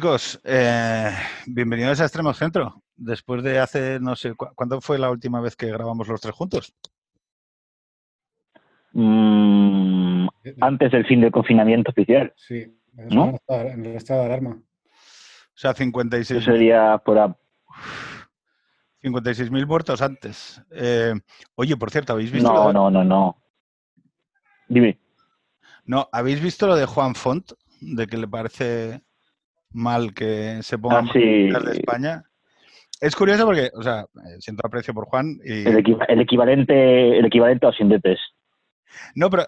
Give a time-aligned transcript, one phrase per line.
[0.00, 1.10] Chicos, eh,
[1.46, 2.82] bienvenidos a Extremo Centro.
[2.96, 6.74] Después de hace, no sé, ¿cuándo fue la última vez que grabamos los tres juntos?
[8.92, 10.28] Mm,
[10.60, 12.30] antes del fin del confinamiento oficial.
[12.36, 13.38] Sí, ¿No?
[13.48, 14.50] en el estado de alarma.
[14.60, 16.42] O sea, 56.
[16.42, 17.18] Eso sería por...
[17.18, 17.34] a-
[19.02, 20.60] 56.000 muertos antes.
[20.72, 21.14] Eh,
[21.54, 22.52] oye, por cierto, ¿habéis visto?
[22.52, 23.42] lo No, de- no, no, no.
[24.68, 24.98] Dime.
[25.86, 27.52] No, ¿habéis visto lo de Juan Font?
[27.80, 29.05] De que le parece
[29.76, 31.20] mal que se pongan Ah, sí.
[31.20, 32.24] de España.
[33.00, 35.68] Es curioso porque, o sea, eh, siento aprecio por Juan y...
[35.68, 38.18] El, equiva- el equivalente el equivalente a los indepes.
[39.14, 39.46] No, pero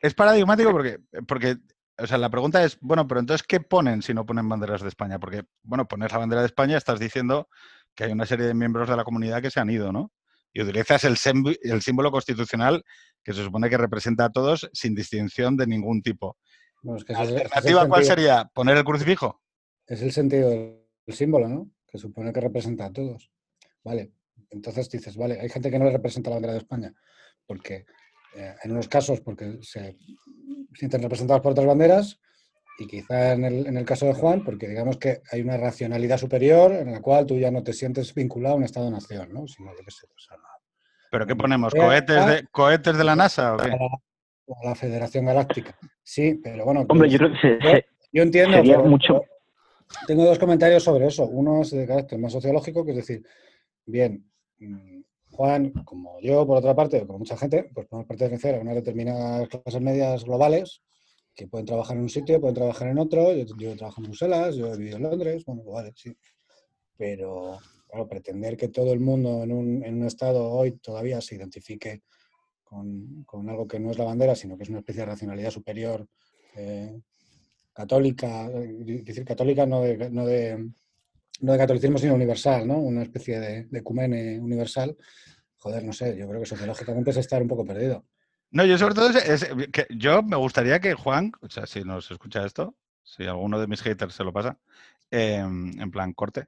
[0.00, 1.56] es paradigmático porque, porque,
[1.98, 4.88] o sea, la pregunta es, bueno, pero entonces, ¿qué ponen si no ponen banderas de
[4.88, 5.18] España?
[5.18, 7.48] Porque, bueno, poner la bandera de España estás diciendo
[7.94, 10.10] que hay una serie de miembros de la comunidad que se han ido, ¿no?
[10.54, 12.82] Y utilizas el, símbolo constitucional
[13.22, 16.38] que se supone que representa a todos sin distinción de ningún tipo.
[16.82, 18.50] Bueno, es que ¿La ese es- ese es el alternativa cuál sentido- sería?
[18.54, 19.42] ¿Poner el crucifijo?
[19.86, 21.70] Es el sentido del símbolo, ¿no?
[21.86, 23.30] Que supone que representa a todos.
[23.84, 24.12] Vale.
[24.50, 26.92] Entonces dices, vale, hay gente que no le representa la bandera de España.
[27.46, 27.86] Porque
[28.36, 29.96] eh, en unos casos porque se
[30.74, 32.20] sienten representados por otras banderas
[32.78, 36.18] y quizá en el, en el caso de Juan porque digamos que hay una racionalidad
[36.18, 39.46] superior en la cual tú ya no te sientes vinculado a un Estado-nación, ¿no?
[39.46, 40.42] Sino, qué sé, pues, a la,
[41.10, 41.72] ¿Pero qué ponemos?
[41.72, 43.70] ¿Cohetes de, cohetes de la NASA o qué?
[43.70, 43.86] a la-
[44.62, 45.76] a la Federación Galáctica.
[46.02, 46.80] Sí, pero bueno.
[46.88, 48.56] Hombre, pues- yo creo que se- Yo- se- Yo entiendo.
[48.58, 49.35] Sería pero- mucho- pero
[50.06, 51.26] Tengo dos comentarios sobre eso.
[51.26, 53.22] Uno es de carácter más sociológico, que es decir,
[53.84, 58.60] bien, mm, Juan, como yo, por otra parte, como mucha gente, pues podemos pertenecer a
[58.60, 60.82] unas determinadas clases medias globales
[61.34, 63.32] que pueden trabajar en un sitio, pueden trabajar en otro.
[63.34, 66.16] Yo, yo trabajo en Bruselas, yo he vivido en Londres, bueno, vale, sí.
[66.96, 67.58] Pero,
[67.88, 72.02] claro, pretender que todo el mundo en un, en un estado hoy todavía se identifique
[72.64, 75.50] con, con algo que no es la bandera, sino que es una especie de racionalidad
[75.50, 76.08] superior
[76.56, 76.98] eh,
[77.76, 80.70] católica, decir católica no de, no de,
[81.40, 82.78] no de catolicismo, sino universal, ¿no?
[82.78, 84.96] Una especie de, de ecumene universal.
[85.58, 88.06] Joder, no sé, yo creo que sociológicamente es estar un poco perdido.
[88.50, 92.10] No, yo sobre todo es que yo me gustaría que Juan, o sea, si nos
[92.10, 94.58] escucha esto, si alguno de mis haters se lo pasa,
[95.10, 96.46] eh, en plan corte,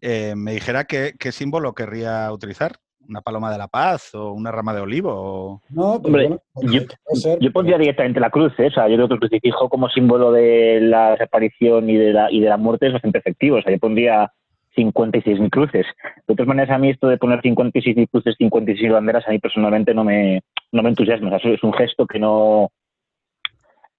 [0.00, 2.80] eh, me dijera qué, qué símbolo querría utilizar.
[3.08, 5.10] ¿Una paloma de la paz o una rama de olivo?
[5.12, 6.80] o- No, pero Hombre, bueno, yo-
[7.14, 8.66] ser, Yo pondría pero- directamente la cruz, ¿eh?
[8.68, 12.30] o sea, yo creo que el crucifijo como símbolo de la desaparición y de la,
[12.30, 13.56] y de la muerte es bastante efectivo.
[13.58, 14.30] O sea, yo pondría
[14.76, 15.84] 56.000 cruces.
[16.26, 19.92] De todas maneras, a mí esto de poner 56.000 cruces, 56 banderas, a mí personalmente
[19.94, 21.36] no me, no me entusiasma.
[21.36, 22.70] O sea, es un gesto que no...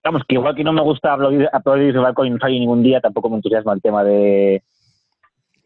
[0.04, 2.84] Vamos, que igual que no me gusta aplaudir, aplaudir de balcón y no salir ningún
[2.84, 4.64] día, tampoco me entusiasma el tema de,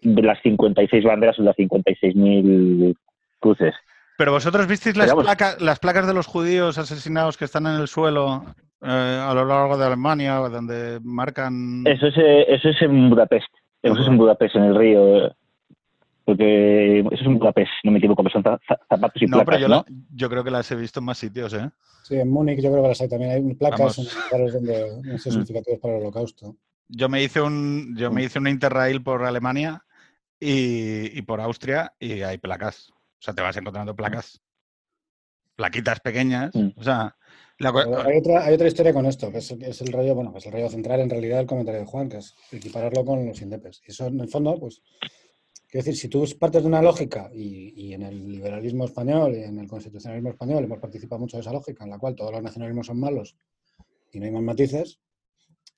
[0.01, 2.95] de las 56 banderas o las 56.000
[3.39, 3.73] cruces.
[4.17, 7.75] Pero vosotros visteis las, Pero placas, las placas de los judíos asesinados que están en
[7.75, 8.43] el suelo
[8.81, 8.87] eh,
[9.23, 11.83] a lo largo de Alemania, donde marcan...
[11.85, 13.47] Eso es, eh, eso es en Budapest.
[13.83, 15.25] Eso es en Budapest, en el río.
[15.27, 15.31] eh,
[16.25, 19.45] Porque eso es en Budapest, no me equivoco, pero son za- za- zapatos y No,
[19.45, 19.75] pero yo, ¿no?
[19.75, 21.69] la- yo creo que las he visto en más sitios, ¿eh?
[22.03, 23.31] Sí, en Múnich yo creo que las hay también.
[23.31, 23.97] Hay placas Vamos.
[23.99, 25.17] en lugares donde no Mm.
[25.19, 26.55] sé, significativos para el holocausto.
[26.89, 29.83] Yo me hice un, yo me hice un Interrail por Alemania
[30.39, 32.93] y, y por Austria y hay placas.
[33.19, 34.41] O sea, te vas encontrando placas.
[35.55, 36.53] Plaquitas pequeñas.
[36.53, 36.69] Mm.
[36.75, 37.15] O sea,
[37.59, 40.45] la hay, otra, hay otra historia con esto, que es, es el rollo, bueno, es
[40.45, 43.81] el rollo central en realidad del comentario de Juan, que es equipararlo con los indepes.
[43.87, 44.83] Y eso en el fondo, pues,
[45.67, 49.43] quiero decir, si tú partes de una lógica y, y en el liberalismo español y
[49.43, 52.43] en el constitucionalismo español hemos participado mucho de esa lógica, en la cual todos los
[52.43, 53.35] nacionalismos son malos
[54.11, 54.99] y no hay más matices,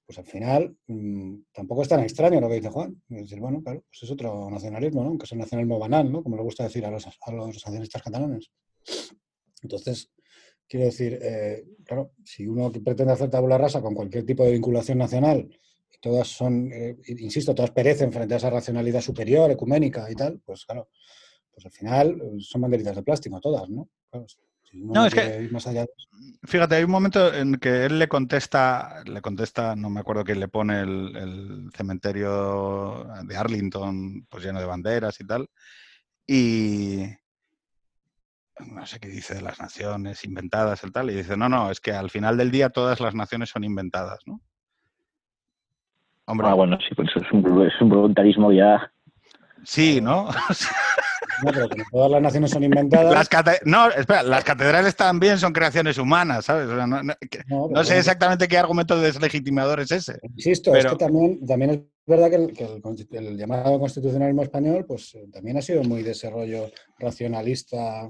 [0.09, 2.99] pues al final mm, tampoco es tan extraño lo que dice Juan.
[3.11, 5.09] Es decir, bueno, claro, pues es otro nacionalismo, ¿no?
[5.09, 6.23] Aunque es un nacionalismo banal, ¿no?
[6.23, 8.49] Como le gusta decir a los, a los nacionalistas catalanes.
[9.61, 10.09] Entonces,
[10.67, 14.97] quiero decir, eh, claro, si uno pretende hacer tabula rasa con cualquier tipo de vinculación
[14.97, 15.47] nacional,
[15.93, 20.41] y todas son, eh, insisto, todas perecen frente a esa racionalidad superior, ecuménica y tal,
[20.43, 20.89] pues claro,
[21.51, 23.87] pues al final eh, son banderitas de plástico todas, ¿no?
[24.09, 24.25] Claro,
[24.69, 25.89] si No, no es que- más allá de.
[26.43, 30.39] Fíjate, hay un momento en que él le contesta, le contesta, no me acuerdo quién
[30.39, 35.47] le pone el, el cementerio de Arlington, pues lleno de banderas y tal.
[36.27, 37.05] Y
[38.67, 41.09] no sé qué dice de las naciones inventadas y tal.
[41.09, 44.19] Y dice, no, no, es que al final del día todas las naciones son inventadas,
[44.25, 44.41] ¿no?
[46.25, 48.91] Hombre, Ah, bueno, sí, pues eso es un, es un voluntarismo ya.
[49.63, 50.27] sí, ¿no?
[51.43, 53.13] No, pero como todas las naciones son inventadas.
[53.13, 56.67] Las cate- no, espera, las catedrales también son creaciones humanas, ¿sabes?
[56.69, 60.19] O sea, no, no- que- no, pero no sé exactamente qué argumento deslegitimador es ese.
[60.35, 63.79] Insisto, Pero- es que también, también es verdad que, el, que el consti- el llamado
[63.79, 68.09] constitucionalismo español pues eh, también ha sido muy desarrollo racionalista,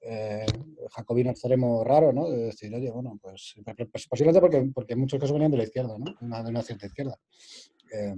[0.00, 0.46] eh,
[0.92, 2.28] jacobino extremo raro, ¿no?
[2.30, 3.54] De decir, oye, bueno, pues,
[3.90, 6.14] pues posiblemente porque, muchos casos venían de la izquierda, ¿no?
[6.20, 7.18] Una- de una cierta izquierda.
[7.92, 8.14] Eh,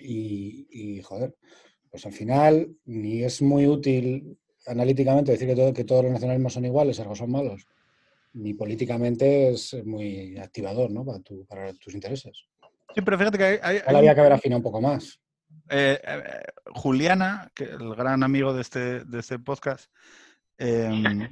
[0.00, 1.34] y, joder,
[1.90, 6.52] pues al final ni es muy útil analíticamente decir que, todo, que todos los nacionalismos
[6.52, 7.66] son iguales, algo son malos,
[8.34, 11.04] ni políticamente es muy activador ¿no?
[11.04, 12.44] para, para tus intereses.
[12.94, 13.58] Sí, pero fíjate que hay...
[13.62, 15.20] hay, había que haber afinado un poco más.
[15.70, 16.22] Eh, eh,
[16.74, 19.90] Juliana, que el gran amigo de este, de este podcast,
[20.56, 21.28] em,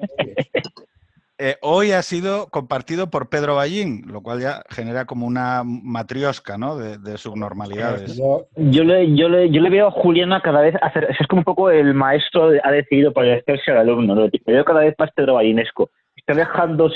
[1.39, 6.57] eh, hoy ha sido compartido por Pedro Ballín, lo cual ya genera como una matriosca
[6.57, 6.77] ¿no?
[6.77, 8.17] de, subnormalidades.
[8.17, 11.45] Yo, le, yo, le, yo le veo a Juliana cada vez hacer, es como un
[11.45, 14.23] poco el maestro ha decidido parecerse al alumno, ¿no?
[14.23, 15.91] le veo cada vez más Pedro Ballinesco.
[16.17, 16.91] Está dejando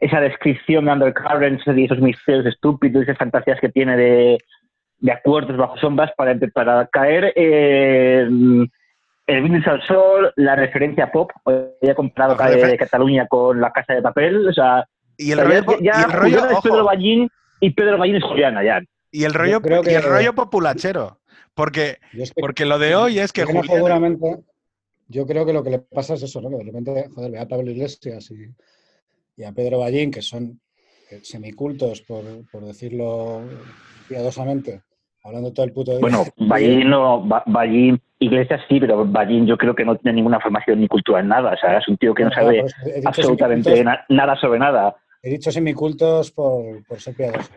[0.00, 4.38] esa descripción de undercurrents y esos misterios estúpidos, esas fantasías que tiene de,
[4.98, 8.70] de acuerdos bajo sombras para, para caer en
[9.26, 11.30] el brindis al sol, la referencia pop.
[11.44, 14.48] Hoy he comprado de Cataluña con la casa de papel.
[14.48, 14.86] O sea,
[15.16, 17.28] y el rollo, ya, y el rollo es Pedro Ballín
[17.60, 18.80] y Pedro Ballín es Juliana ya.
[19.10, 21.20] Y el rollo, y el rollo populachero.
[21.54, 21.98] Porque,
[22.40, 24.16] porque lo de hoy es que Juliana...
[25.08, 26.48] yo creo que lo que le pasa es eso, ¿no?
[26.50, 28.46] Que de repente, joder, ve a Pablo Iglesias y,
[29.36, 30.60] y a Pedro Ballín, que son
[31.22, 33.42] semicultos, por, por decirlo
[34.08, 34.82] piadosamente,
[35.24, 36.00] Hablando todo el puto día.
[36.00, 40.80] Bueno, Ballín, no, Ballín, Iglesias sí, pero Ballín yo creo que no tiene ninguna formación
[40.80, 41.52] ni cultura en nada.
[41.52, 42.64] O sea, es un tío que no, sabe
[43.04, 44.96] absolutamente nada sobre nada.
[45.22, 47.50] He dicho semicultos por, por ser piadoso.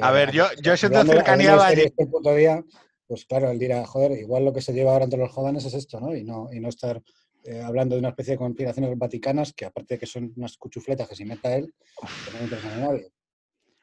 [0.00, 1.92] A ver, yo, yo siento cercanía a Ballín.
[2.10, 2.62] Puto día,
[3.08, 5.74] pues claro, él dirá, joder, igual lo que se lleva ahora entre los jóvenes es
[5.74, 6.14] esto, ¿no?
[6.14, 7.02] Y no, y no estar
[7.44, 11.08] eh, hablando de una especie de conspiraciones vaticanas que aparte de que son unas cuchufletas
[11.08, 13.10] que se meta él, que no interesa a nadie.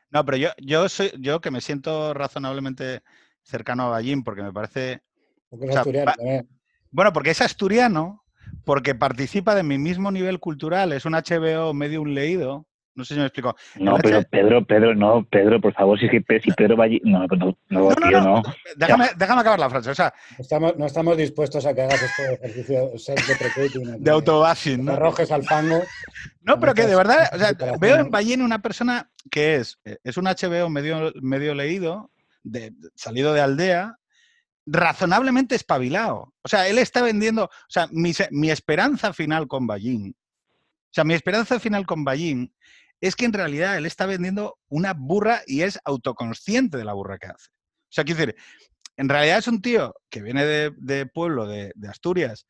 [0.09, 3.01] No, pero yo, yo soy, yo que me siento razonablemente
[3.44, 5.01] cercano a Ballín, porque me parece.
[6.92, 8.24] Bueno, porque es asturiano,
[8.65, 12.67] porque participa de mi mismo nivel cultural, es un HBO medio un leído.
[12.97, 13.55] No sé si me explico.
[13.75, 16.99] No, pero Pedro, Pedro, no, Pedro, por favor, si, si Pedro Ballín.
[17.03, 18.44] No, no, no, no, no,
[18.75, 19.91] Déjame, déjame, acabar la frase.
[19.91, 24.94] O sea, estamos, no estamos dispuestos a que hagas este ejercicio de De autobashing, ¿no?
[24.94, 25.83] Arrojes al fango.
[26.41, 29.97] No, pero que de verdad, o sea, veo en Ballín una persona que es, eh,
[30.03, 32.09] es un HBO medio, medio leído,
[32.41, 33.99] de, salido de aldea,
[34.65, 36.33] razonablemente espabilado.
[36.41, 41.03] O sea, él está vendiendo, o sea, mi, mi esperanza final con Ballín, o sea,
[41.03, 42.51] mi esperanza final con Ballín
[43.01, 47.17] es que en realidad él está vendiendo una burra y es autoconsciente de la burra
[47.17, 47.49] que hace.
[47.49, 48.35] O sea, quiero decir,
[48.97, 52.47] en realidad es un tío que viene de, pueblo, de, Asturias,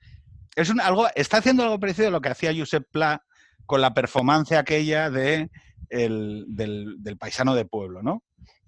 [0.55, 3.23] es algo, está haciendo algo parecido a lo que hacía Josep Pla
[3.65, 5.49] con la performance aquella de
[5.89, 8.23] del, paisano de pueblo, ¿no?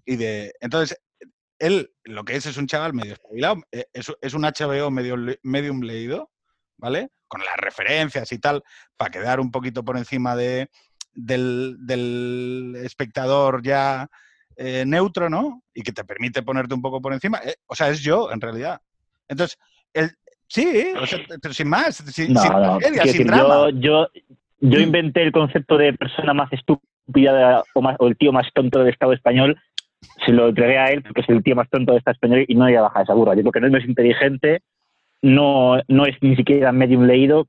[0.05, 0.97] Y de, entonces,
[1.59, 5.81] él lo que es es un chaval medio espabilado, eh, es, un HBO medio, medium
[5.81, 6.31] leído,
[6.77, 7.09] ¿vale?
[7.27, 8.63] Con las referencias y tal,
[8.97, 10.69] para quedar un poquito por encima de,
[11.13, 14.07] del, espectador ya
[14.55, 15.63] eh, neutro, ¿no?
[15.73, 17.39] Y que te permite ponerte un poco por encima.
[17.45, 18.81] Eh, o sea, es yo, en realidad.
[19.27, 19.57] Entonces,
[19.93, 20.11] el,
[20.47, 20.91] sí,
[21.41, 23.69] pero sin más, sin, sin, drama.
[23.71, 24.07] Yo,
[24.59, 24.81] yo, mm.
[24.81, 28.89] inventé el concepto de persona más estúpida o, más, o el tío más tonto del
[28.89, 29.57] Estado español,
[30.25, 32.55] se lo entregué a él porque es el tío más tonto del Estado español y
[32.55, 33.35] no iba a bajar esa burra.
[33.35, 34.61] Yo porque no es inteligente,
[35.21, 37.47] no, no es ni siquiera medio leído,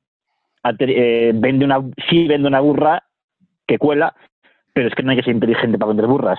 [0.78, 3.02] eh, vende una, sí vende una burra
[3.70, 4.14] que cuela,
[4.74, 6.38] pero es que no hay que ser inteligente para vender burras.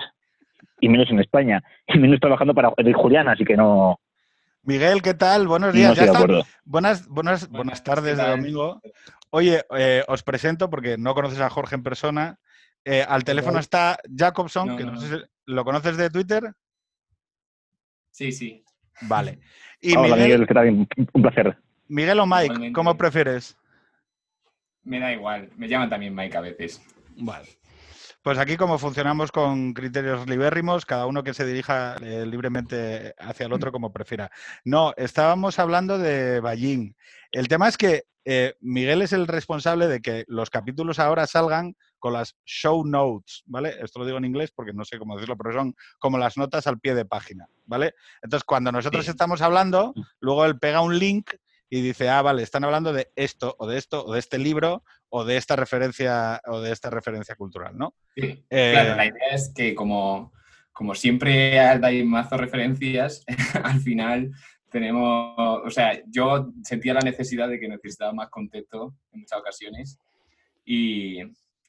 [0.80, 1.62] Y menos en España.
[1.86, 3.98] Y menos trabajando para Julián, así que no.
[4.64, 5.48] Miguel, ¿qué tal?
[5.48, 5.98] Buenos días.
[6.64, 8.80] buenas, buenas, buenas tardes de domingo.
[9.30, 12.38] Oye, eh, os presento porque no conoces a Jorge en persona.
[12.84, 16.52] Eh, al teléfono está Jacobson, que no, sé si lo conoces de Twitter.
[18.10, 18.64] Sí, sí.
[19.02, 19.38] Vale.
[19.84, 21.58] Y Hola, Miguel, Miguel un placer.
[21.88, 23.58] Miguel o Mike, ¿cómo prefieres?
[24.84, 26.80] Me da igual, me llaman también Mike a veces.
[27.16, 27.48] Vale.
[28.22, 33.46] Pues aquí como funcionamos con criterios libérrimos, cada uno que se dirija eh, libremente hacia
[33.46, 34.30] el otro como prefiera.
[34.64, 36.94] No, estábamos hablando de Ballín.
[37.32, 41.74] El tema es que eh, Miguel es el responsable de que los capítulos ahora salgan
[41.98, 43.74] con las show notes, ¿vale?
[43.80, 46.68] Esto lo digo en inglés porque no sé cómo decirlo, pero son como las notas
[46.68, 47.94] al pie de página, ¿vale?
[48.22, 50.00] Entonces, cuando nosotros estamos hablando, mm.
[50.20, 51.32] luego él pega un link
[51.74, 54.84] y dice, ah, vale, están hablando de esto o de esto o de este libro
[55.08, 57.94] o de esta referencia o de esta referencia cultural, ¿no?
[58.14, 60.34] Sí, claro, la eh, idea es que como,
[60.70, 63.24] como siempre hay mazo referencias,
[63.64, 64.32] al final
[64.70, 69.98] tenemos, o sea, yo sentía la necesidad de que necesitaba más contexto en muchas ocasiones
[70.66, 71.20] y,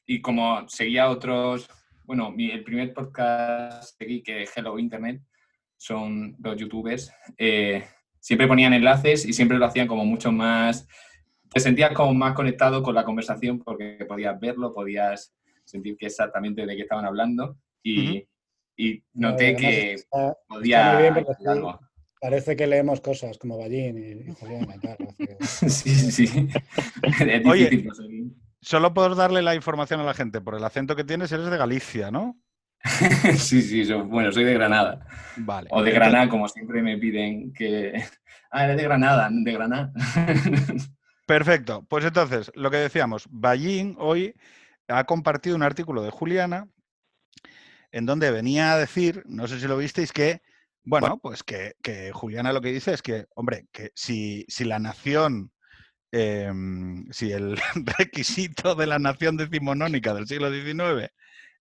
[0.04, 1.66] y como seguía otros,
[2.04, 5.22] bueno, mi, el primer podcast seguí que Hello Internet
[5.78, 7.86] son dos youtubers, eh,
[8.24, 10.88] siempre ponían enlaces y siempre lo hacían como mucho más,
[11.52, 16.64] te sentías como más conectado con la conversación porque podías verlo, podías sentir que exactamente
[16.64, 18.26] de qué estaban hablando y,
[18.78, 19.96] y noté que
[20.48, 21.08] podía
[21.46, 21.78] algo.
[22.18, 24.96] Parece que leemos cosas como Ballín y, y Julián y tal.
[25.06, 25.36] hace-
[25.68, 26.48] Sí, sí, sí.
[27.20, 27.86] Es Oye.
[28.62, 30.40] Solo puedo darle la información a la gente.
[30.40, 32.40] Por el acento que tienes, eres de Galicia, ¿no?
[33.38, 35.06] Sí, sí, yo- bueno, soy de Granada.
[35.36, 35.68] Vale.
[35.72, 37.92] O de Granada, como siempre me piden que...
[38.56, 39.92] Ah, eres de Granada, de Granada.
[41.26, 41.84] Perfecto.
[41.88, 44.32] Pues entonces, lo que decíamos, Ballín hoy
[44.86, 46.68] ha compartido un artículo de Juliana
[47.90, 50.40] en donde venía a decir, no sé si lo visteis, que,
[50.84, 54.78] bueno, pues que, que Juliana lo que dice es que, hombre, que si, si la
[54.78, 55.50] nación,
[56.12, 57.58] em, si el
[57.98, 61.10] requisito de la nación decimonónica del siglo XIX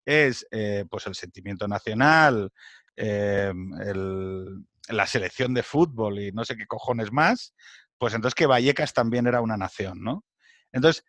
[0.06, 2.52] es eh, pues el sentimiento nacional,
[2.96, 7.54] el- la selección de fútbol y no sé qué cojones más,
[7.98, 10.26] pues entonces que Vallecas también era una nación, ¿no?
[10.72, 11.06] Entonces,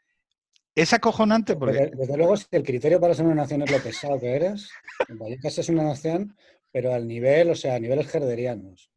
[0.75, 1.79] es acojonante porque...
[1.79, 4.71] Desde, desde luego, si el criterio para ser una nación es lo pesado que eres,
[5.09, 6.37] Vallecas es una nación,
[6.71, 8.91] pero al nivel, o sea, a niveles herderianos.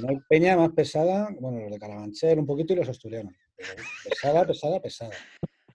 [0.00, 3.32] No hay peña más pesada, bueno, los de Carabanchel un poquito y los asturianos.
[4.04, 5.14] pesada, pesada, pesada.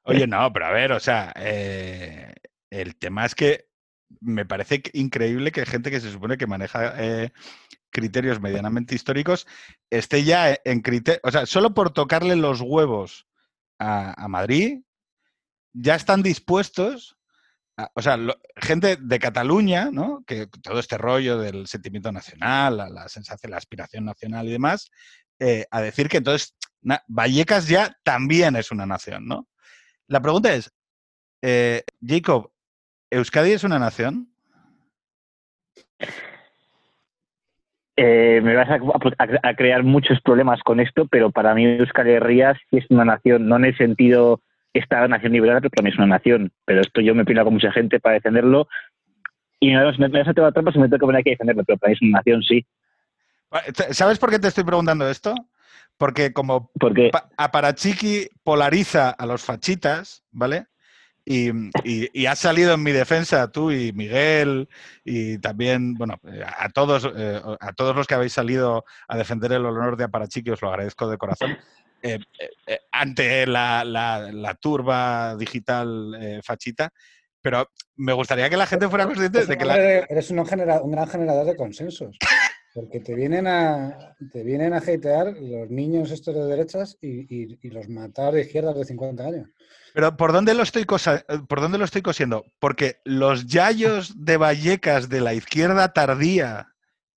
[0.04, 2.34] Oye, no, pero a ver, o sea, eh,
[2.74, 3.68] el tema es que
[4.20, 7.32] me parece increíble que gente que se supone que maneja eh,
[7.90, 9.48] criterios medianamente históricos
[9.90, 13.28] esté ya en criterio, o sea, solo por tocarle los huevos
[13.80, 14.80] a, Madrid,
[15.74, 17.18] ya están dispuestos,
[17.96, 18.18] o sea,
[18.56, 20.24] gente de Cataluña, ¿no?
[20.26, 24.90] Que todo este rollo del sentimiento nacional, la, sensación, la aspiración nacional y demás,
[25.40, 26.56] eh, a decir que entonces
[27.08, 29.50] Vallecas ya también es una nación, ¿no?
[30.08, 30.72] La pregunta es,
[31.42, 32.53] eh, Jacob,
[33.14, 34.28] ¿Euskadi es una nación?
[37.96, 42.08] Eh, me vas a, a- a crear muchos problemas con esto, pero para mí Euskal
[42.08, 44.42] Herria sí es una nación, no en el sentido
[44.74, 46.52] esta nación liberal, pero para mí es una nación.
[46.66, 48.68] Pero esto yo me pilo con mucha gente para defenderlo
[49.60, 51.34] y me, me, me vas a tomar trampas y me tengo que poner aquí a
[51.34, 52.66] defenderlo, pero para mí es una nación, sí.
[53.92, 55.36] ¿Sabes por qué te estoy preguntando esto?
[55.98, 60.66] Porque como Porque pa- Aparachiqui polariza a los fachitas, ¿vale?
[61.26, 61.52] Y,
[61.86, 64.68] y, has salido en mi defensa tú y Miguel
[65.06, 66.20] y también, bueno,
[66.58, 70.50] a todos, eh, a todos los que habéis salido a defender el honor de Aparachiqui,
[70.52, 71.58] os lo agradezco de corazón.
[72.02, 72.20] eh,
[72.68, 76.92] eh, ante la, turba digital fachita,
[77.42, 80.92] pero me gustaría que la gente fuera consciente de que la, Eres un, genera- un
[80.92, 82.18] gran generador de consensos.
[82.74, 87.60] Porque te vienen a te vienen a hatear los niños estos de derechas y, y-
[87.62, 89.48] y los matar de izquierdas de 50 años.
[89.94, 92.44] Pero ¿por dónde lo estoy cosa- por dónde lo estoy cosiendo?
[92.60, 96.68] Porque los yayos de Vallecas de la izquierda tardía,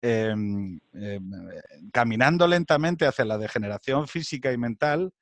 [0.02, 5.12] em, em, eh, caminando lentamente hacia la degeneración física y mental,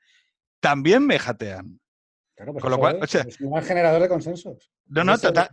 [0.61, 1.81] también me jatean.
[2.35, 4.73] Claro, pues Con lo cual, es, o sea- es un generador de consensos.
[4.87, 5.49] No, no, total.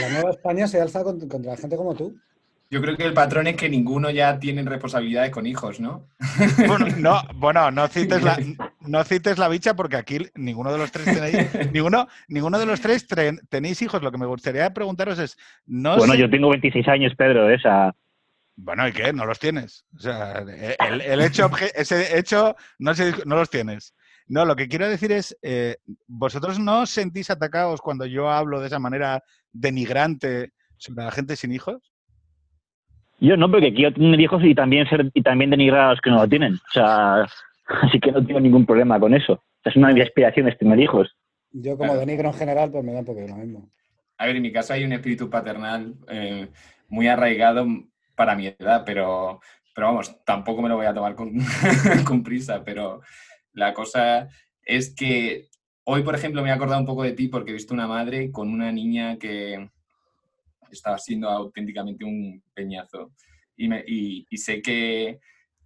[0.00, 2.18] La nueva España se alza cont- contra gente como tú.
[2.70, 6.08] Yo creo que el patrón es que ninguno ya tiene responsabilidades con hijos, ¿no?
[6.66, 8.38] Bueno, no, bueno, no cites la,
[8.80, 11.36] no cites la bicha porque aquí ninguno de los tres tenéis,
[11.72, 14.02] ninguno, ninguno de los tres tre- tenéis hijos.
[14.02, 17.54] Lo que me gustaría preguntaros es, no bueno, sé- yo tengo 26 años, Pedro, ¿eh?
[17.56, 17.94] esa
[18.56, 19.12] Bueno, ¿y qué?
[19.12, 19.84] No los tienes.
[19.96, 20.38] O sea,
[20.88, 23.94] el, el hecho, ese hecho no, se discu- no los tienes.
[24.26, 28.60] No, lo que quiero decir es, eh, ¿vosotros no os sentís atacados cuando yo hablo
[28.60, 31.92] de esa manera denigrante sobre la gente sin hijos?
[33.20, 36.10] Yo no, porque quiero tener hijos y también ser y también denigrar a los que
[36.10, 36.54] no lo tienen.
[36.54, 37.22] O sea,
[37.82, 39.34] así que no tengo ningún problema con eso.
[39.34, 41.16] O sea, es una de mis aspiraciones tener hijos.
[41.52, 42.00] Yo como Claro.
[42.00, 43.70] denigro en general, pues me da un poco lo mismo.
[44.18, 46.48] A ver, en mi caso hay un espíritu paternal eh,
[46.88, 47.66] muy arraigado
[48.16, 49.40] para mi edad, pero,
[49.74, 51.32] pero vamos, tampoco me lo voy a tomar con,
[52.06, 53.00] con prisa, pero
[53.52, 54.28] la cosa
[54.64, 55.46] es que
[55.84, 58.30] hoy, por ejemplo, me he acordado un poco de ti porque he visto una madre
[58.30, 59.68] con una niña que
[60.74, 63.12] estaba siendo auténticamente un peñazo.
[63.56, 65.20] Y, me- y- y sé que,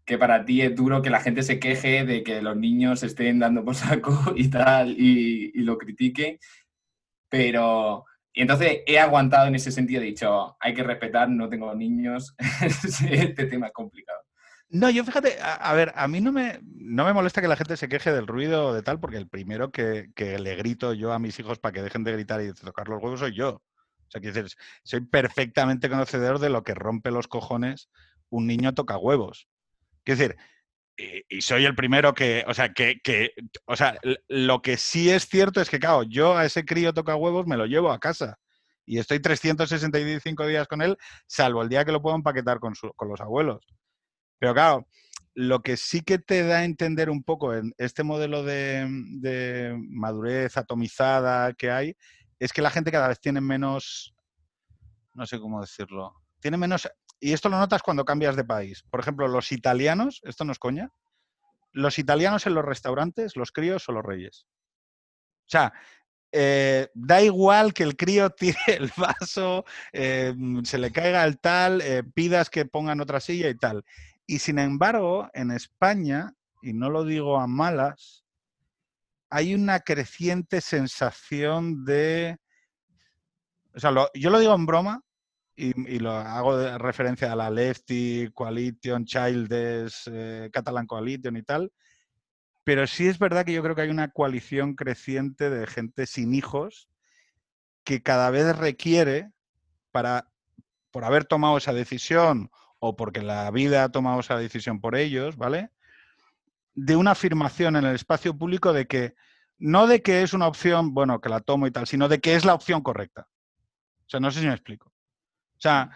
[0.05, 3.39] que para ti es duro que la gente se queje de que los niños estén
[3.39, 6.39] dando por saco y tal, y, y lo critique,
[7.29, 8.05] pero...
[8.35, 12.37] Y entonces he aguantado en ese sentido, he dicho, hay que respetar, no tengo niños,
[13.11, 14.21] este tema es complicado.
[14.71, 17.57] No, yo fíjate, a, a ver, a mí no me, no me molesta que la
[17.57, 20.93] gente se queje del ruido o de tal, porque el primero que, que le grito
[20.93, 23.35] yo a mis hijos para que dejen de gritar y de tocar los huevos soy
[23.35, 23.63] yo.
[24.09, 27.91] O sea, quiero decir, soy perfectamente conocedor de lo que rompe los cojones
[28.31, 29.49] un niño toca huevos.
[30.05, 30.37] Quiero decir,
[30.97, 33.33] y, y soy el primero que, o sea, que, que,
[33.67, 33.99] o sea,
[34.29, 37.57] lo que sí es cierto es que, claro, yo a ese crío toca huevos me
[37.57, 38.39] lo llevo a casa
[38.87, 40.97] y estoy 365 días con él,
[41.27, 43.65] salvo el día que lo puedo empaquetar con, su- con los abuelos.
[44.39, 44.89] Pero claro,
[45.35, 48.87] lo que sí que te da a entender un poco en este modelo de,
[49.21, 51.97] de madurez atomizada que hay,
[52.39, 54.15] es que la gente cada vez tiene menos,
[55.15, 56.89] no sé cómo decirlo, tiene menos
[57.21, 58.85] y esto lo notas cuando cambias de país.
[58.91, 60.93] Por ejemplo, los italianos, esto no es coña,
[61.73, 64.47] los italianos en los restaurantes, los críos son los reyes.
[65.47, 65.73] O sea,
[66.31, 71.81] eh, da igual que el crío tire el vaso, eh, se le caiga el tal,
[71.81, 73.85] eh, pidas que pongan otra silla y tal.
[74.27, 78.25] Y sin embargo, en España, y no lo digo a malas,
[79.31, 82.39] hay una creciente sensación de...
[83.75, 85.03] O sea, yo lo digo en broma
[85.55, 90.11] y, lo hago de referencia a la Lefty, Coalition, Childes,
[90.53, 91.73] Catalan Coalition y tal,
[92.65, 96.35] pero sí es verdad que yo creo que hay una coalición creciente de gente sin
[96.35, 96.89] hijos
[97.83, 99.33] que cada vez requiere
[99.91, 100.31] para,
[100.91, 105.37] por haber tomado esa decisión o porque la vida ha tomado esa decisión por ellos,
[105.37, 105.71] ¿vale?
[106.81, 109.15] De una afirmación en el espacio público de que,
[109.59, 112.35] no de que es una opción, bueno, que la tomo y tal, sino de que
[112.35, 113.29] es la opción correcta.
[114.07, 114.89] O sea, no sé si me explico.
[114.89, 115.91] O sea,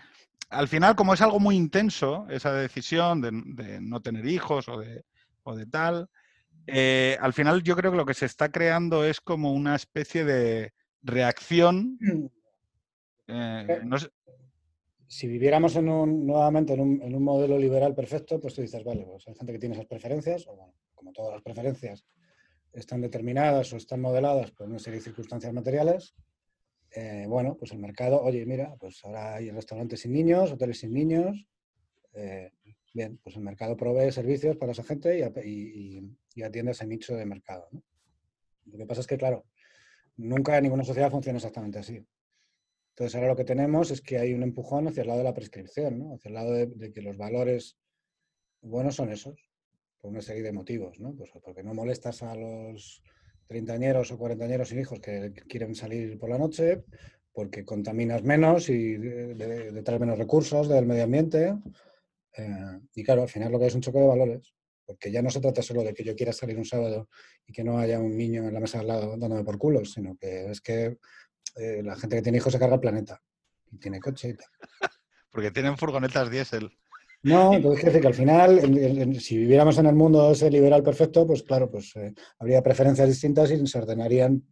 [0.50, 5.04] al final, como es algo muy intenso, esa decisión de, no tener hijos o de,
[5.44, 6.08] o de tal,
[6.66, 10.24] eh, al final yo creo que lo que se está creando es como una especie
[10.24, 11.96] de reacción.
[12.00, 12.26] Mm.
[13.28, 14.10] Eh, eh,
[15.12, 19.28] si viviéramos en un, nuevamente en un, modelo liberal perfecto, pues tú dices, vale, pues
[19.28, 22.06] hay gente que tiene esas preferencias, o bueno, como todas las preferencias
[22.72, 26.14] están determinadas o están modeladas por una serie de circunstancias materiales,
[27.28, 31.46] bueno, pues el mercado, oye, mira, pues ahora hay restaurantes sin niños, hoteles sin niños,
[32.94, 37.68] bien, pues el mercado provee servicios para esa gente y, atiende ese nicho de mercado.
[38.64, 39.44] Lo que pasa es que, claro,
[40.16, 42.02] nunca ninguna sociedad funciona exactamente así.
[42.92, 45.34] Entonces, ahora lo que tenemos es que hay un empujón hacia el lado de la
[45.34, 46.14] prescripción, ¿no?
[46.14, 47.78] hacia el lado de, que los valores
[48.60, 49.50] buenos son esos,
[49.98, 51.00] por una serie de motivos.
[51.00, 51.14] ¿no?
[51.14, 53.02] Pues porque no molestas a los
[53.46, 56.84] treintañeros o cuarentañeros sin hijos que quieren salir por la noche,
[57.32, 61.56] porque contaminas menos y de, traer menos recursos del medio ambiente.
[62.36, 64.54] Eh, y claro, al final lo que hay es un choque de valores.
[64.84, 67.08] Porque ya no se trata solo de que yo quiera salir un sábado
[67.46, 70.16] y que no haya un niño en la mesa al lado dándome por culos, sino
[70.16, 70.98] que es que
[71.56, 73.20] eh, la gente que tiene hijos se carga el planeta
[73.70, 74.48] y tiene coche y tal.
[75.30, 76.70] Porque tienen furgonetas diésel.
[77.22, 81.44] No, entonces decir que al final, si viviéramos en el mundo ese liberal perfecto, pues
[81.44, 84.42] claro, pues eh, habría preferencias distintas y se ordenarían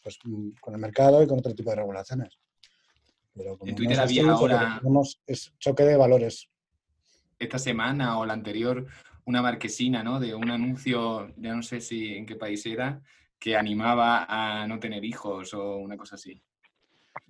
[0.00, 0.18] pues,
[0.60, 2.38] con el mercado y con otro tipo de regulaciones.
[3.34, 4.78] Pero como en Twitter había ahora...
[4.78, 6.48] Tenemos es choque de valores.
[7.38, 8.86] Esta semana o la anterior
[9.24, 10.20] una marquesina, ¿no?
[10.20, 13.00] De un anuncio, ya no sé si en qué país era,
[13.38, 16.42] que animaba a no tener hijos o una cosa así.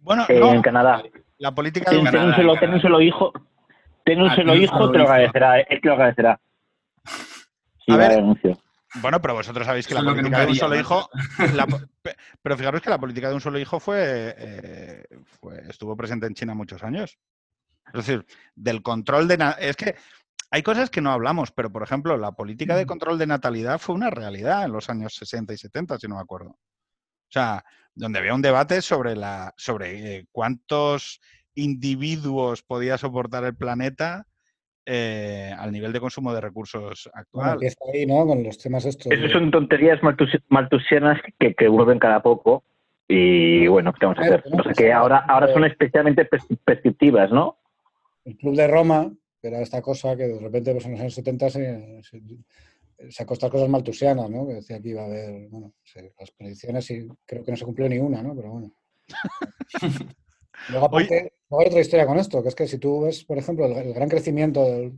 [0.01, 1.03] Bueno, en Canadá.
[1.39, 3.33] La política de un solo, un solo hijo,
[4.05, 6.41] ten un ah, solo hijo, te lo agradecerá, él te lo agradecerá.
[7.89, 8.23] a ver,
[9.01, 11.09] bueno, pero vosotros sabéis que la política de un solo hijo.
[12.43, 16.35] pero fijaros que la política de un solo hijo fue, eh, fue, estuvo presente en
[16.35, 17.17] China muchos años.
[17.87, 19.55] Es decir, del control de.
[19.61, 19.95] Es que
[20.51, 23.95] hay cosas que no hablamos, pero por ejemplo, la política de control de natalidad fue
[23.95, 26.57] una realidad en los años 60 y 70, si no me acuerdo.
[27.31, 27.65] O sea,
[27.95, 31.21] donde había un debate sobre, la, sobre eh, cuántos
[31.55, 34.27] individuos podía soportar el planeta
[34.85, 37.53] eh, al nivel de consumo de recursos actual.
[37.53, 38.27] empieza ahí, ¿no?
[38.27, 39.13] Con los temas estos.
[39.13, 40.01] Esas son tonterías
[40.49, 42.65] maltusianas que, que vuelven cada poco.
[43.07, 44.45] Y bueno, ¿qué vamos a hacer?
[44.53, 46.29] O sea, que ahora, ahora son especialmente
[46.65, 47.59] prescriptivas, ¿no?
[48.25, 51.15] El Club de Roma, que era esta cosa que de repente pues, en los años
[51.15, 52.21] 70 se, se,
[53.09, 54.47] se acostó cosas maltusianas, ¿no?
[54.47, 55.73] Que decía que iba a haber, bueno,
[56.19, 58.35] las predicciones y creo que no se cumplió ninguna, ¿no?
[58.35, 58.73] Pero bueno.
[60.69, 63.67] Luego, aparte, hay otra historia con esto, que es que si tú ves, por ejemplo,
[63.67, 64.93] el, gran crecimiento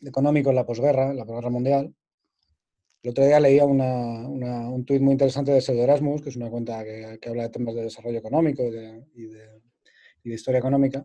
[0.00, 1.92] económico en la posguerra, en la posguerra mundial,
[3.02, 6.50] el otro día leía una, un tuit muy interesante de Pseudo Erasmus, que es una
[6.50, 11.04] cuenta que, habla de temas de desarrollo económico y de, y de historia económica,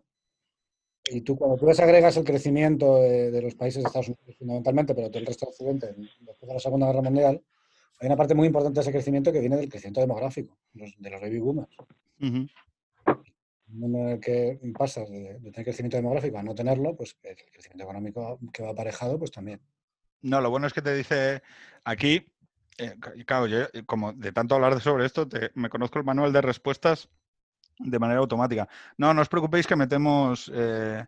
[1.10, 5.08] y tú, cuando tú desagregas el crecimiento de, los países de Estados Unidos fundamentalmente, pero
[5.08, 7.42] del resto de Occidente, después de la Segunda Guerra Mundial,
[8.00, 11.20] hay una parte muy importante de ese crecimiento que viene del crecimiento demográfico, de los
[11.20, 11.76] baby boomers.
[12.20, 12.46] Uh
[13.80, 18.38] en el que pasas de, tener crecimiento demográfico a no tenerlo, pues el crecimiento económico
[18.52, 19.60] que va aparejado, pues también.
[20.20, 21.42] No, lo bueno es que te dice
[21.84, 22.26] aquí,
[22.78, 22.94] eh,
[23.26, 27.08] claro, yo como de tanto hablar sobre esto, me conozco el manual de respuestas
[27.84, 28.68] de manera automática.
[28.96, 31.04] No, no os preocupéis que metemos, eh,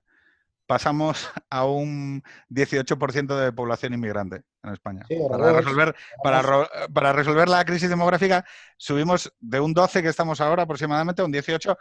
[0.66, 5.06] pasamos a un 18% de población inmigrante en España.
[5.28, 8.44] para, resolver, para, resolver la crisis demográfica
[8.76, 11.76] subimos de un 12 que estamos ahora aproximadamente a un 18.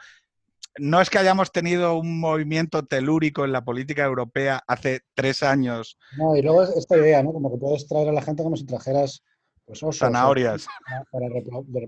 [0.80, 6.00] No es que hayamos tenido un movimiento telúrico en la política europea hace tres años.
[6.18, 7.32] No, y luego esta idea, ¿no?
[7.32, 9.24] Como que puedes traer a la gente como si trajeras
[9.66, 10.66] pues, zanahorias.
[11.12, 11.28] Para,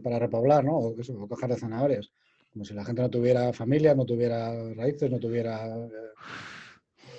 [0.04, 0.78] para, repoblar, ¿no?
[0.78, 2.12] O, eso, o coger de zanahorias
[2.56, 5.90] como si la gente no tuviera familia, no tuviera raíces, no tuviera eh,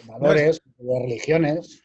[0.06, 1.82] valores, de religiones.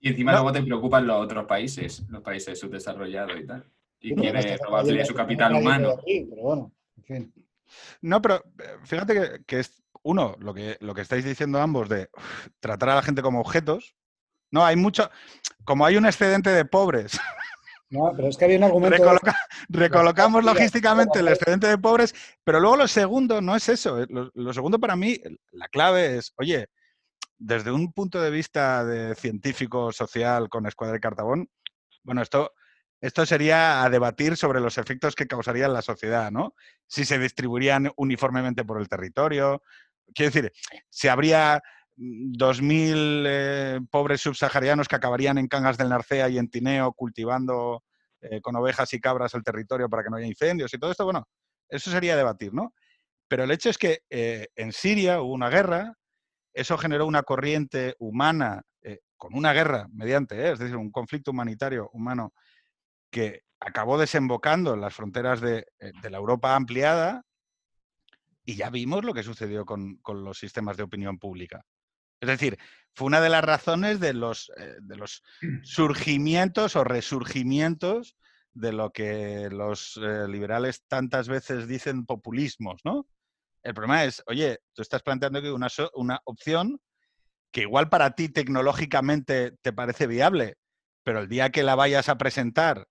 [0.00, 0.38] Y encima No.
[0.38, 3.70] luego te preocupan los otros países, los países subdesarrollados y tal.
[4.00, 5.90] Y Sí, pero quiere robarle su capital humano.
[5.90, 7.34] aquí, Pero bueno, en fin.
[8.00, 11.90] No, pero eh, fíjate que, que es uno, lo que, lo que estáis diciendo ambos
[11.90, 13.94] de uf, tratar a la gente como objetos.
[14.50, 15.10] No, hay mucho.
[15.64, 17.12] Como hay un excedente de pobres,
[17.92, 18.96] No, pero es que había un argumento.
[18.96, 19.36] recoloca-
[19.68, 24.02] recolocamos logísticamente el excedente de pobres, pero luego lo segundo no es eso.
[24.02, 26.68] eh, Lo, lo segundo para mí, la clave es, oye,
[27.36, 31.50] desde un punto de vista de científico social con escuadra y cartabón,
[32.02, 32.52] bueno, esto,
[33.00, 36.54] esto sería a debatir sobre los efectos que causaría en la sociedad, ¿no?
[36.86, 39.62] Si se distribuirían uniformemente por el territorio.
[40.14, 40.52] Quiero decir,
[40.88, 41.62] si habría
[42.02, 47.84] 2.000 eh, pobres subsaharianos que acabarían en Cangas del Narcea y en Tineo cultivando
[48.20, 51.04] eh, con ovejas y cabras el territorio para que no haya incendios y todo esto,
[51.04, 51.28] bueno,
[51.68, 52.72] eso sería debatir, ¿no?
[53.26, 55.94] Pero el hecho es que eh, en Siria hubo una guerra,
[56.52, 61.90] eso generó una corriente humana eh, con una guerra mediante, es decir, un conflicto humanitario
[61.92, 62.32] humano
[63.10, 67.24] que acabó desembocando en las fronteras de, la Europa ampliada
[68.44, 71.64] y ya vimos lo que sucedió con los sistemas de opinión pública.
[72.22, 72.56] Es decir,
[72.94, 74.76] fue una de las razones de los, eh,
[75.64, 78.16] surgimientos o resurgimientos
[78.54, 83.08] de lo que los eh, liberales tantas veces dicen populismos, ¿no?
[83.64, 86.80] El problema es, oye, tú estás planteando que una opción
[87.50, 90.58] que igual para ti tecnológicamente te parece viable,
[91.02, 92.86] pero el día que la vayas a presentar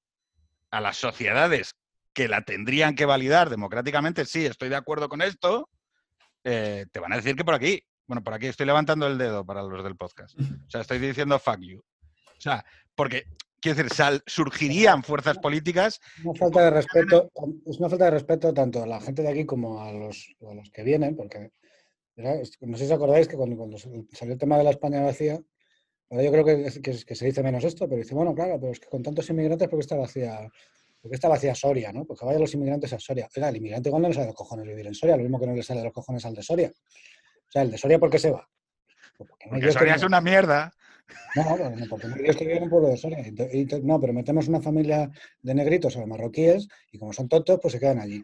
[0.71, 1.75] a las sociedades
[2.13, 5.69] que la tendrían que validar democráticamente, sí, estoy de acuerdo con esto,
[6.43, 7.81] eh, te van a decir que por aquí.
[8.11, 10.37] Bueno, por aquí estoy levantando el dedo para los del podcast.
[10.37, 11.79] O sea, estoy diciendo fuck you.
[11.79, 13.23] O sea, porque,
[13.61, 16.01] quiero decir, sal- surgirían fuerzas políticas.
[16.21, 17.31] Una falta de respeto,
[17.65, 20.53] es una falta de respeto tanto a la gente de aquí como a los, a
[20.53, 21.51] los que vienen, porque
[22.17, 25.41] no sé si os acordáis que cuando, cuando salió el tema de la España vacía,
[26.09, 28.81] ahora yo creo que, que, se dice menos esto, pero dice, bueno, claro, pero es
[28.81, 30.51] que con tantos inmigrantes, ¿por qué está vacía?
[31.01, 32.03] ¿Por qué está vacía Soria, no?
[32.03, 33.29] Porque vayan los inmigrantes a Soria.
[33.33, 35.39] Oiga, el inmigrante igual no le sale de los cojones vivir en Soria, lo mismo
[35.39, 36.73] que no le sale de los cojones al de Soria.
[37.51, 38.47] O sea, el de Soria, ¿por qué se va?
[39.17, 40.71] Pues porque no hay Porque que Soria es una mierda.
[41.35, 43.19] No, porque no, porque no que vive en un pueblo de Soria.
[43.19, 45.11] Y y no, pero metemos una familia
[45.41, 48.23] de negritos o de marroquíes y como son tontos, pues se quedan allí.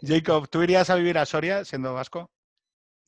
[0.00, 2.30] Jacob, ¿tú irías a vivir a Soria siendo vasco?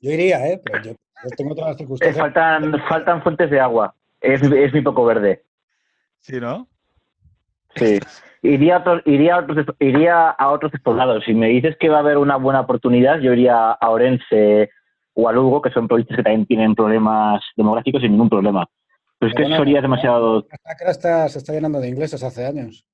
[0.00, 0.60] yo iría, ¿eh?
[0.64, 2.18] Pero yo, yo tengo otras Eh, circunstancias.
[2.20, 3.94] faltan, faltan fuentes de agua.
[4.20, 5.44] Es, es muy poco verde.
[6.18, 6.68] Sí, ¿no?
[7.76, 7.98] Sí.
[8.42, 11.24] Iría a, otros, iría, a otros, iría a otros poblados.
[11.24, 14.70] Si me dices que va a haber una buena oportunidad, yo iría a Orense
[15.14, 18.68] o a Lugo, que son provincias que también tienen problemas demográficos sin ningún problema.
[19.18, 20.46] Pero es que Bueno, Soria es demasiado...
[20.50, 22.84] La Sacra está, se está llenando de ingleses hace años.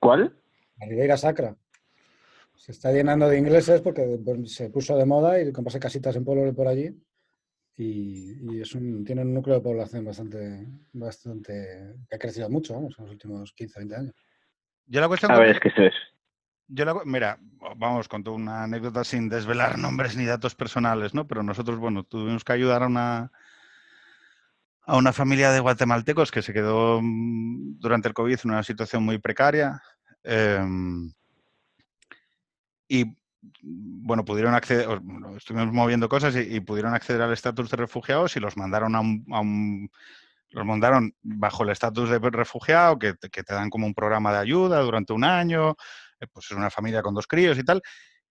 [0.00, 0.36] ¿Cuál?
[0.80, 1.54] La Ribeira Sacra.
[2.56, 6.24] Se está llenando de ingleses porque bueno, se puso de moda y comprarse casitas en
[6.24, 6.90] pueblos por allí.
[7.76, 12.74] Y, y es un, tiene un núcleo de población bastante, bastante que ha crecido mucho
[12.74, 14.14] vamos, en los últimos 15, 20 años.
[14.86, 15.94] Yo la cuestión A ver, es que eso es.
[16.68, 17.38] Yo la mira,
[17.76, 21.26] vamos, con una anécdota sin desvelar nombres ni datos personales, ¿no?
[21.26, 23.32] Pero nosotros, bueno, tuvimos que ayudar a una
[24.88, 29.02] a una familia de guatemaltecos que se quedó mm, durante el COVID en una situación
[29.02, 29.82] muy precaria.
[30.22, 31.12] em,
[32.88, 33.16] y
[33.62, 35.00] bueno, pudieron acceder,
[35.36, 39.90] estuvimos moviendo cosas y, pudieron acceder al estatus de refugiados y los mandaron a un,
[40.50, 44.32] los mandaron bajo el estatus de refugiado, que, te- que te dan como un programa
[44.32, 45.76] de ayuda durante un año,
[46.20, 47.82] eh, pues es una familia con dos críos y tal,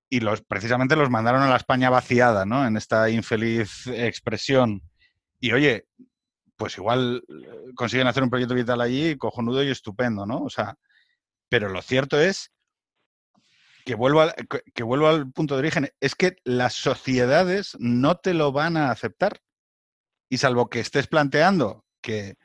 [0.10, 2.66] y los precisamente los mandaron a la España vaciada, ¿no?
[2.66, 4.82] En esta infeliz expresión.
[5.40, 5.86] Y oye,
[6.56, 10.44] pues igual eh, consiguen hacer un proyecto vital allí cojonudo y estupendo, ¿no?
[10.44, 10.76] O sea,
[11.50, 12.52] pero lo cierto es
[13.86, 14.64] que vuelvo, al, que-
[15.08, 19.40] al punto de origen, es que las sociedades no te lo van a aceptar.
[20.30, 22.36] Y salvo que estés planteando que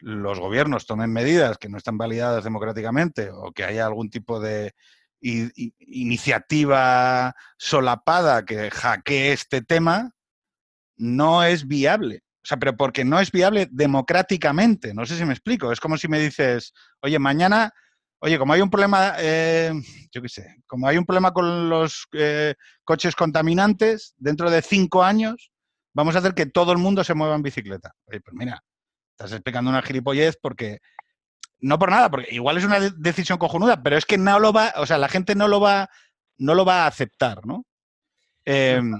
[0.00, 4.74] los gobiernos tomen medidas que no están validadas democráticamente o que haya algún tipo de
[5.20, 10.12] iniciativa solapada que hackee este tema,
[10.96, 12.22] no es viable.
[12.42, 14.94] O sea, pero porque no es viable democráticamente.
[14.94, 15.72] No sé si me explico.
[15.72, 17.72] Es como si me dices, oye, mañana,
[18.20, 19.72] oye, como hay un problema, eh,
[20.12, 22.54] yo qué sé, como hay un problema con los eh,
[22.84, 25.50] coches contaminantes, dentro de cinco años
[25.94, 27.92] vamos a hacer que todo el mundo se mueva en bicicleta.
[28.06, 28.62] Oye, pues mira,
[29.12, 30.78] estás explicando una gilipollez porque
[31.60, 34.52] no por nada, porque igual es una de- decisión cojonuda, pero es que no lo
[34.52, 35.88] va, o sea, la gente no lo va,
[36.36, 37.64] no lo va a aceptar, ¿no?
[38.44, 38.92] Em,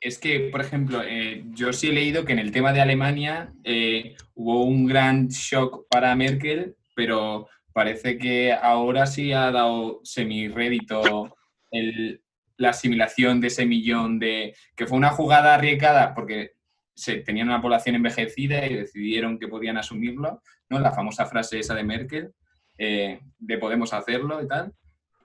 [0.00, 3.52] Es que, por ejemplo, eh, yo sí he leído que en el tema de Alemania
[3.62, 11.36] eh, hubo un gran shock para Merkel, pero parece que ahora sí ha dado semi-rédito
[11.70, 12.22] el,
[12.56, 14.54] la asimilación de ese millón de...
[14.76, 16.52] que fue una jugada arriesgada porque
[16.94, 20.78] se, tenían una población envejecida y decidieron que podían asumirlo, ¿no?
[20.78, 22.32] La famosa frase esa de Merkel,
[22.78, 24.72] eh, de podemos hacerlo y tal.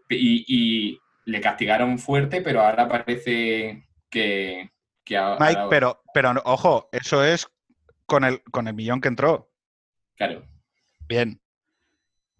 [0.10, 4.72] Y, le castigaron fuerte, pero ahora parece que...
[5.04, 7.50] que Mike, pero, pero ojo, eso es
[8.06, 9.52] con el, con el millón que entró.
[10.16, 10.48] Claro.
[11.10, 11.42] Bien.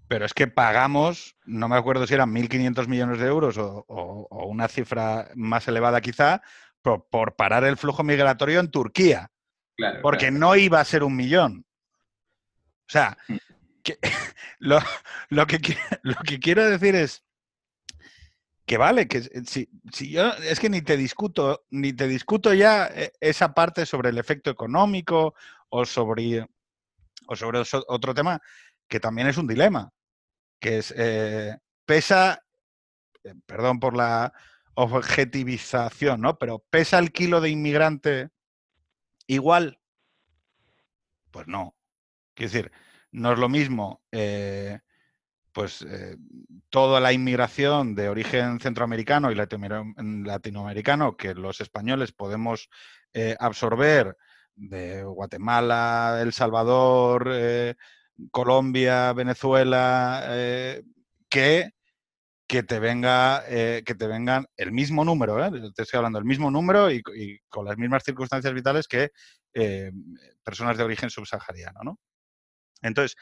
[0.08, 4.68] Pero es que pagamos, no me acuerdo si eran 1.500 millones de euros o, una
[4.68, 6.42] cifra más elevada quizá,
[6.82, 9.30] por, parar el flujo migratorio en Turquía.
[9.76, 11.66] Claro, porque no iba a ser un millón.
[12.88, 13.36] O sea, mm.
[14.60, 14.80] lo,
[15.46, 15.60] que,
[16.04, 17.24] lo que quiero decir es
[18.66, 22.88] que vale, que si, si, yo es que ni te discuto, ni te discuto ya
[22.88, 25.36] eh, esa parte sobre el efecto económico
[25.70, 26.46] o sobre,
[27.28, 28.42] o sobre otro tema
[28.90, 29.90] que también es un dilema,
[30.60, 32.44] que es, eh, pesa,
[33.24, 34.34] eh, perdón por la
[34.76, 36.38] objetivización, ¿no?
[36.38, 38.30] Pero ¿pesa el kilo de inmigrante
[39.28, 39.80] igual?
[41.32, 41.76] Pues no.
[42.34, 42.72] Quiero decir,
[43.12, 44.80] no es lo mismo, eh,
[45.52, 45.84] pues,
[46.70, 52.70] toda la inmigración de origen centroamericano y latinoamericano que los españoles podemos
[53.40, 54.16] absorber
[54.58, 57.76] de Guatemala, El Salvador, eh,
[58.32, 60.84] Colombia, Venezuela, eh,
[61.30, 61.72] que,
[62.48, 65.38] que, te venga, eh, que te vengan el mismo número,
[65.74, 67.02] te estoy hablando del mismo número y,
[67.50, 69.12] con las mismas circunstancias vitales que
[70.44, 72.00] personas de origen subsahariano, ¿no?
[72.84, 73.16] Entonces,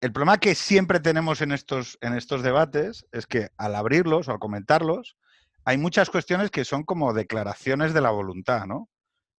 [0.00, 4.32] el problema que siempre tenemos en estos, en estos debates es que al abrirlos o
[4.32, 5.16] al comentarlos,
[5.64, 8.88] hay muchas cuestiones que son como declaraciones de la voluntad, ¿no?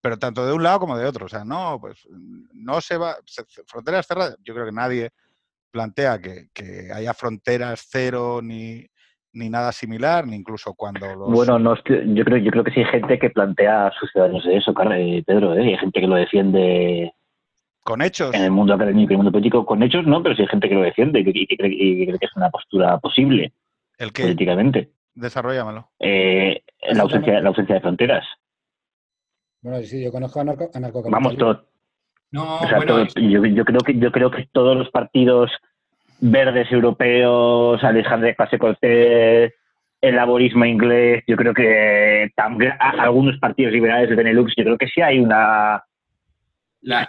[0.04, 1.28] Pero tanto de un lado como de otro.
[1.28, 2.06] O sea, no, pues
[2.54, 3.16] no se va.
[3.66, 5.12] fronteras cerradas, yo creo que nadie
[5.72, 8.86] plantea que, haya fronteras cero ni,
[9.32, 11.32] ni, nada similar, ni incluso cuando los...
[11.32, 14.46] Bueno, no, yo creo yo creo que sí hay gente que plantea a sus ciudadanos
[14.46, 15.70] eso, Pedro, ¿eh?
[15.70, 17.14] hay gente que lo defiende...
[17.80, 18.36] ¿Con hechos?
[18.36, 20.68] En el mundo académico y el mundo político, con hechos no, pero sí hay gente
[20.68, 23.54] que lo defiende y que, cree, que es una postura posible
[23.98, 24.24] ¿El qué?
[24.24, 24.92] políticamente.
[25.16, 25.92] Desarrollamelo.
[26.00, 26.62] Eh,
[26.92, 28.26] la, ausencia, la ausencia de fronteras.
[29.64, 30.70] Bueno, sí, yo conozco a narco,
[31.10, 31.64] Vamos, todos.
[32.32, 33.08] No, yo, creo
[33.86, 35.52] que, yo creo que todos los partidos
[36.20, 39.54] verdes europeos, Alejandro Pase Cortés,
[40.02, 44.88] el laborismo inglés, yo creo que también algunos partidos liberales de Benelux, yo creo que
[44.88, 45.82] sí hay una...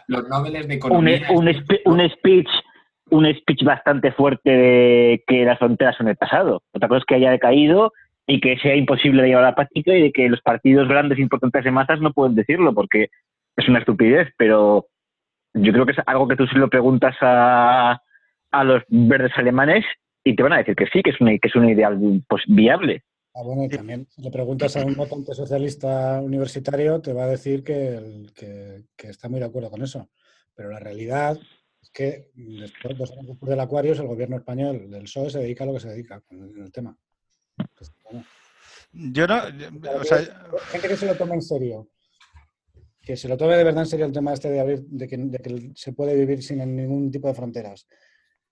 [0.06, 1.26] los noveles de economía...
[1.30, 2.48] Un, un, speech
[3.10, 6.62] un speech bastante fuerte de que las fronteras son el pasado.
[6.72, 7.92] Otra cosa es que haya decaído
[8.26, 11.18] y que sea imposible de llevar a la práctica y de que los partidos grandes
[11.18, 13.08] importantes de masas no pueden decirlo porque
[13.56, 14.86] es una estupidez, pero
[15.54, 18.00] yo creo que es algo que tú se lo preguntas a,
[18.50, 19.84] a los verdes alemanes
[20.24, 22.42] y te van a decir que sí, que es, una, que es un ideal pues,
[22.48, 23.02] viable.
[23.34, 27.28] Ah, bueno, y también si le preguntas a un votante socialista universitario, te va a
[27.28, 30.08] decir que, que, está muy de acuerdo con eso.
[30.54, 31.36] Pero la realidad
[31.82, 35.64] es que después, dos años después del Acuarios, el gobierno español del PSOE se dedica
[35.64, 36.96] a lo que se dedica con el tema.
[37.56, 37.92] Pues,
[38.92, 39.42] yo no.
[39.42, 41.88] gente que se lo toma en serio.
[43.00, 45.72] Que se lo tome de verdad en serio el tema este de, abrir, de, que,
[45.74, 47.86] se puede vivir sin ningún tipo de fronteras.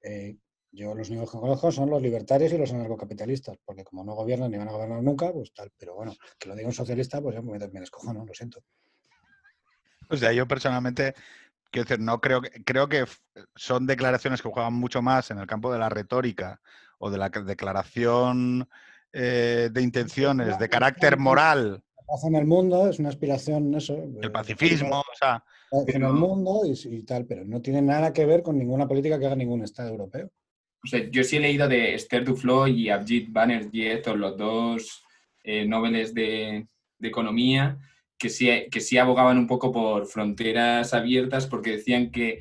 [0.02, 0.36] Eh,
[0.72, 4.50] yo los únicos que conozco son los libertarios y los anarcocapitalistas, porque como no gobiernan
[4.50, 5.70] ni van a gobernar nunca, pues tal.
[5.78, 8.24] Pero bueno, que lo diga un socialista, pues ya me, me escojo, ¿no?
[8.24, 8.62] Lo siento.
[10.08, 11.14] O sea, yo personalmente,
[11.70, 13.06] quiero decir, no creo que, creo que
[13.54, 16.60] son declaraciones que juegan mucho más en el campo de la retórica
[16.98, 18.68] o de la declaración
[19.12, 21.82] eh, de intenciones, de carácter moral.
[21.96, 23.96] La paz en el mundo es una aspiración, eso.
[24.20, 25.44] El pacifismo, o sea.
[25.86, 29.26] En el mundo y, tal, pero no tiene nada que ver con ninguna política que
[29.26, 30.30] haga ningún Estado europeo.
[30.84, 35.04] O sea, yo sí he leído de Esther Duflo y Abjit Banerjee, los dos
[35.44, 36.66] eh, noveles de,
[36.98, 37.78] de, economía,
[38.18, 42.40] que sí, que sí abogaban un poco por fronteras abiertas porque decían que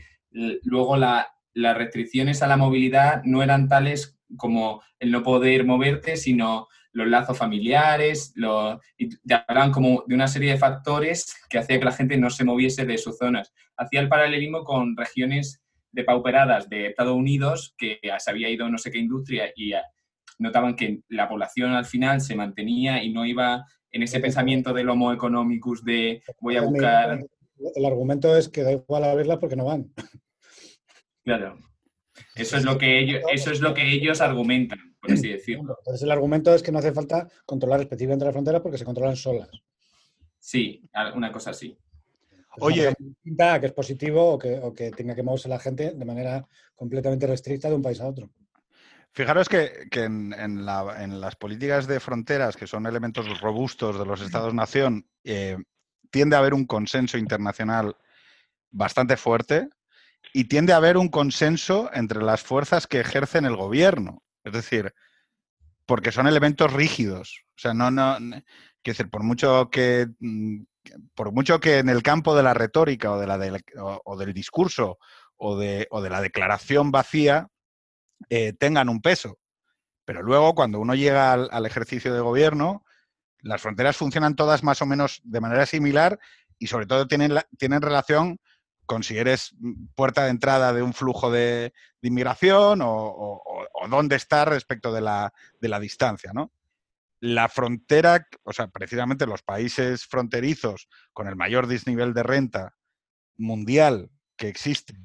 [0.63, 6.17] luego la, las restricciones a la movilidad no eran tales como el no poder moverte,
[6.17, 11.60] sino los lazos familiares, los, y te hablaban como de una serie de factores que
[11.60, 13.54] hacía que la gente no se moviese de sus zonas.
[13.78, 18.91] Hacía el paralelismo con regiones depauperadas de Estados Unidos que se había ido no sé
[18.91, 19.74] qué industria y
[20.39, 24.89] notaban que la población al final se mantenía y no iba en ese pensamiento del
[24.89, 27.20] homo economicus de voy a buscar...
[27.76, 29.94] El argumento es que da igual abrirla porque no van.
[31.24, 31.60] Claro.
[32.41, 35.77] Eso es lo que ellos, eso es lo que ellos argumentan, por así decirlo.
[35.80, 39.15] Entonces el argumento es que no hace falta controlar específicamente las fronteras porque se controlan
[39.15, 39.49] solas.
[40.39, 40.84] Sí,
[41.15, 41.77] una cosa así.
[42.60, 46.45] Oye, que es positivo o que, o que tenga que moverse la gente de manera
[46.75, 48.30] completamente restricta de un país a otro.
[49.13, 55.58] Fijaros que, en, las políticas de fronteras, que son elementos robustos de los Estados-nación, eh,
[56.10, 57.95] tiende a haber un consenso internacional
[58.69, 59.69] bastante fuerte
[60.34, 64.23] y tiende a haber un consenso entre las fuerzas que ejercen el gobierno.
[64.43, 64.93] Es decir,
[65.86, 67.43] porque son elementos rígidos.
[67.57, 70.62] O sea, no, no, quiero decir, por mucho que mm,
[71.15, 74.97] por mucho que en el campo de la retórica o, de la o, del discurso
[75.38, 77.47] o de, o de, la declaración vacía
[78.29, 79.38] eh, tengan un peso.
[80.05, 82.84] Pero luego, cuando uno llega al, ejercicio de gobierno,
[83.39, 86.19] las fronteras funcionan todas más o menos de manera similar
[86.57, 88.39] y sobre todo tienen, tienen relación
[88.91, 89.56] con si eres
[89.95, 93.41] puerta de entrada de un flujo de, inmigración o,
[93.89, 96.51] dónde está respecto de la, de la distancia, ¿no?
[97.21, 102.75] la frontera, o sea, precisamente los países fronterizos con el mayor desnivel de renta
[103.38, 104.95] mundial que existe,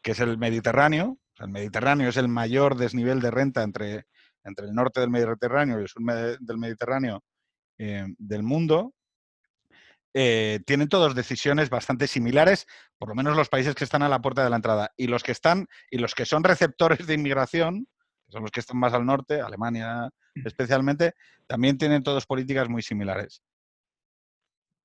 [0.00, 4.06] que es el Mediterráneo, el Mediterráneo es el mayor desnivel de renta entre,
[4.42, 6.02] entre el norte del Mediterráneo y el sur
[6.40, 7.22] del Mediterráneo
[7.76, 8.94] eh, del mundo,
[10.14, 12.66] eh, tienen todas decisiones bastante similares,
[12.98, 14.92] por lo menos los países que están a la puerta de la entrada.
[14.96, 17.88] Y los que están, y los que son receptores de inmigración,
[18.26, 21.14] que son los que están más al norte, Alemania, especialmente,
[21.46, 23.42] también tienen todos políticas muy similares.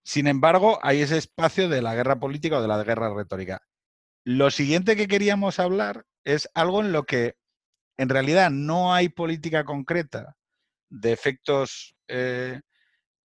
[0.03, 3.61] Sin embargo, hay ese espacio de la guerra política o de la guerra retórica.
[4.25, 7.35] Lo siguiente que queríamos hablar es algo en lo que
[7.97, 10.35] en realidad no hay política concreta
[10.89, 12.61] de efectos, eh,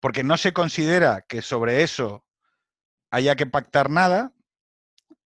[0.03, 2.25] porque no se considera que sobre eso
[3.09, 4.33] haya que pactar nada,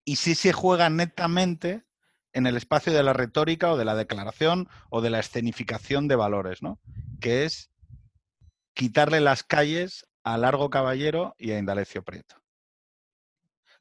[0.05, 1.83] y sí se juega netamente
[2.31, 6.15] en el espacio de la retórica o de la declaración o de la escenificación de
[6.15, 6.79] valores, ¿no?
[7.19, 7.71] Que es
[8.75, 12.35] quitarle las calles a Largo Caballero y a Indalecio Prieto.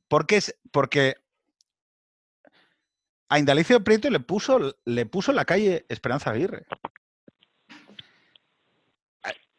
[0.08, 0.40] ¿Por qué?
[0.72, 1.16] Porque
[3.28, 6.64] a Indalecio Prieto le puso, le puso la calle Esperanza Aguirre.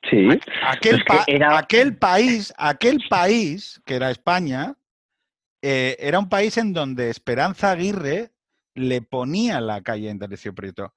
[0.10, 0.28] Sí.
[0.64, 1.04] Aquel,
[1.50, 4.76] aquel, país, aquel país, que era España,
[5.62, 8.32] eh, era un país en donde Esperanza Aguirre
[8.74, 10.94] le ponía la calle a Indalecio Prieto.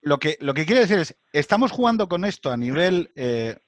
[0.00, 3.58] Lo que, lo que quiero decir es, estamos jugando con esto a nivel eh,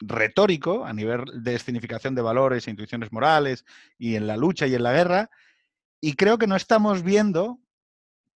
[0.00, 3.64] retórico, a nivel de escenificación de valores e intuiciones morales
[3.98, 5.30] y en la lucha y en la guerra,
[6.00, 7.60] y creo que no estamos viendo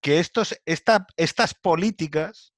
[0.00, 2.51] que estos, estas políticas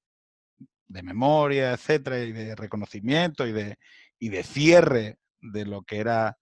[0.87, 3.77] de memoria, etcétera, y de reconocimiento y de,
[4.19, 6.37] y de cierre de lo que era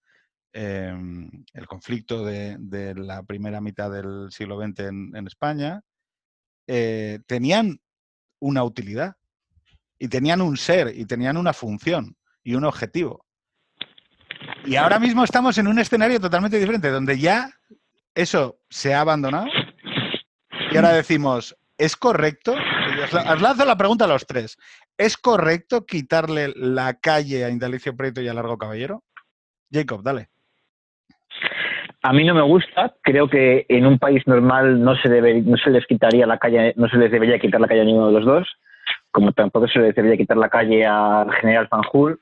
[0.56, 5.80] Em, el conflicto de, la primera mitad del siglo XX en, España,
[6.68, 7.80] eh, tenían
[8.38, 9.16] una utilidad
[9.98, 13.26] y tenían un ser y tenían una función y un objetivo.
[14.64, 17.50] Y ahora mismo estamos en un escenario totalmente diferente, donde ya
[18.14, 19.48] eso se ha abandonado
[20.70, 22.54] y ahora decimos, ¿es correcto?
[23.02, 24.56] Os lanzo la pregunta a los tres.
[24.96, 29.02] ¿Es correcto quitarle la calle a Indalicio Prieto y a Largo Caballero?
[29.70, 30.28] Jacob, dale.
[32.02, 35.56] A mí no me gusta, creo que en un país normal no se debe, no
[35.56, 38.12] se les quitaría la calle, no se les debería quitar la calle a ninguno de
[38.12, 38.48] los dos,
[39.10, 42.20] como tampoco se les debería quitar la calle al general Fanjul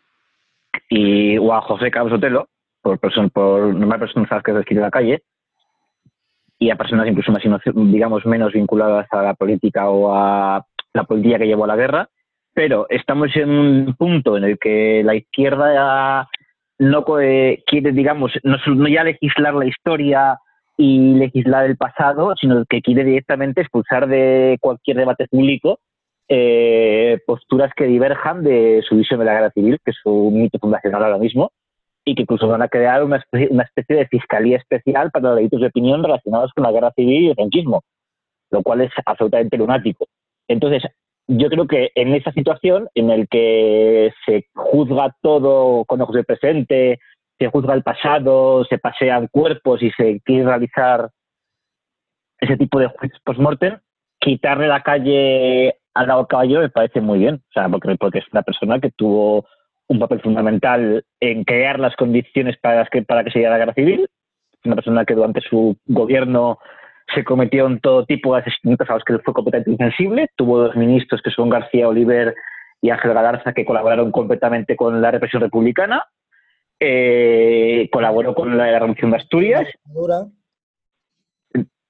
[0.88, 2.48] y o a José Carlos Otelo,
[2.80, 5.24] por persona, por normal personas que les quite la calle,
[6.62, 7.42] y a personas incluso más
[7.75, 12.09] digamos menos vinculadas a la política o a la política que llevó a la guerra,
[12.55, 16.29] pero estamos en un punto en el que la izquierda
[16.79, 20.38] no quiere, digamos, no, no ya legislar la historia
[20.77, 25.81] y legislar el pasado, sino que quiere directamente expulsar de cualquier debate público
[26.29, 30.59] eh, posturas que diverjan de su visión de la guerra civil, que es su mito
[30.59, 31.51] fundacional ahora mismo,
[32.04, 35.61] y que incluso van a crear una especie, una especie de fiscalía especial para delitos
[35.61, 37.82] de opinión relacionados con la guerra civil y el franquismo,
[38.50, 40.07] lo cual es absolutamente lunático.
[40.48, 40.82] Entonces,
[41.28, 46.24] yo creo que en esa situación en el que se juzga todo con ojos de
[46.24, 46.98] presente,
[47.38, 51.11] se juzga el pasado, se pasean cuerpos y se quiere realizar
[52.38, 53.78] ese tipo de juicios post-mortem,
[54.18, 58.42] quitarle la calle al lado caballo me parece muy bien, o sea, porque es una
[58.42, 59.46] persona que tuvo
[59.93, 63.74] un papel fundamental en crear las condiciones para que, para que se diera la guerra
[63.74, 64.09] civil,
[64.64, 66.59] una persona que durante su gobierno
[67.14, 70.28] se cometieron todo tipo de asesinatos a los que fue completamente insensible.
[70.36, 72.34] Tuvo dos ministros que son García Oliver
[72.80, 76.05] y Ángel Galarza que colaboraron completamente con la represión republicana.
[76.80, 79.68] Eh, colaboró con la Revolución de Asturias.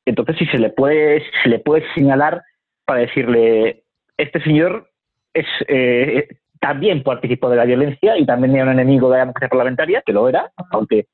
[0.04, 2.42] Entonces, si se le puede, se le puede señalar
[2.84, 3.84] para decirle,
[4.16, 4.90] este señor
[5.32, 6.26] es eh,
[6.62, 10.12] también participó de la violencia y también era un enemigo de la democracia parlamentaria, que
[10.12, 11.08] lo era, aunque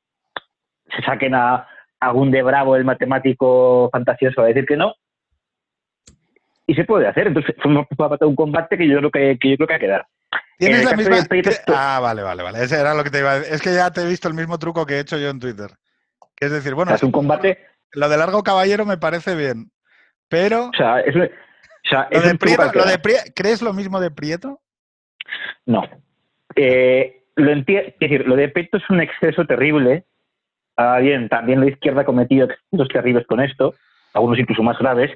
[0.94, 1.66] se saquen a,
[2.00, 4.94] algún de bravo el matemático fantasioso a decir que no.
[6.66, 7.28] y se puede hacer.
[7.28, 7.72] Entonces fue
[8.26, 10.06] un combate que yo creo que, que yo creo que va a quedar.
[10.58, 11.16] ¿Tienes la misma?
[11.68, 12.62] Ah, vale, vale, vale.
[12.62, 13.54] Ese era lo que te iba a decir.
[13.54, 15.70] Es que ya te he visto el mismo truco que he hecho yo en Twitter.
[16.36, 17.58] Que es decir, bueno, es un combate,
[17.92, 19.70] lo de largo caballero me parece bien.
[20.28, 23.00] Pero o sea, es, un- o sea, lo de un Prieto, lo de
[23.34, 24.60] ¿crees lo mismo de Prieto?
[25.68, 25.84] No.
[26.56, 27.66] Eh, lo es
[28.00, 30.04] decir, lo de Peto es un exceso terrible.
[30.76, 33.74] Ah, bien, también la izquierda ha cometido excesos terribles con esto,
[34.14, 35.12] algunos incluso más graves.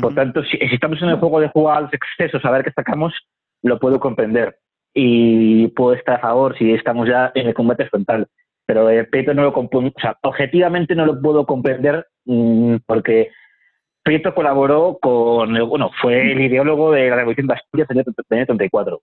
[0.00, 2.64] Por tanto, si, si estamos en el juego de jugar a los excesos, a ver
[2.64, 3.14] qué sacamos,
[3.62, 4.58] lo puedo comprender.
[4.92, 8.26] Y puedo estar a favor si estamos ya en el combate frontal.
[8.66, 13.30] Pero el Prieto no lo o sea, objetivamente no lo puedo comprender mm, porque
[14.02, 18.46] Prieto colaboró con, bueno, fue el ideólogo de la Revolución de Asturias en el año
[18.46, 19.00] 34.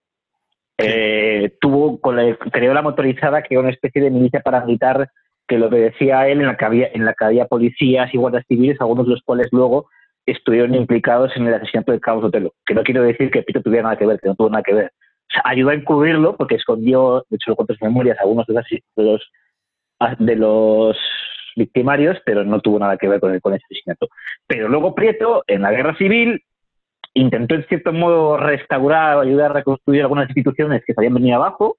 [0.78, 5.10] Eh, tuvo, con la- creó la motorizada, que era una especie de milicia paramilitar
[5.48, 8.18] que lo obedecía a él, en la que había, en la que había policías y
[8.18, 9.88] guardias civiles, algunos de los cuales luego
[10.26, 12.54] estuvieron implicados en el asesinato de Carlos Otelo.
[12.66, 14.74] Que no quiero decir que Pito tuviera nada que ver, que no tuvo nada que
[14.74, 14.86] ver.
[14.86, 18.48] O sea, ayudó a encubrirlo porque escondió, de hecho lo cuento en sus memorias, algunos
[18.48, 18.54] de,
[18.96, 19.32] los
[20.20, 20.98] de los
[21.56, 24.08] victimarios, pero no tuvo nada que ver con, el, con ese asesinato.
[24.48, 26.42] Pero luego Prieto, en la guerra civil,
[27.14, 31.36] intentó en cierto modo restaurar o ayudar a reconstruir algunas instituciones que se habían venido
[31.36, 31.78] abajo,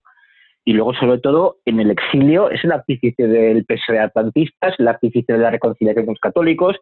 [0.66, 4.88] y luego, sobre todo, en el exilio, es el artífice del PSOE atlantista, es el
[4.88, 6.76] artífice de la reconciliación con los católicos,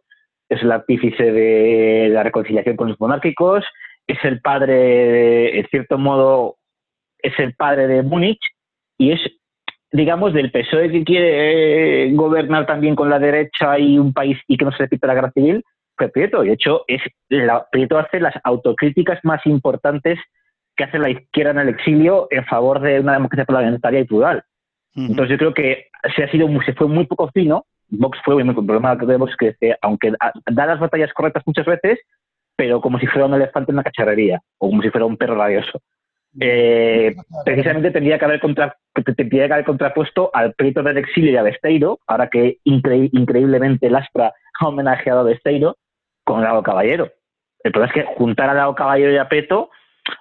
[0.47, 3.65] es el artífice de la reconciliación con los monárquicos,
[4.07, 6.55] es el padre, en cierto modo,
[7.19, 8.41] es el padre de Múnich
[8.97, 9.19] y es,
[9.91, 14.65] digamos, del PSOE que quiere gobernar también con la derecha y un país y que
[14.65, 15.63] no se repita la guerra civil,
[15.97, 16.43] fue Prieto.
[16.43, 20.19] Y de hecho, es, la, Prieto hace las autocríticas más importantes
[20.75, 24.43] que hace la izquierda en el exilio en favor de una democracia parlamentaria y plural.
[24.95, 27.65] Entonces yo creo que se ha sido se fue muy poco fino.
[27.89, 31.43] Vox fue muy el problema de Vox que eh, aunque a- da las batallas correctas
[31.45, 31.99] muchas veces,
[32.55, 35.35] pero como si fuera un elefante en una cacharrería o como si fuera un perro
[35.35, 35.79] rabioso.
[36.39, 37.15] Eh,
[37.45, 38.75] precisamente tendría que haber contra,
[39.15, 43.87] tendría que haber contrapuesto al Prieto del exilio y a Besteiro, ahora que incre- increíblemente
[43.87, 45.77] el Aspra ha homenajeado a Besteiro
[46.23, 47.11] con Lago Caballero.
[47.63, 49.69] El problema es que juntar a Lago Caballero y a Prieto,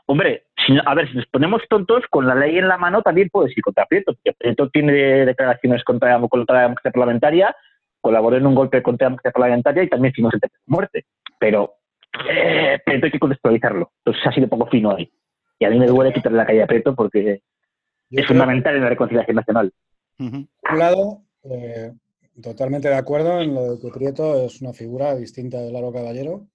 [0.07, 3.29] hombre, si a ver, si nos ponemos tontos, con la ley en la mano también
[3.31, 4.93] puedes ir contra Prieto, porque Prieto tiene
[5.27, 7.57] declaraciones contra, contra la democracia parlamentaria,
[8.01, 11.05] colaboró en un golpe contra la democracia parlamentaria y también firmó sentencia de muerte.
[11.39, 11.75] Pero
[12.29, 13.91] eh, Prieto hay que contextualizarlo.
[13.99, 15.11] Entonces ha sido poco fino ahí.
[15.59, 17.43] Y a mí me duele quitarle la calle a Prieto porque
[18.11, 19.73] Yo es fundamental en la reconciliación nacional.
[20.17, 21.93] Por un lado, eh,
[22.41, 26.49] totalmente de acuerdo en lo de que Prieto es una figura distinta de Laro Caballero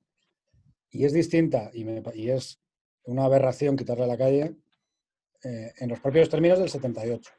[0.89, 2.59] y es distinta y, me pa- y es
[3.03, 4.55] una aberración quitarle a la calle
[5.43, 7.31] eh, en los propios términos del 78.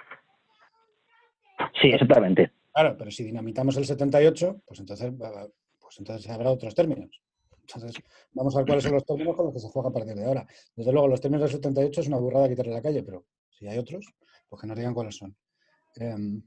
[1.81, 2.53] Sí, exactamente.
[2.73, 5.13] Claro, pero si dinamitamos el 78, pues entonces,
[5.81, 7.21] pues entonces habrá otros términos.
[7.61, 10.15] Entonces, vamos a ver cuáles son los términos con los que se juega a partir
[10.15, 10.47] de ahora.
[10.75, 13.79] Desde luego, los términos del 78 es una burrada quitarle la calle, pero si hay
[13.79, 14.07] otros,
[14.49, 15.37] pues que nos digan cuáles son.
[15.97, 16.43] Em,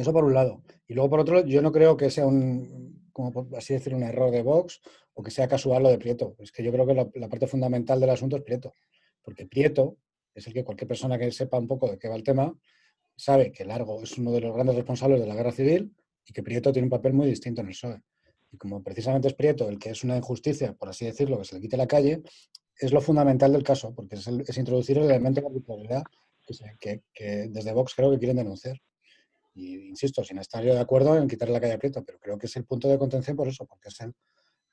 [0.00, 0.62] eso por un lado.
[0.86, 4.02] Y luego por otro, yo no creo que sea un, como por así decir, un
[4.02, 4.80] error de Vox
[5.14, 6.34] o que sea casual lo de Prieto.
[6.38, 8.74] Es que yo creo que la, parte fundamental del asunto es Prieto.
[9.22, 9.96] Porque Prieto
[10.34, 12.56] es el que cualquier persona que sepa un poco de qué va el tema
[13.16, 15.94] sabe que Largo es uno de los grandes responsables de la guerra civil
[16.26, 18.00] y que Prieto tiene un papel muy distinto en el PSOE.
[18.52, 21.54] Y como precisamente es Prieto el que es una injusticia, por así decirlo, que se
[21.56, 22.22] le quite la calle,
[22.78, 26.02] es lo fundamental del caso, porque es, el- es introducir el elemento de arbitrariedad
[26.80, 28.80] que- que desde Vox creo que quieren denunciar.
[29.54, 32.38] Y insisto, sin estar yo de acuerdo en quitarle la calle a Prieto, pero creo
[32.38, 34.14] que es el punto de contención por eso, porque es el,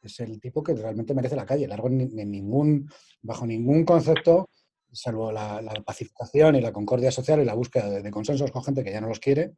[0.02, 1.68] es el tipo que realmente merece la calle.
[1.68, 2.90] Largo en, ni- en ningún,
[3.22, 4.50] bajo ningún concepto,
[4.92, 8.64] salvo la, la pacificación y la concordia social y la búsqueda de, de consensos con
[8.64, 9.56] gente que ya no los quiere,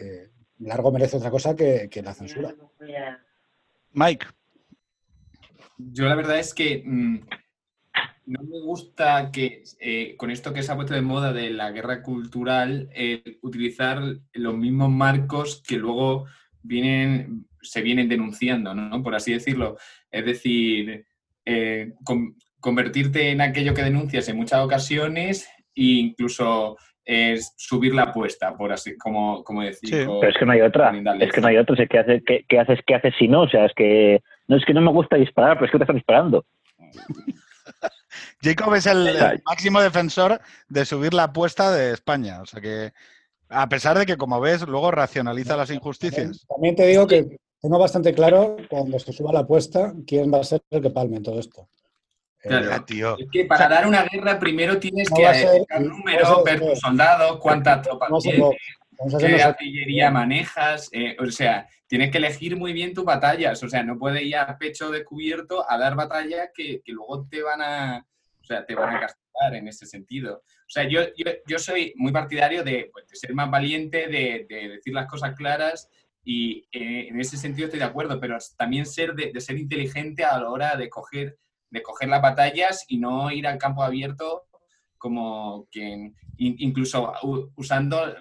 [0.00, 2.54] eh, Largo merece otra cosa que, que la censura.
[3.92, 4.26] Mike,
[5.78, 7.20] Yo la verdad es que mm,
[8.28, 11.70] no me gusta que eh, con esto que se ha puesto de moda de la
[11.70, 14.02] guerra cultural, eh, utilizar
[14.34, 16.26] los mismos marcos que luego
[16.62, 19.02] vienen, se vienen denunciando, ¿no?
[19.02, 19.76] Por así decirlo.
[20.10, 21.06] Es decir,
[21.44, 26.76] eh, con- convertirte en aquello que denuncias en muchas ocasiones e incluso
[27.56, 29.88] subir la apuesta, por así, como, como decir.
[29.88, 30.04] Sí.
[30.04, 30.92] con- Pero es que no hay otra.
[31.18, 31.82] Es que no hay otra.
[31.82, 33.42] Es que haces, ¿qué, qué haces, qué haces si no?
[33.44, 35.84] O sea, es que no es que no me gusta disparar, pero es que te
[35.84, 36.44] están disparando.
[38.42, 42.40] Jacob es el, máximo defensor de subir la apuesta de España.
[42.40, 42.92] O sea que,
[43.48, 46.46] a pesar de que, como ves, luego racionaliza las injusticias.
[46.48, 50.44] También te digo que tengo bastante claro cuando se suba la apuesta quién va a
[50.44, 51.68] ser el que palme en todo esto.
[52.40, 52.84] Claro.
[52.84, 53.16] Tío.
[53.18, 57.38] Es que para dar una guerra primero tienes No que a números, ver tus soldados,
[57.40, 58.54] cuántas tropas tienes.
[59.18, 63.82] Qué artillería manejas, eh, o sea, tienes que elegir muy bien tus batallas, o sea,
[63.82, 68.06] no puedes ir a pecho descubierto a dar batallas que, luego te van a,
[68.40, 70.42] o sea, te van a castigar en ese sentido.
[70.44, 71.00] O sea, yo,
[71.46, 75.88] yo, soy muy partidario de, pues, ser más valiente, de, decir las cosas claras
[76.22, 80.38] y eh, en ese sentido estoy de acuerdo, pero también ser de, ser inteligente a
[80.38, 80.90] la hora de
[81.70, 84.44] de coger las batallas y no ir al campo abierto
[84.98, 87.12] como quien, incluso
[87.56, 88.14] usando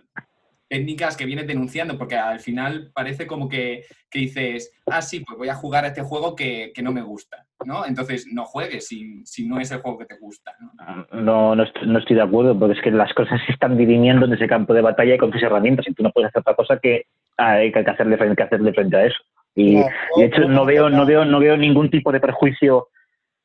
[0.68, 5.50] técnicas que vienes denunciando, porque al final parece como que, dices, ah, sí, pues voy
[5.50, 7.86] a jugar a este juego que, no me gusta, ¿no?
[7.86, 11.54] Entonces no juegues si, si, no es el juego que te gusta, ¿no?
[11.56, 14.74] No, estoy, de acuerdo, porque es que las cosas se están dirimiendo en ese campo
[14.74, 17.06] de batalla y con tus herramientas y tú no puedes hacer otra cosa que
[17.38, 19.18] hay que hacerle frente, que hacerle frente a eso.
[19.56, 22.90] Y, de hecho no veo, no veo, no veo ningún tipo de perjuicio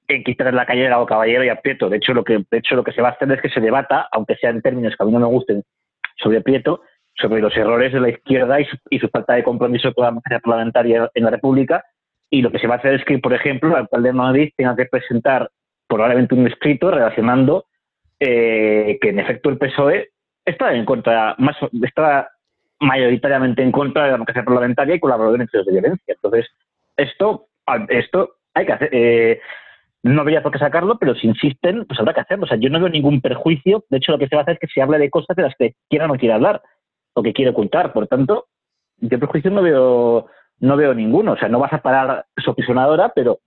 [0.09, 1.89] en quitar la calle o caballero y a Prieto.
[1.89, 3.61] De hecho, lo que, de hecho, lo que se va a hacer es que se
[3.61, 5.62] debata, aunque sea en términos que a mí no me gusten,
[6.16, 6.83] sobre Prieto,
[7.15, 11.25] sobre los errores de la izquierda y su, falta de compromiso con la parlamentaria en
[11.25, 11.85] la República.
[12.31, 14.53] Y lo que se va a hacer es que, por ejemplo, el alcalde de Madrid
[14.57, 15.51] tenga que presentar
[15.87, 17.67] probablemente un escrito relacionando
[18.19, 20.11] eh, que, en efecto, el PSOE
[20.45, 22.31] está en contra, más, está
[22.81, 26.15] mayoritariamente en contra de la democracia parlamentaria y colaboró en hechos de violencia.
[26.15, 26.47] Entonces,
[26.97, 27.47] esto,
[27.89, 28.89] esto hay que hacer.
[28.93, 29.41] Eh,
[30.03, 32.45] no habría por qué sacarlo, pero si insisten, pues habrá que hacerlo.
[32.45, 33.85] O sea, yo no veo ningún perjuicio.
[33.89, 35.43] De hecho, lo que se va a hacer es que se hable de cosas de
[35.43, 36.63] las que quiera o no quiera hablar
[37.15, 37.93] o que quiere ocultar.
[37.93, 38.49] Por tanto,
[38.99, 40.27] yo perjuicio no veo,
[40.61, 41.33] no veo ninguno.
[41.33, 43.41] O sea, no vas a parar su apisonadora, pero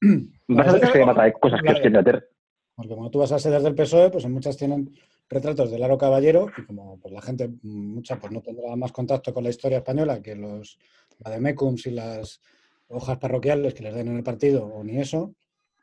[0.48, 2.28] vas a ver que se mata de cosas que os tiene hacer.
[2.74, 4.90] Porque como tú vas a sedes del PSOE, pues en muchas tienen
[5.28, 9.32] retratos de Laro Caballero y como pues, la gente, mucha, pues no tendrá más contacto
[9.34, 10.78] con la historia española que los
[11.18, 12.40] vademecums y las
[12.88, 15.34] hojas parroquiales que les den en el partido o ni eso,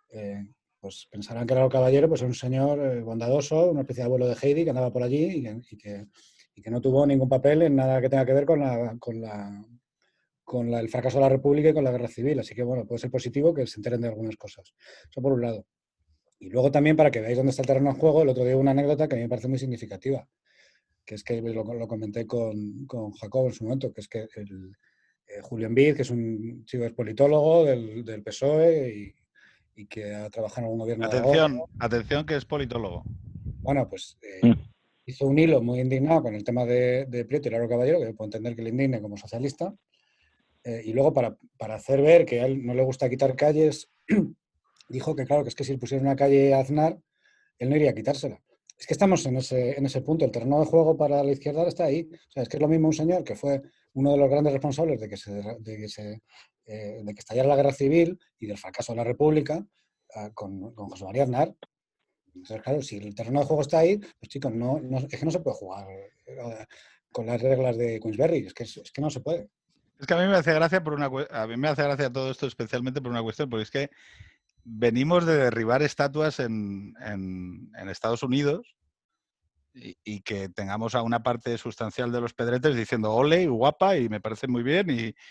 [0.09, 0.43] eh,
[0.79, 4.27] pues pensarán que Laro Caballero pues, es un señor eh, bondadoso, una especie de abuelo
[4.27, 6.07] de Heidi que andaba por allí y que y que
[6.65, 9.65] no tuvo ningún papel en nada que tenga que ver con, la, con, la,
[10.43, 12.39] con el fracaso de la República y con la guerra civil.
[12.39, 14.73] Así que, bueno, puede ser positivo que se enteren de algunas cosas.
[15.09, 15.65] Eso por un lado.
[16.39, 18.57] Y luego también, para que veáis dónde está el terreno de juego, el otro día
[18.57, 20.27] una anécdota que a mí me parece muy significativa,
[21.05, 24.75] que es que lo, comenté con, con, Jacob en su momento, que es que el,
[25.27, 29.15] eh, Julio Envid, que es un chico es politólogo del, del PSOE y,
[29.81, 31.05] y, que ha trabajado en algún gobierno.
[31.05, 33.03] Atención, atención que es politólogo.
[33.61, 34.76] Bueno, pues eh, mm
[35.07, 38.27] hizo un hilo muy indignado con el tema de, Prieto y Laro Caballero, que puedo
[38.27, 39.73] entender que le indigne como socialista,
[40.63, 41.37] eh, y luego para,
[41.73, 43.89] hacer ver que a él no le gusta quitar calles,
[44.89, 46.99] dijo que claro, que es que si le pusiera una calle a Aznar,
[47.57, 48.41] él no iría a quitársela.
[48.77, 51.65] Es que estamos en ese, en ese punto, el terreno de juego para la izquierda
[51.67, 52.09] está ahí.
[52.11, 53.61] O sea, es que es lo mismo un señor que fue
[53.93, 56.21] uno de los grandes responsables de que, se, de que, se,
[56.65, 59.65] eh, de que estallara la guerra civil y del fracaso de la República,
[60.13, 61.55] ah, con, con José María Aznar,
[62.63, 65.39] claro, si el terreno de juego está ahí, pues chicos, no, es que no se
[65.39, 66.65] puede jugar eh,
[67.11, 69.49] con las reglas de Queensberry, es que, es que no se puede.
[69.99, 72.29] Es que a mí me hace gracia por una a mí me hace gracia todo
[72.29, 73.89] esto especialmente por una cuestión, porque es que
[74.63, 76.93] venimos de derribar estatuas en,
[77.89, 78.75] Estados Unidos
[79.73, 84.19] y, que tengamos a una parte sustancial de los pedretes diciendo ole, guapa, y me
[84.19, 84.87] parece muy bien,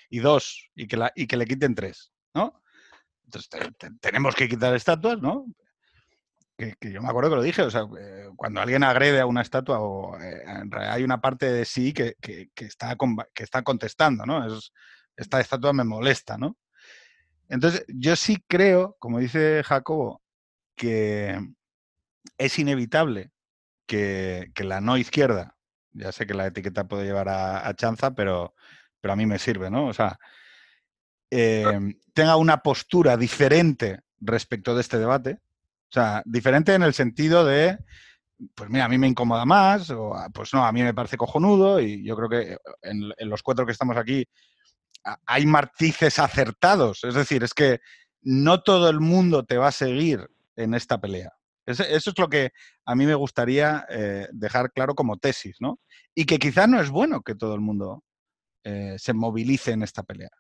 [0.09, 2.63] y, dos, y que, la, y que le quiten tres, ¿no?
[3.25, 3.51] Entonces
[4.01, 5.47] tenemos que quitar estatuas, ¿no?
[6.57, 9.43] Que, yo me acuerdo que lo dije, o sea, eh, cuando alguien agrede a una
[9.43, 10.43] estatua, o, eh,
[10.73, 12.17] hay una parte de sí que,
[12.57, 12.97] está,
[13.35, 14.47] que está contestando, ¿no?
[14.47, 14.73] Es,
[15.17, 16.57] esta estatua me molesta, ¿no?
[17.49, 20.23] Entonces, yo sí creo, como dice Jacobo,
[20.77, 21.39] que
[22.39, 23.31] es inevitable
[23.87, 25.57] que, la no izquierda,
[25.93, 28.55] ya sé que la etiqueta puede llevar a, chanza, pero,
[29.01, 29.87] pero a mí me sirve, ¿no?
[29.87, 30.19] O sea,
[31.31, 35.39] em, tenga una postura diferente respecto de este debate,
[35.89, 37.79] o sea, diferente en el sentido de,
[38.55, 41.17] pues mira, a mí me incomoda más, o ah, pues no, a mí me parece
[41.17, 44.27] cojonudo, y yo creo que en, los cuatro que estamos aquí
[45.27, 47.05] hay matices acertados.
[47.05, 47.81] Es decir, es que
[48.23, 51.33] no todo el mundo te va a seguir en esta pelea.
[51.65, 52.53] Eso, es lo que
[52.85, 55.81] a mí me gustaría eh, dejar claro como tesis, ¿no?
[56.15, 58.05] Y que quizás no es bueno que todo el mundo
[58.65, 60.31] eh, se movilice en esta pelea.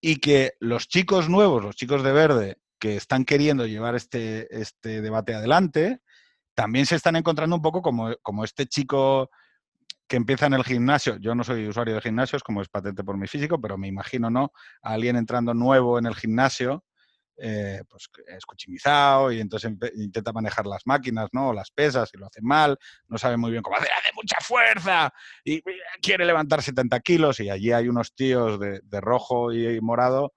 [0.00, 5.02] Y que los chicos nuevos, los chicos de verde, que están queriendo llevar este, este
[5.02, 6.00] debate adelante,
[6.52, 9.30] también se están encontrando un poco como, como este chico
[10.08, 11.16] que empieza en el gimnasio.
[11.20, 14.30] Yo no soy usuario de gimnasios, como es patente por mi físico, pero me imagino,
[14.30, 14.52] ¿no?
[14.82, 16.84] Alguien entrando nuevo en el gimnasio,
[17.36, 21.52] eh, pues escuchimizado y entonces intenta manejar las máquinas, ¿no?
[21.52, 22.76] las pesas y lo hace mal,
[23.06, 25.14] no sabe muy bien cómo hacer, hace mucha fuerza
[25.44, 25.62] y
[26.02, 30.34] quiere levantar 70 kilos y allí hay unos tíos de, de rojo y morado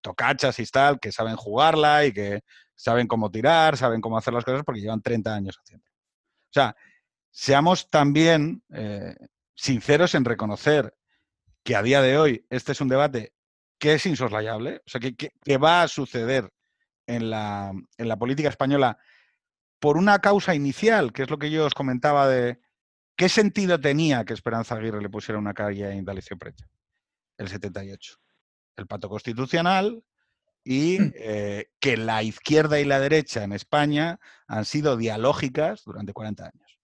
[0.00, 2.42] tocachas y tal, que saben jugarla y que
[2.74, 5.86] saben cómo tirar, saben cómo hacer las cosas porque llevan 30 años haciendo.
[5.86, 6.74] O sea,
[7.30, 9.14] seamos también, eh,
[9.54, 10.94] sinceros en reconocer
[11.62, 13.34] que a día de hoy este es un debate
[13.78, 16.50] que es insoslayable, o sea, que, va a suceder
[17.06, 18.98] en la, en la política española
[19.78, 22.60] por una causa inicial, que es lo que yo os comentaba de
[23.16, 26.66] qué sentido tenía que Esperanza Aguirre le pusiera una calle a Indalecio Precha,
[27.38, 28.16] el 78.
[28.80, 30.02] El pacto constitucional
[30.64, 31.12] y mm.
[31.16, 36.78] eh, que la izquierda y la derecha en España han sido dialógicas durante 40 años.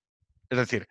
[0.48, 0.86] Es decir,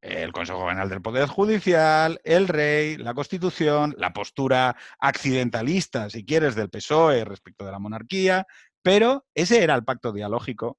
[0.00, 6.56] el Consejo General del Poder Judicial, el rey, la Constitución, la postura accidentalista, si quieres,
[6.56, 8.46] del PSOE respecto de la monarquía,
[8.82, 10.78] pero ese era el pacto dialógico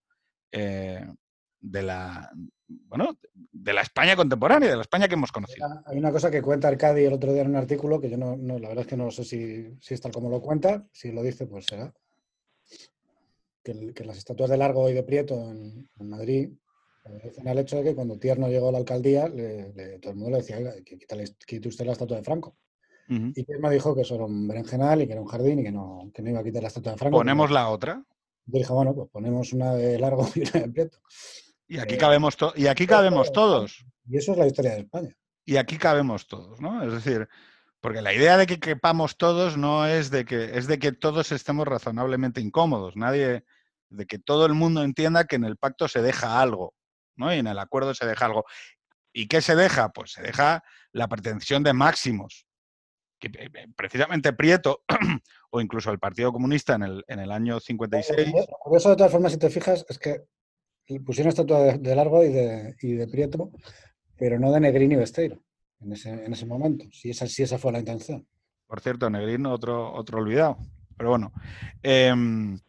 [0.52, 1.08] eh,
[1.62, 2.30] de la
[2.88, 3.18] bueno,
[3.52, 5.68] de la España contemporánea, de la España que hemos conocido.
[5.86, 8.36] Hay una cosa que cuenta Arcadi el otro día en un artículo que yo no,
[8.38, 11.24] la verdad es que no sé si, si, es tal como lo cuenta, si lo
[11.24, 11.94] dice, pues será.
[13.64, 16.50] Que, las estatuas de Largo y de Prieto en, Madrid
[17.24, 20.38] dicen al hecho de que cuando Tierno llegó a la alcaldía, todo el mundo le
[20.38, 20.98] decía, que
[21.46, 22.56] quite usted la estatua de Franco.
[23.08, 25.72] Y Tierno dijo que eso era un berenjenal y que era un jardín y que
[25.72, 27.18] no, que no iba a quitar la estatua de Franco.
[27.18, 28.04] ¿Ponemos la otra?
[28.46, 30.98] Dijo, bueno, pues ponemos una de largo y una de prieto.
[31.68, 33.86] Y aquí cabemos, y aquí cabemos todos.
[34.08, 35.16] Y eso es la historia de España.
[35.46, 36.84] Y aquí cabemos todos, ¿no?
[36.84, 37.28] Es decir,
[37.82, 41.32] porque la idea de que quepamos todos no es de que, es de que todos
[41.32, 42.96] estemos razonablemente incómodos.
[42.96, 43.44] Nadie,
[43.90, 46.74] de que todo el mundo entienda que en el pacto se deja algo,
[47.16, 47.34] ¿no?
[47.34, 48.46] Y en el acuerdo se deja algo.
[49.12, 49.90] ¿Y qué se deja?
[49.90, 52.48] Pues se deja la pretensión de máximos,
[53.24, 54.84] eh, eh, precisamente Prieto
[55.52, 58.34] o incluso el Partido Comunista en el, en el año 56.
[58.64, 60.26] Por eso, de todas formas, si te fijas, es que
[61.06, 63.52] pusieron estatua de, Largo y de, y de, Prieto,
[64.18, 65.42] pero no de Negrín y Besteiro
[65.80, 68.28] en ese, en ese momento, si esa, si esa fue la intención.
[68.68, 70.58] Por cierto, Negrín, otro, otro olvidado.
[70.98, 71.34] Pero bueno,
[71.82, 72.60] em,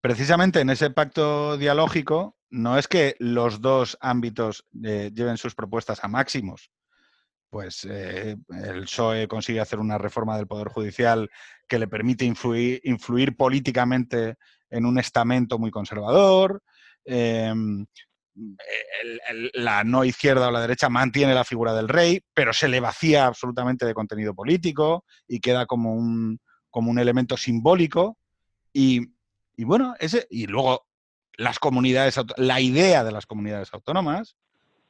[0.00, 6.04] precisamente en ese pacto dialógico no es que los dos ámbitos eh, lleven sus propuestas
[6.04, 6.70] a máximos,
[7.50, 11.30] pues eh, el PSOE consigue hacer una reforma del Poder Judicial
[11.68, 14.36] que le permite influir, influir políticamente
[14.70, 16.62] en un estamento muy conservador.
[17.04, 17.86] Em,
[19.54, 23.26] la no izquierda o la derecha mantiene la figura del rey, pero se le vacía
[23.26, 26.40] absolutamente de contenido político y queda como un,
[26.70, 28.18] como un elemento simbólico.
[28.72, 29.02] Y,
[29.56, 30.86] y bueno, ese, y luego
[31.36, 34.36] las comunidades, la idea de las comunidades autónomas,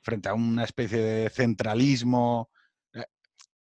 [0.01, 2.51] frente a una especie de centralismo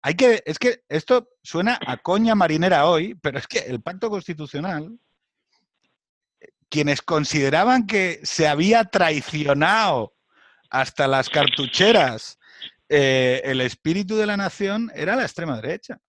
[0.05, 4.09] hay que, es que esto suena a coña marinera hoy, pero es que el pacto
[4.09, 4.99] constitucional,
[6.73, 10.15] quienes consideraban que se había traicionado
[10.71, 12.39] hasta las cartucheras
[12.89, 15.99] eh, el espíritu de la nación, era la extrema derecha.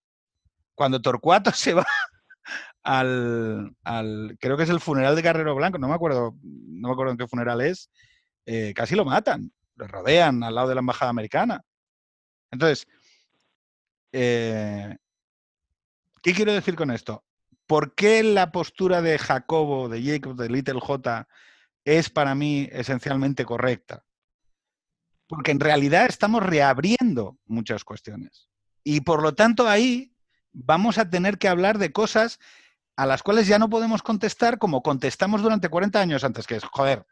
[0.73, 1.85] Cuando Torcuato se va
[2.81, 3.75] al,
[4.39, 7.19] creo que es el funeral de Carrero Blanco, no me acuerdo, no me acuerdo en
[7.19, 7.91] qué funeral es,
[8.47, 11.61] eh, casi lo matan, lo rodean al lado de la embajada americana.
[12.49, 12.87] Entonces,
[14.11, 14.95] eh,
[16.23, 17.23] ¿Qué quiero decir con esto?
[17.67, 21.27] ¿Por qué la postura de Jacobo, de Jacob, de Little J,
[21.83, 24.05] es para mí esencialmente correcta?
[25.27, 28.49] Porque en realidad estamos reabriendo muchas cuestiones.
[28.83, 30.13] Y por lo tanto ahí
[30.53, 32.39] vamos a tener que hablar de cosas
[32.95, 36.63] a las cuales ya no podemos contestar como contestamos durante 40 años antes, que es,
[36.63, 37.05] joder,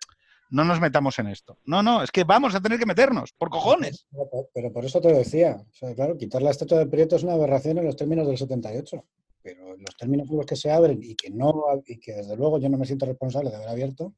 [0.49, 1.58] no nos metamos en esto.
[1.66, 4.06] No, no, es que vamos a tener que meternos, por cojones.
[4.54, 5.58] Pero, por eso te decía,
[5.95, 9.04] claro, quitar la estatua de Prieto es una aberración en los términos del 78,
[9.43, 11.53] pero los términos en los que se abren y que no,
[11.85, 14.15] y que desde luego yo no me siento responsable de haber abierto,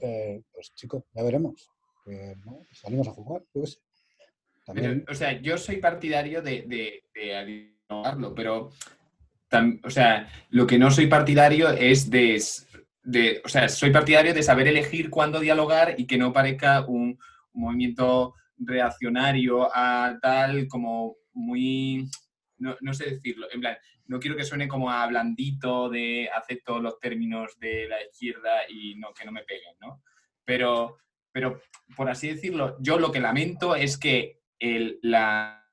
[0.00, 1.68] eh, pues chicos, ya veremos.
[2.72, 3.78] salimos a jugar, yo sé.
[5.08, 7.74] o sea, yo soy partidario de, de, de
[8.34, 8.70] pero
[9.84, 12.40] o sea, lo que no soy partidario es de
[13.44, 17.18] o sea, soy partidario de saber elegir cuándo dialogar y que no parezca un,
[17.52, 22.08] movimiento reaccionario a tal como muy,
[22.58, 23.76] no, sé decirlo, en plan,
[24.10, 28.96] no quiero que suene como a blandito de acepto los términos de la izquierda y
[28.96, 30.02] no, que no me peguen, ¿no?
[30.44, 30.98] Pero,
[31.30, 31.60] pero
[31.94, 35.64] por así decirlo, yo lo que lamento es que la,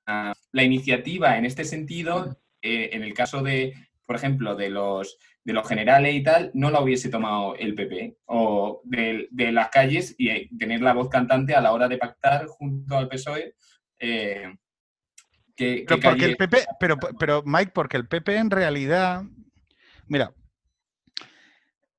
[0.53, 3.73] iniciativa en este sentido, eh, en el caso de,
[4.05, 8.17] por ejemplo, de los de los generales y tal, no la hubiese tomado el PP
[8.25, 12.97] o de, las calles y tener la voz cantante a la hora de pactar junto
[12.97, 13.55] al PSOE.
[13.97, 14.53] Eh,
[15.57, 19.23] pero, porque el PP, pero, pero Mike, porque el PP en realidad,
[20.07, 20.33] mira,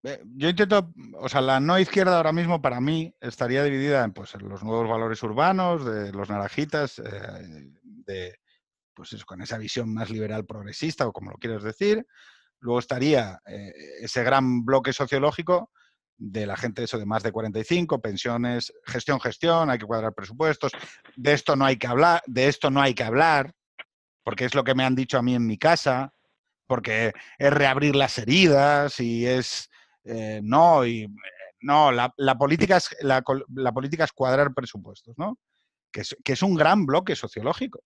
[0.04, 4.12] eh, yo intento, o sea, la no izquierda ahora mismo para mí estaría dividida en,
[4.12, 7.02] pues, los nuevos valores urbanos, de los naranjitas,
[7.82, 8.38] de,
[8.94, 12.06] pues con esa visión más liberal progresista o como lo quieres decir,
[12.60, 15.70] Luego estaría eh, ese gran bloque sociológico
[16.18, 20.72] de la gente eso de más de 45, pensiones, gestión, gestión, hay que cuadrar presupuestos,
[21.16, 23.52] de esto no hay que hablar, de esto no hay que hablar,
[24.24, 26.12] porque es lo que me han dicho a mí en mi casa,
[26.66, 29.70] porque es reabrir las heridas y es
[30.04, 31.06] eh, no, y
[31.60, 35.38] no, la, política es, la, política es cuadrar presupuestos, ¿no?
[35.92, 37.80] Que es, que es un gran bloque sociológico.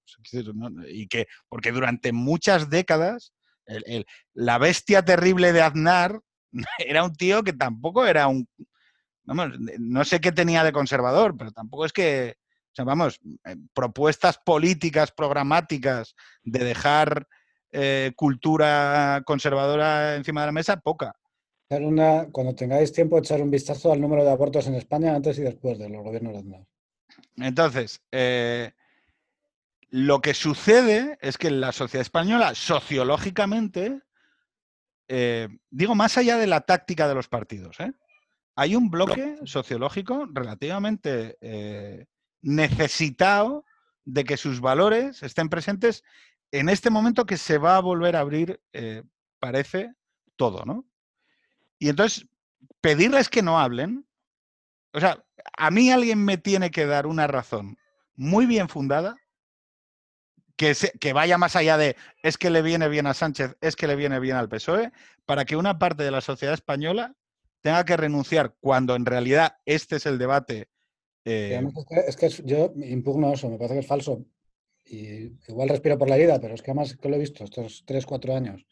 [0.88, 3.32] Y que, porque durante muchas décadas,
[4.34, 6.20] la bestia terrible de Aznar
[6.78, 8.48] era un tío que tampoco era un.
[9.24, 12.36] no sé qué tenía de conservador, pero tampoco es que.
[12.72, 17.28] O sea, vamos, eh, propuestas políticas, programáticas de dejar
[17.70, 21.14] eh, cultura conservadora encima de la mesa, poca.
[21.68, 25.42] Una, cuando tengáis tiempo, echar un vistazo al número de abortos en España antes y
[25.42, 26.66] después de los gobiernos de Aznar.
[27.36, 28.72] Entonces, eh,
[29.88, 34.00] lo que sucede es que la sociedad española, sociológicamente,
[35.14, 37.92] eh, digo, más allá de la táctica de los partidos, ¿eh?
[38.56, 42.06] hay un bloque sociológico relativamente eh,
[42.40, 43.66] necesitado
[44.06, 46.02] de que sus valores estén presentes
[46.50, 48.62] en este momento que se va a volver a abrir,
[49.38, 49.92] parece,
[50.36, 50.86] todo, ¿no?
[51.78, 52.26] Y entonces,
[52.80, 54.06] pedirles que no hablen,
[54.94, 55.22] o sea,
[55.58, 57.76] a mí alguien me tiene que dar una razón
[58.16, 59.18] muy bien fundada
[60.56, 63.96] que, vaya más allá de es que le viene bien a Sánchez, es que le
[63.96, 64.92] viene bien al PSOE,
[65.26, 67.14] para que una parte de la sociedad española
[67.60, 70.68] tenga que renunciar cuando en realidad este es el debate.
[71.24, 71.60] Eh,
[72.06, 74.24] es, que, yo impugno eso, me parece que es falso.
[74.84, 77.84] Y igual respiro por la herida, pero es que además que lo he visto estos
[77.86, 78.66] 3, 4 años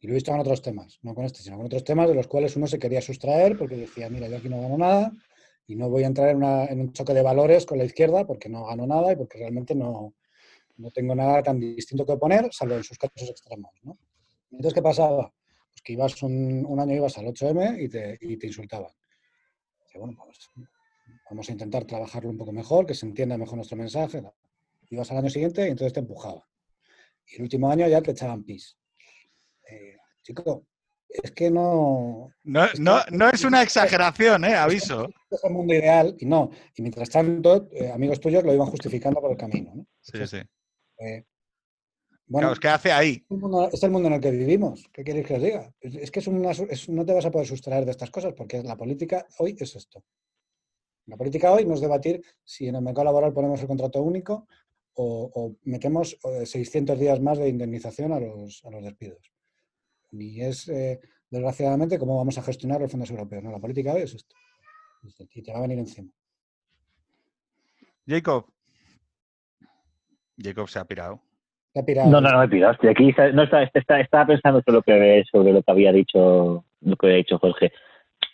[0.00, 2.14] y lo he visto con otros temas, no con este, sino con otros temas de
[2.14, 5.12] los cuales uno se quería sustraer porque decía, mira, yo aquí no gano nada
[5.66, 8.48] y no voy a entrar en, en un choque de valores con la izquierda porque
[8.48, 10.14] no gano nada y porque realmente no,
[10.78, 13.72] no tengo nada tan distinto que poner, salvo en sus casos extremos.
[13.82, 13.98] ¿no?
[14.50, 15.32] Entonces, ¿qué pasaba?
[15.72, 18.90] Pues que ibas un, año ibas al 8M y te, y te insultaban.
[19.94, 20.50] bueno, pues,
[21.30, 24.22] vamos a intentar trabajarlo un poco mejor, que se entienda mejor nuestro mensaje.
[24.90, 26.42] Ibas al año siguiente y entonces te empujaban.
[27.26, 28.78] Y el último año ya te echaban pis.
[29.68, 30.66] Eh, chico,
[31.08, 32.32] es que no...
[32.44, 34.54] No es, no, no es una exageración, ¿eh?
[34.54, 35.08] Aviso.
[35.30, 36.50] Es el mundo ideal y no.
[36.76, 39.72] Y mientras tanto, eh, amigos tuyos lo iban justificando por el camino.
[39.74, 39.86] ¿no?
[40.00, 40.38] Sí, sí.
[40.98, 41.24] Eh,
[42.28, 43.24] bueno, ¿qué hace ahí?
[43.72, 44.88] Es el, mundo, en el que vivimos.
[44.92, 45.72] ¿Qué queréis que os diga?
[45.80, 49.26] Es, que es no te vas a poder sustraer de estas cosas porque la política
[49.38, 50.02] hoy es esto.
[51.06, 54.48] La política hoy no es debatir si en el mercado laboral ponemos el contrato único
[54.94, 59.30] o, metemos 600 eh, días más de indemnización a los, despidos.
[60.10, 63.44] Ni es, eh, desgraciadamente, cómo vamos a gestionar los fondos europeos.
[63.44, 64.34] No, la política hoy es esto.
[65.34, 66.10] Y te va a venir encima.
[68.06, 68.46] Jacob,
[70.38, 71.20] Jacob se ha pirado.
[71.74, 72.72] No, no, no me he pirado.
[72.72, 73.14] Estoy aquí.
[73.34, 77.38] No, estaba pensando sobre lo, que, sobre lo que había dicho lo que había dicho
[77.38, 77.72] Jorge.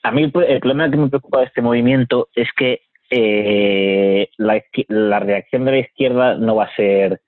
[0.03, 5.65] A mí el problema que me preocupa de este movimiento es que eh, la, reacción
[5.65, 7.21] de la izquierda no va a ser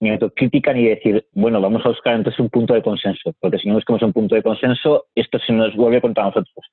[0.00, 3.68] ni autocrítica ni decir, bueno, vamos a buscar entonces un punto de consenso, porque si
[3.68, 6.64] no buscamos un punto de consenso, esto se nos vuelve contra nosotros.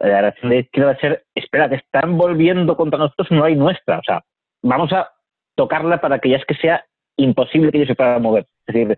[0.00, 3.44] La reacción de la izquierda va a ser, espera, que están volviendo contra nosotros, no
[3.44, 3.98] hay nuestra.
[3.98, 4.24] O sea,
[4.62, 5.08] vamos a
[5.58, 6.84] tocarla para que ya es que sea
[7.16, 8.46] imposible que ellos se puedan mover.
[8.68, 8.96] Es decir,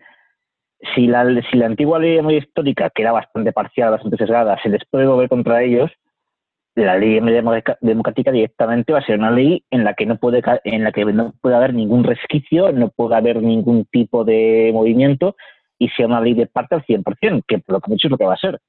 [0.94, 4.84] si la, si la antigua ley histórica, que era bastante parcial, bastante sesgada, se les
[4.90, 5.90] puede mover contra ellos,
[6.74, 7.18] la ley
[7.80, 11.04] democrática directamente va a ser una ley en la que no puede en la que
[11.06, 15.36] no puede haber ningún resquicio, no puede haber ningún tipo de movimiento
[15.78, 18.18] y sea una ley de parte al 100%, que por lo que mucho es lo
[18.18, 18.60] que va a ser.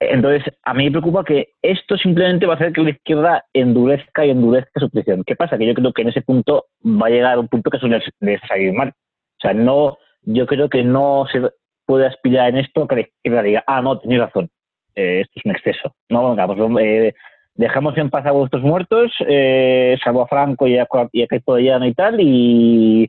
[0.00, 4.26] Entonces, a mí me preocupa que esto simplemente va a hacer que la izquierda endurezca
[4.26, 5.24] y endurezca su posición.
[5.24, 5.56] ¿Qué pasa?
[5.56, 8.02] Que yo creo que en ese punto va a llegar un punto que suele
[8.48, 8.88] salir mal.
[8.88, 11.40] O sea, no, yo creo que no se
[11.86, 14.50] puede aspirar en esto que la izquierda diga, ah, no, tenéis razón,
[14.94, 15.94] eh, esto es un exceso.
[16.08, 17.14] No, vamos, pues, eh,
[17.54, 21.94] dejamos en paz a vuestros muertos, eh, salvo a Franco y a, y a y
[21.94, 23.08] tal, y,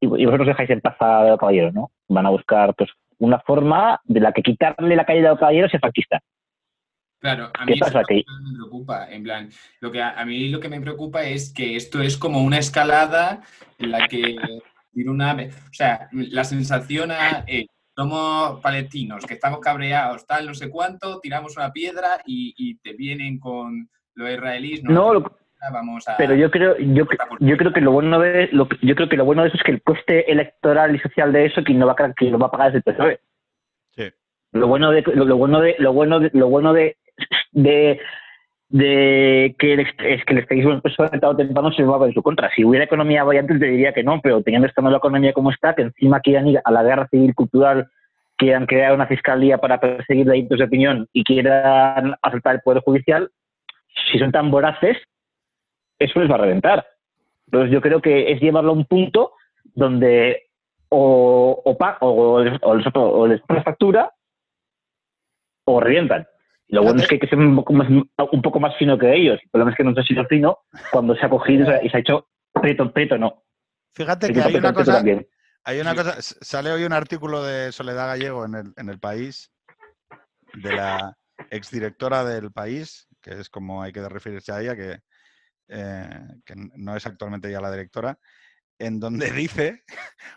[0.00, 1.90] y, vosotros dejáis en paz a los caballeros, ¿no?
[2.08, 5.72] Van a buscar pues una forma de la que quitarle la calle a los caballeros
[5.72, 6.20] es fascista.
[7.18, 9.50] Claro, a mí eso me preocupa, en plan,
[9.80, 13.42] lo que a, mí lo que me preocupa es que esto es como una escalada
[13.78, 14.36] en la que
[14.94, 17.10] una, o sea, la sensación
[17.46, 22.92] es, somos palestinos, que estamos cabreados, tal, no sé cuánto, tiramos una piedra y, te
[22.92, 25.14] vienen con los israelíes, ¿no?
[25.14, 25.36] no
[26.18, 27.04] pero yo creo yo,
[27.40, 29.62] yo creo que lo bueno de lo, yo creo que lo bueno de eso es
[29.62, 32.46] que el coste electoral y social de eso quien no va a que lo va
[32.46, 33.20] a pagar es el PSOE
[33.94, 34.10] sí.
[34.52, 36.96] lo bueno de lo, bueno de lo bueno de lo bueno de
[38.68, 42.20] de, que el, es que el estadismo del PSOE estado temprano se va en su
[42.20, 42.50] contra.
[42.54, 45.74] Si hubiera economía variante te diría que no pero teniendo esta nueva economía como está
[45.74, 47.88] que encima quieran ir a la guerra civil cultural
[48.36, 53.30] quieran crear una fiscalía para perseguir delitos de opinión y quieran asaltar el Poder Judicial,
[54.10, 54.96] si son tan voraces,
[55.98, 56.86] eso les va a reventar.
[57.46, 59.32] Entonces yo creo que es llevarlo a un punto
[59.74, 60.46] donde
[60.88, 64.12] o, o, les, o les factura
[65.64, 66.26] o revientan.
[66.68, 69.14] Lo bueno es que hay que ser un poco, más, un poco más fino que
[69.14, 69.38] ellos.
[69.42, 70.58] El problema es que no se ha sido fino
[70.90, 73.44] cuando se ha cogido y se ha hecho preto, preto, no.
[73.94, 75.02] Fíjate que hay una cosa,
[75.64, 79.52] hay una cosa, sale hoy un artículo de Soledad Gallego en el, en el País,
[80.54, 81.16] de la
[81.50, 84.98] exdirectora del País, que es como hay que referirse a ella, que,
[85.68, 86.08] eh,
[86.44, 88.18] que no es actualmente ya la directora,
[88.78, 89.84] en donde dice,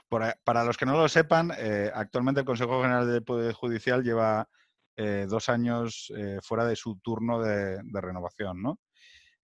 [0.08, 4.48] para los que no lo sepan, eh, actualmente el Consejo General del Poder Judicial lleva
[4.96, 6.12] eh, dos años
[6.42, 8.80] fuera de su turno de, de, renovación, ¿no?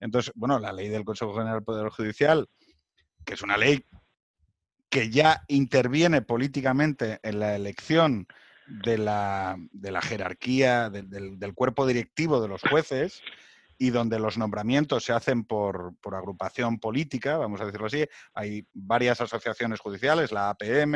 [0.00, 2.48] Entonces, bueno, la ley del Consejo General del Poder Judicial,
[3.24, 3.86] que es una ley
[4.88, 8.26] que ya interviene políticamente en la elección
[8.66, 9.56] de la,
[10.02, 13.22] jerarquía, del, cuerpo directivo de los jueces
[13.84, 18.06] y donde los nombramientos se hacen por, agrupación política, vamos a decirlo así.
[18.32, 20.94] Hay varias asociaciones judiciales, la APM,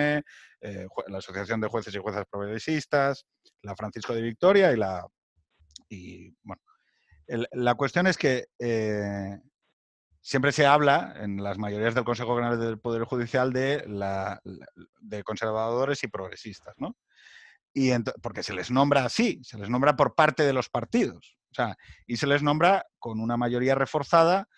[0.62, 3.26] eh, la Asociación de Jueces y Juezas Progresistas,
[3.60, 5.06] la Francisco de Victoria y la...
[5.90, 6.62] Y, bueno,
[7.52, 9.38] la cuestión es que eh,
[10.22, 14.40] siempre se habla en las mayorías del Consejo General del Poder Judicial de, la,
[15.00, 16.96] de conservadores y progresistas, ¿no?
[17.74, 17.90] Y
[18.22, 21.37] porque se les nombra así, se les nombra por parte de los partidos.
[21.58, 24.48] Sea, y se les nombra con una mayoría reforzada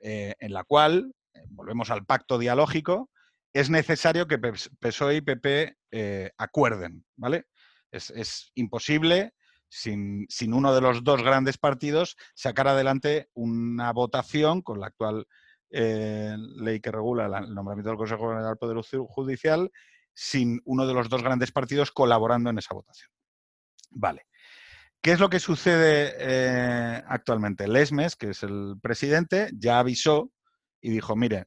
[0.00, 3.10] eh, en la cual, eh, volvemos al pacto dialógico,
[3.52, 7.44] es necesario que PSOE y PP eh, acuerden, ¿vale?
[7.90, 9.34] Es, es imposible
[9.68, 15.26] sin, uno de los dos grandes partidos, sacar adelante una votación con la actual
[15.68, 18.78] ley que regula el nombramiento del Consejo General del Poder
[19.08, 19.70] Judicial,
[20.14, 23.10] sin uno de los dos grandes partidos colaborando en esa votación.
[23.90, 24.26] Vale.
[25.06, 27.68] ¿Qué es lo que sucede eh, actualmente?
[27.68, 30.32] Lesmes, que es el presidente, ya avisó
[30.80, 31.44] y dijo, mire,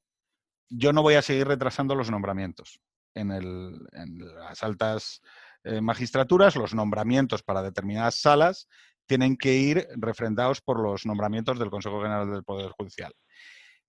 [0.70, 2.80] yo no voy a seguir retrasando los nombramientos
[3.16, 5.22] en, las altas
[5.66, 8.70] eh, magistraturas, los nombramientos para determinadas salas
[9.08, 13.12] tienen que ir refrendados por los nombramientos del Consejo General del Poder Judicial.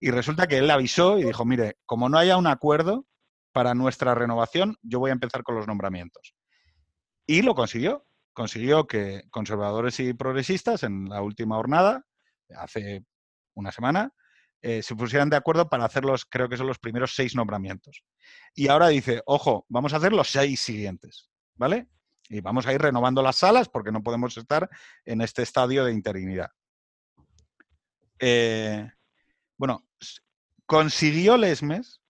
[0.00, 3.06] Y resulta que él avisó y dijo, mire, como no haya un acuerdo
[3.52, 6.34] para nuestra renovación, yo voy a empezar con los nombramientos.
[7.24, 8.04] Y lo consiguió.
[8.32, 12.06] Consiguió que conservadores y progresistas en la última jornada,
[12.56, 13.04] hace
[13.54, 14.12] una semana,
[14.62, 18.04] eh, se pusieran de acuerdo para hacer los, creo que son los primeros seis nombramientos.
[18.54, 21.30] Y ahora dice, ojo, vamos a hacer los seis siguientes.
[21.60, 21.88] ¿vale?
[22.30, 24.70] Y vamos a ir renovando las salas porque no podemos estar
[25.04, 26.50] en este estadio de interinidad.
[28.18, 28.90] Eh,
[29.58, 29.86] bueno,
[30.64, 32.00] consiguió Lesmes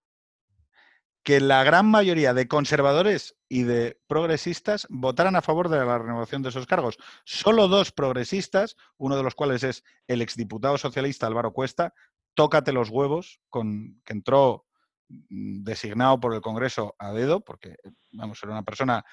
[1.24, 6.40] que la gran mayoría de conservadores y de progresistas votaran a favor de la renovación
[6.40, 6.96] de esos cargos.
[7.24, 11.92] Solo dos progresistas, uno de los cuales es el exdiputado socialista Álvaro Cuesta,
[12.34, 14.66] tócate los huevos, con, que entró
[15.08, 17.74] mm, designado por el Congreso a dedo, porque
[18.12, 19.04] vamos, era una persona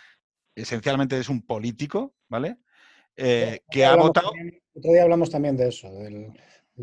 [0.55, 2.57] esencialmente es un político, ¿vale?
[3.15, 4.31] Eh, que ha votado.
[4.75, 6.31] otro día hablamos también de eso, del,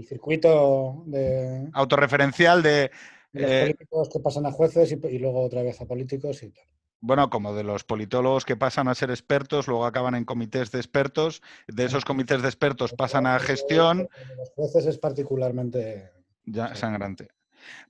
[0.09, 1.69] circuito de.
[1.73, 2.91] Autorreferencial de.
[3.33, 6.65] los eh, políticos que pasan a jueces y, luego otra vez a políticos y tal.
[7.07, 10.79] Bueno, como de los politólogos que pasan a ser expertos, luego acaban en comités de
[10.79, 14.09] expertos, de esos comités de expertos pasan a gestión.
[14.39, 16.11] los jueces es particularmente.
[16.47, 17.29] Ya, sangrante.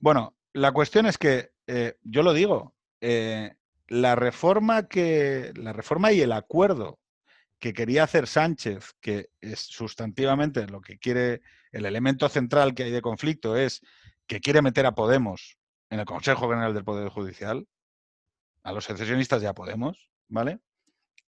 [0.01, 2.75] Bueno, la cuestión es que, eh, yo lo digo,
[3.87, 6.99] la reforma que la reforma y el acuerdo
[7.61, 11.41] que quería hacer Sánchez, que es sustantivamente lo que quiere,
[11.71, 13.81] el elemento central que hay de conflicto es
[14.27, 15.57] que quiere meter a Podemos
[15.91, 17.69] en el Consejo General del Poder Judicial,
[18.65, 20.59] a los secesionistas ya Podemos, ¿vale?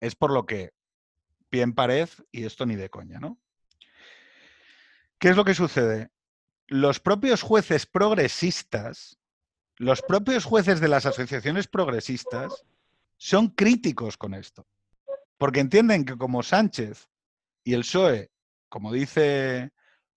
[0.01, 0.73] Es por lo que
[1.49, 3.39] pie en pared y esto ni de coña, ¿no?
[5.17, 6.11] ¿Qué es lo que sucede?
[6.67, 9.17] Los propios jueces progresistas
[9.79, 12.65] los propios jueces de las asociaciones progresistas
[13.17, 14.65] son críticos con esto,
[15.37, 17.09] porque entienden que como Sánchez
[17.63, 18.31] y el PSOE,
[18.69, 19.71] como dice,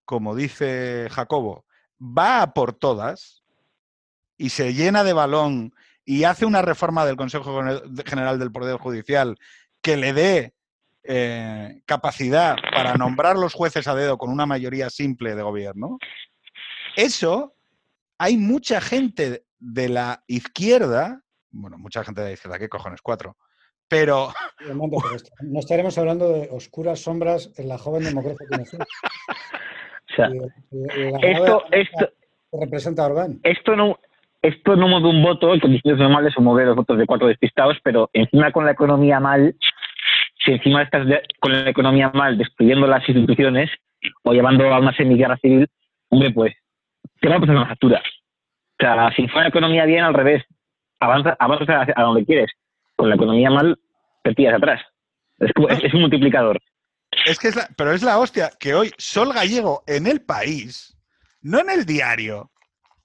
[0.06, 1.66] como dice Jacobo,
[2.00, 3.44] va por todas
[4.38, 7.62] y se llena de balón y hace una reforma del Consejo
[8.06, 9.38] General del Poder Judicial
[9.82, 10.54] que le dé
[11.04, 15.98] eh, capacidad para nombrar los jueces a dedo con una mayoría simple de gobierno,
[16.96, 17.54] eso
[18.18, 23.00] hay mucha gente de la izquierda, bueno, mucha gente de la izquierda, ¿qué cojones?
[23.02, 23.36] Cuatro.
[23.88, 24.32] Pero...
[25.42, 28.46] No estaremos hablando de oscuras sombras en la joven democracia
[30.10, 30.30] o sea,
[31.22, 32.08] esto, esto
[32.52, 33.40] representa Orbán.
[33.42, 33.98] Esto no,
[34.42, 37.76] esto no mueve un voto en condiciones normales o mover los votos de cuatro despistados,
[37.82, 39.54] pero encima con la economía mal,
[40.44, 41.06] si encima estás
[41.40, 43.70] con la economía mal, destruyendo las instituciones
[44.22, 45.68] o llevando a una semiguerra civil,
[46.08, 46.54] hombre, pues
[47.20, 48.02] te va a pasar una factura.
[48.78, 50.42] O sea, si fuera la economía bien, al revés,
[51.00, 52.50] avanza, avanza a donde quieres.
[52.96, 53.78] Con la economía mal,
[54.22, 54.80] te tiras atrás.
[55.38, 55.50] Es,
[55.82, 56.58] es, un multiplicador.
[57.26, 60.96] Es que es la, pero es la hostia que hoy Sol Gallego en el país,
[61.42, 62.50] no en el diario,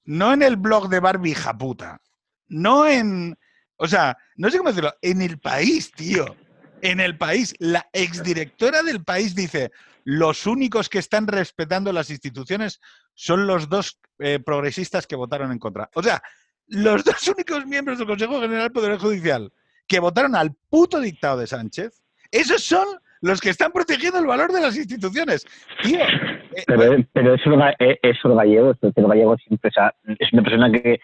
[0.05, 2.01] no en el blog de Barbie Japuta,
[2.47, 3.37] no en,
[3.77, 6.35] o sea, no sé cómo decirlo, en el país, tío,
[6.81, 9.71] en el país, la exdirectora del país dice,
[10.03, 12.79] los únicos que están respetando las instituciones
[13.15, 15.89] son los dos eh, progresistas que votaron en contra.
[15.95, 16.21] O sea,
[16.67, 19.51] los dos únicos miembros del Consejo General del Poder Judicial
[19.87, 22.87] que votaron al puto dictado de Sánchez, esos son
[23.25, 25.45] los que están protegiendo el valor de las instituciones.
[25.81, 25.99] Tío.
[25.99, 29.71] Eh, pero, pero eso, eh, eso Gallego, eso Gallego siempre
[30.19, 30.99] es una persona que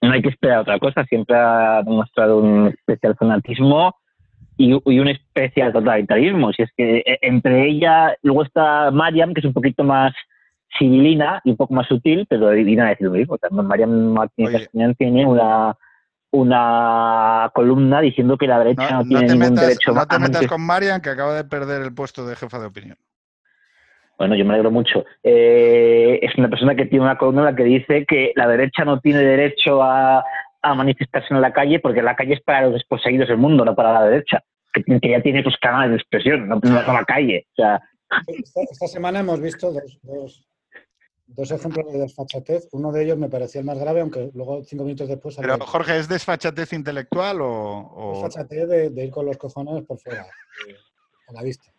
[0.00, 3.96] no hay que esperar otra cosa, siempre ha demostrado un especial fanatismo
[4.56, 6.52] y, un especial totalitarismo.
[6.52, 10.14] Si es que eh, entre ella, luego está Mariam, que es un poquito más
[10.78, 13.36] civilina y un poco más sutil, pero viene a decir lo mismo.
[13.50, 15.76] Mariam Martínez tiene una
[16.34, 21.00] una columna diciendo que la derecha no, tiene ningún derecho No te metas con Marian,
[21.00, 22.96] que acaba de perder el puesto de jefa de opinión.
[24.18, 25.04] Bueno, yo me alegro mucho.
[25.22, 28.84] Eh, es una persona que tiene una columna en la que dice que la derecha
[28.84, 30.24] no tiene derecho a,
[30.62, 33.92] manifestarse en la calle porque la calle es para los desposeídos del mundo, no para
[33.92, 34.42] la derecha.
[34.72, 37.46] Que, ya tiene sus canales de expresión, no, para la calle.
[37.56, 40.48] esta, semana hemos visto dos dos
[41.36, 42.68] ejemplos de desfachatez.
[42.72, 45.36] Uno de ellos me pareció el más grave, aunque luego cinco minutos después...
[45.36, 48.22] Pero Jorge, ¿es desfachatez intelectual o...?
[48.22, 50.26] Desfachatez de, ir con los cojones por fuera,
[51.28, 51.72] a la vista.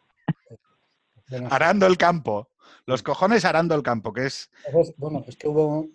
[1.49, 2.49] Arando el campo.
[2.85, 4.51] Los cojones arando el campo, que es...
[4.97, 5.87] bueno, es que hubo,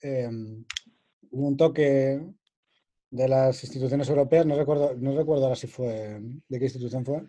[0.00, 0.64] em,
[1.30, 2.20] hubo un toque
[3.10, 7.22] de las instituciones europeas, no recuerdo, no recuerdo ahora si fue, de qué institución fue.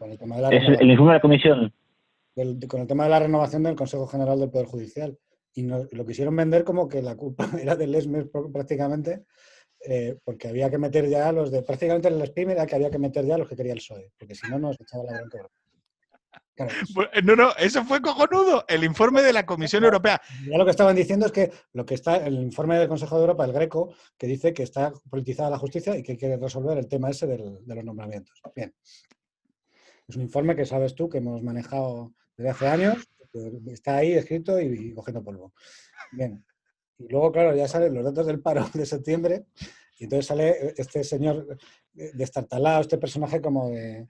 [0.00, 1.72] el, el informe de la comisión
[2.68, 5.18] con el tema de la renovación del Consejo General del Poder Judicial.
[5.54, 9.24] Y lo quisieron vender como que la culpa era del ESMES prácticamente,
[9.86, 11.62] eh, porque había que meter ya los de.
[11.62, 14.34] Prácticamente el SPIM era que había que meter ya los que quería el PSOE, porque
[14.34, 15.48] si no, nos echaba la bronca.
[17.22, 18.64] no, no, eso fue cojonudo.
[18.66, 20.20] El informe de la Comisión Europea.
[20.48, 23.22] Ya lo que estaban diciendo es que lo que está, el informe del Consejo de
[23.22, 26.88] Europa, el Greco, que dice que está politizada la justicia y que quiere resolver el
[26.88, 28.40] tema ese de los nombramientos.
[28.56, 28.74] Bien.
[30.06, 33.08] Es un informe que sabes tú que hemos manejado desde hace años,
[33.66, 35.52] está ahí escrito y, cogiendo polvo.
[36.12, 36.44] Bien.
[36.98, 39.46] Y luego, claro, ya salen los datos del paro de septiembre
[39.98, 41.58] y entonces sale este señor
[41.92, 44.06] destartalado, este personaje como de,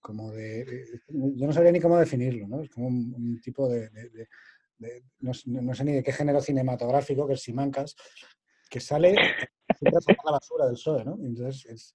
[0.00, 2.62] como de, yo no sabría ni cómo definirlo, ¿no?
[2.62, 3.90] Es como un, tipo de,
[5.20, 7.96] no, sé ni de qué género cinematográfico, que es Simancas,
[8.70, 9.14] que sale
[9.78, 11.18] siempre a la basura del PSOE, ¿no?
[11.22, 11.94] Entonces es,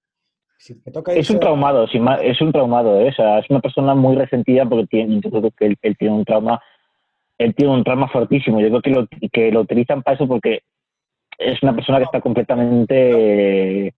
[0.57, 1.85] es un traumado,
[2.21, 3.09] es un traumado, ¿eh?
[3.09, 6.61] es una persona muy resentida porque tiene, que él, tiene un trauma,
[7.37, 8.61] él tiene un trauma fortísimo.
[8.61, 10.63] Yo creo que lo, que lo utilizan para eso porque
[11.37, 13.93] es una persona que está completamente...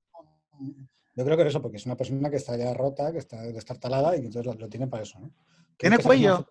[1.18, 3.42] Yo creo que es eso, porque es una persona que está ya rota, que está
[3.44, 5.32] destartalada y que entonces lo, tiene para eso, ¿no?
[5.78, 6.46] ¿Tiene cuello?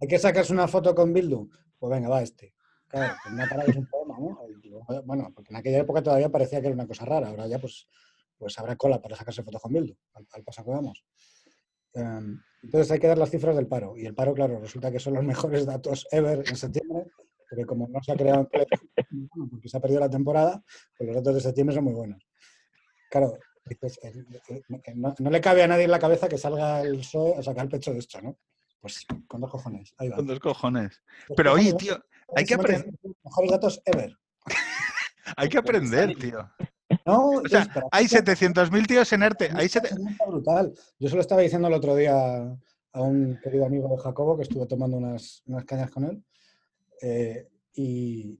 [0.00, 1.48] Hay que sacarse una foto con Bildu.
[1.78, 2.54] Pues venga, va este.
[2.88, 4.38] Claro, una cara es un poema, ¿no?
[5.04, 7.88] Bueno, porque en aquella época todavía parecía que era una cosa rara, ahora ya pues
[8.38, 11.04] pues habrá cola para sacarse fotos con Bildu, al, paso que vamos.
[11.94, 13.96] Em, entonces hay que dar las cifras del paro.
[13.96, 17.06] Y el paro, claro, resulta que son los mejores datos ever en septiembre,
[17.48, 18.66] porque como no se ha creado empleo,
[19.50, 20.62] porque se ha perdido la temporada,
[20.96, 22.26] pues los datos de septiembre son muy buenos.
[23.10, 23.32] Claro,
[24.94, 27.70] no, le cabe a nadie en la cabeza que salga el PSOE a sacar el
[27.70, 28.38] pecho de esto, ¿no?
[28.80, 29.94] Pues con dos cojones.
[29.98, 30.16] Ahí va.
[30.16, 31.02] Con dos cojones.
[31.36, 31.98] Pero oye, tío,
[32.36, 32.92] hay que aprender.
[33.24, 34.16] Mejores datos ever.
[35.36, 36.48] hay que aprender, tío.
[37.06, 39.50] No, o sea, hay 700.000 tíos en ERTE.
[39.54, 39.68] Hay
[40.26, 40.74] brutal.
[40.98, 42.58] Yo se lo estaba diciendo el otro día
[42.92, 46.24] a un querido amigo de Jacobo que estuve tomando unas, unas cañas con él.
[47.00, 48.38] Eh, y,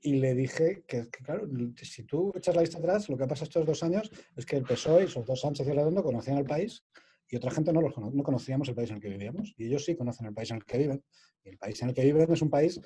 [0.00, 1.46] y, le dije que, claro,
[1.82, 4.62] si tú echas la vista atrás, lo que pasa estos dos años es que el
[4.62, 6.84] PSOE y sobre todo Sánchez y Redondo conocían el país
[7.28, 9.54] y otra gente no, los no conocíamos el país en el que vivíamos.
[9.56, 11.04] Y ellos sí conocen el país en el que viven.
[11.44, 12.80] Y el país en el que viven es un país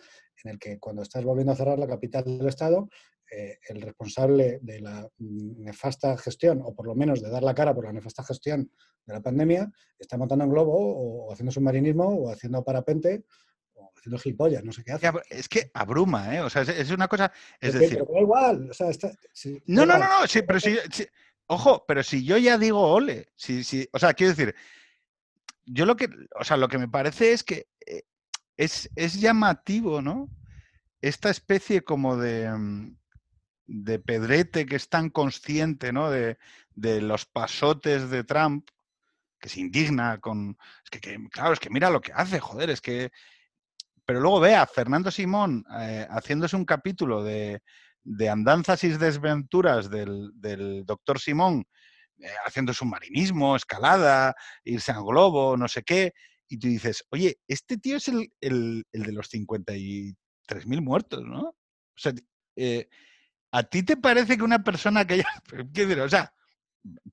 [0.45, 2.89] en el que cuando estás volviendo a cerrar la capital del Estado,
[3.31, 7.75] eh, el responsable de la nefasta gestión, o por lo menos de dar la cara
[7.75, 8.71] por la nefasta gestión
[9.07, 13.25] de la pandemia, está montando un globo o, haciendo submarinismo o haciendo parapente
[13.75, 15.11] o haciendo gilipollas, no sé qué hace.
[15.31, 16.41] Es que abruma, ¿eh?
[16.41, 17.33] O sea, es, una cosa...
[17.61, 17.99] Es, decir...
[17.99, 18.91] Pero da igual, o sea,
[19.67, 20.77] no, no, no, no, sí, pero si,
[21.53, 24.55] Ojo, pero si yo ya digo ole, si, si, o sea, quiero decir,
[25.65, 26.09] yo lo que,
[26.39, 28.05] o sea, lo que me parece es que eh,
[28.57, 30.29] es, es llamativo, ¿no?
[31.01, 32.97] Esta especie como de, mm,
[33.73, 36.11] de pedrete que es tan consciente, ¿no?
[36.11, 36.39] De,
[36.75, 38.69] de los pasotes de Trump,
[39.39, 40.59] que se indigna con...
[40.85, 43.11] Es que, claro, es que mira lo que hace, joder, es que...
[44.05, 47.63] Pero luego ve a Fernando Simón eh, haciéndose un capítulo de,
[48.03, 51.65] de andanzas y desventuras del, del doctor Simón,
[52.19, 56.13] eh, haciendo submarinismo, escalada, irse a globo, no sé qué,
[56.49, 61.43] y tú dices, oye, este tío es el, el, el de los 53.000 muertos, ¿no?
[61.43, 61.55] O
[61.95, 62.13] sea,
[62.57, 62.89] eh,
[63.53, 65.27] ¿a ti te parece que una persona que ya...
[65.75, 66.01] ¿Qué decir?
[66.01, 66.33] O sea,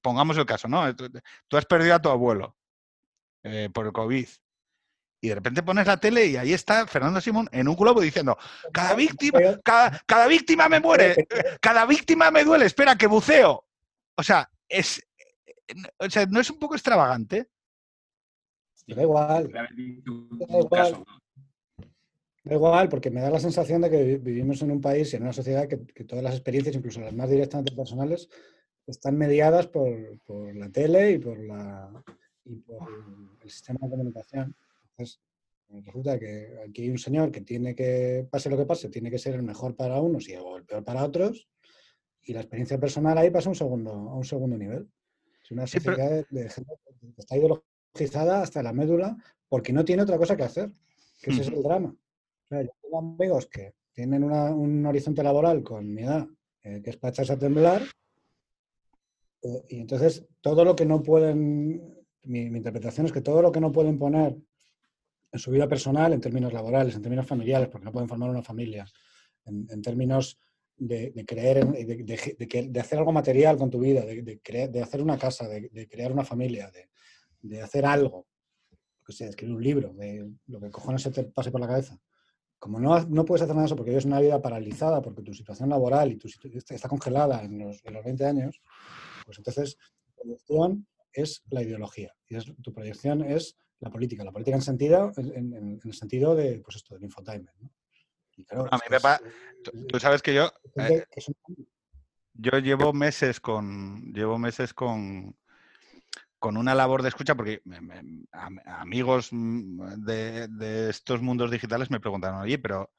[0.02, 0.96] pongamos el caso, ¿no?
[0.96, 2.56] Tú, has perdido a tu abuelo
[3.44, 4.28] eh, por el COVID.
[5.20, 8.38] Y de repente pones la tele y ahí está Fernando Simón en un globo diciendo,
[8.72, 11.28] cada víctima, cada, cada víctima me muere,
[11.60, 13.66] cada víctima me duele, espera, que buceo.
[14.16, 15.02] O sea, es,
[15.98, 17.50] o sea, ¿no es un poco extravagante?
[18.86, 19.52] Da igual.
[19.52, 21.04] Da igual.
[22.48, 25.24] Da igual, porque me da la sensación de que vivimos en un país y en
[25.24, 28.30] una sociedad que, que todas las experiencias, incluso las más directamente personales,
[28.86, 31.92] están mediadas por, por la tele y por, la,
[32.46, 32.88] y por
[33.44, 34.56] el sistema de comunicación.
[34.92, 35.20] Entonces,
[35.86, 39.18] resulta que aquí hay un señor que tiene que, pase lo que pase, tiene que
[39.18, 41.50] ser el mejor para unos y o el peor para otros,
[42.22, 44.88] y la experiencia personal ahí pasa a un segundo, a un segundo nivel.
[45.44, 49.18] Es una Sí, sociedad pero- de, gente que está ideologizada hasta la médula
[49.50, 50.72] porque no tiene otra cosa que hacer,
[51.22, 51.94] que ese es el drama.
[52.50, 56.28] Yo tengo amigos que tienen una- un horizonte laboral con mi edad,
[56.64, 57.82] eh, que es para echarse a temblar,
[59.44, 63.60] eh, y entonces todo lo que no pueden, mi, interpretación es que todo lo que
[63.60, 64.38] no pueden poner
[65.32, 68.42] en su vida personal, en términos laborales, en términos familiares, porque no pueden formar una
[68.42, 68.86] familia,
[69.46, 70.40] en, términos
[70.78, 75.18] de, creer, en- de, de- hacer algo material con tu vida, de, crear- hacer una
[75.18, 76.90] casa, de, crear una familia, de,
[77.42, 78.28] de hacer algo,
[79.06, 82.00] que sea, escribir un libro, de lo que cojones se te pase por la cabeza.
[82.60, 85.34] Como no, no puedes hacer nada de eso porque vives una vida paralizada, porque tu
[85.34, 86.28] situación laboral y tu
[86.70, 88.62] está congelada en los, en los 20 años,
[89.26, 94.24] pues entonces tu proyección es la ideología y es, tu proyección es la política.
[94.24, 97.56] La política en sentido, en, en- el sentido de, pues esto, del infotainment.
[97.60, 97.70] ¿no?
[98.36, 98.98] Y claro, A mí me
[99.64, 101.06] Tú, es- tú sabes que yo, eh,
[102.34, 105.36] yo llevo meses con, llevo meses con,
[106.40, 111.92] con una labor de escucha, porque me- am- amigos mm, de, de estos mundos digitales
[111.92, 112.92] me preguntaron, oye, pero,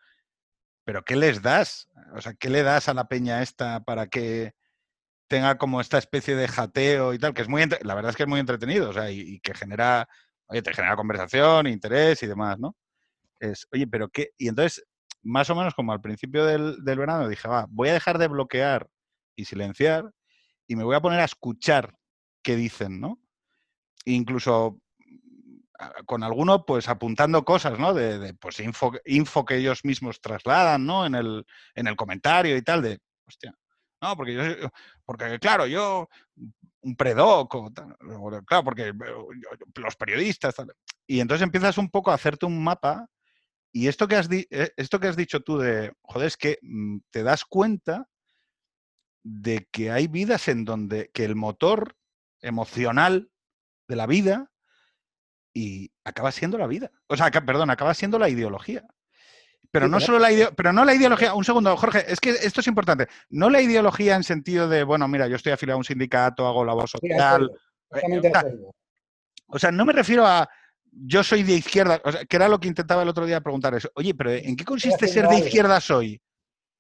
[0.85, 1.89] pero ¿qué les das?
[2.15, 4.55] O sea, ¿qué le das a la peña esta para que
[5.29, 7.35] tenga como esta especie de jateo y tal?
[7.35, 9.55] Que es muy, la verdad es que es muy entretenido, o sea, y, y que
[9.55, 10.09] genera,
[10.49, 12.77] oye, te genera conversación, interés y demás, ¿no?
[13.41, 14.85] Es, oye, pero qué, y entonces,
[15.23, 18.29] más o menos como al principio del, del verano, dije, va, voy a dejar de
[18.29, 18.89] bloquear
[19.37, 20.11] y silenciar
[20.69, 21.95] y me voy a poner a escuchar
[22.43, 23.21] qué dicen, ¿no?
[24.05, 24.79] Incluso
[26.07, 27.95] con alguno, pues apuntando cosas, ¿no?
[27.95, 31.07] De, pues info, que ellos mismos trasladan, ¿no?
[31.07, 33.55] En el, en el comentario y tal, de, hostia,
[34.03, 34.43] no, porque yo,
[35.05, 36.09] porque claro, yo,
[36.81, 37.97] un predoc, o tal,
[38.45, 38.93] claro, porque
[39.77, 40.73] los periodistas, tal.
[41.07, 43.07] y entonces empiezas un poco a hacerte un mapa
[43.73, 46.59] y esto que has, di- eh, esto que has dicho tú de, joder, es que
[46.63, 48.09] mm, te das cuenta
[49.23, 51.95] de que hay vidas en donde que el motor
[52.41, 53.31] emocional
[53.89, 54.51] de la vida
[55.53, 56.91] y acaba siendo la vida.
[57.09, 58.87] O sea, perdón, acaba siendo la ideología.
[59.71, 61.35] Pero Sí, no solo la ideo- pero no la ideología.
[61.35, 63.09] Un segundo, Jorge, es que esto es importante.
[63.31, 66.65] No la ideología en sentido de, bueno, mira, yo estoy afiliado a un sindicato, hago
[66.65, 67.51] labor Sí, a eso social.
[67.51, 67.59] eh,
[67.91, 68.33] justamente
[69.51, 70.49] o sea, o no me refiero a
[70.91, 73.75] yo soy de izquierda, o sea, que era lo que intentaba el otro día preguntar
[73.75, 73.91] eso.
[73.95, 75.47] Oye, pero ¿en qué consiste ser de algo.
[75.47, 76.21] izquierda soy?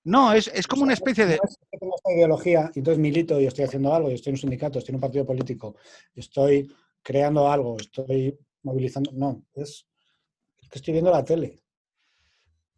[0.04, 1.38] No, es, es O como una especie de.
[1.78, 4.78] tengo esta ideología y entonces milito y estoy haciendo algo, y estoy en un sindicato,
[4.78, 5.76] estoy en un partido político,
[6.14, 6.74] estoy
[7.08, 9.10] creando algo, estoy movilizando.
[9.14, 9.86] No, es,
[10.60, 11.58] es que estoy viendo la tele.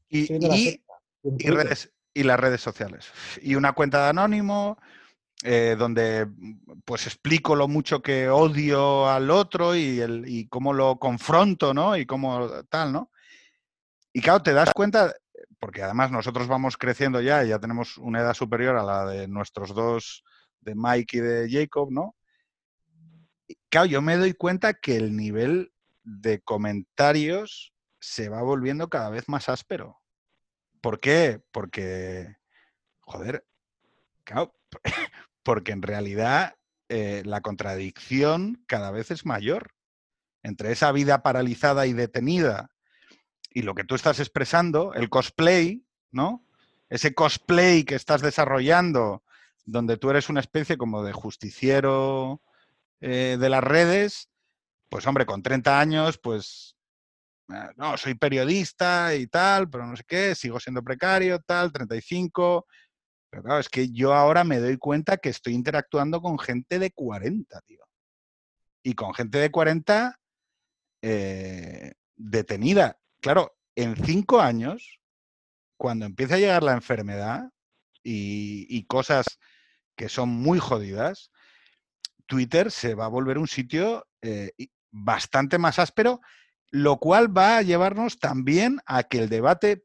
[0.09, 3.11] Y, la en y redes, y las redes sociales.
[3.43, 4.79] Y una cuenta de anónimo,
[5.43, 6.29] eh, donde
[6.85, 11.97] pues explico lo mucho que odio al otro y, el, y cómo lo confronto, ¿no?
[11.97, 13.11] Y cómo tal, ¿no?
[14.13, 15.13] Y claro, te das cuenta,
[15.59, 19.75] porque además nosotros vamos creciendo ya, ya tenemos una edad superior a la de nuestros
[19.75, 20.23] dos,
[20.61, 22.15] de Mike y de Jacob, ¿no?
[23.69, 25.73] Claro, yo me doy cuenta que el nivel
[26.03, 30.01] de comentarios se va volviendo cada vez más áspero.
[30.81, 31.43] ¿Por qué?
[31.53, 32.37] Porque,
[33.01, 33.45] joder,
[34.25, 34.55] claro,
[35.43, 36.57] porque en realidad
[36.89, 39.75] eh, la contradicción cada vez es mayor
[40.43, 42.71] entre esa vida paralizada y detenida
[43.51, 46.45] y lo que tú estás expresando, el cosplay, ¿no?
[46.89, 49.23] Ese cosplay que estás desarrollando,
[49.65, 52.41] donde tú eres una especie como de justiciero
[53.01, 54.29] eh, de las redes,
[54.89, 56.77] pues hombre, con 30 años, pues
[57.49, 62.67] ah, no, soy periodista y tal, pero no sé qué, sigo siendo precario, tal, 35.
[63.31, 66.91] Pero claro, es que yo ahora me doy cuenta que estoy interactuando con gente de
[66.91, 67.85] 40, tío.
[68.83, 70.19] y con gente de 40
[71.03, 72.99] eh, detenida.
[73.21, 75.01] Claro, en cinco años,
[75.79, 77.51] cuando empieza a llegar la enfermedad
[78.03, 79.39] y, cosas
[79.97, 81.30] que son muy jodidas,
[82.31, 84.53] Twitter se va a volver un sitio eh,
[84.93, 86.21] bastante más áspero,
[86.71, 89.85] lo cual va a llevarnos también a que el debate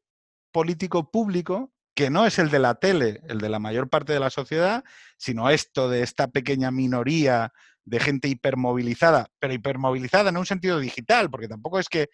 [0.51, 4.19] político público, que no es el de la tele, el de la mayor parte de
[4.19, 4.83] la sociedad,
[5.17, 7.51] sino esto de esta pequeña minoría
[7.83, 12.09] de gente hipermovilizada, pero hipermovilizada en un sentido digital, porque tampoco es que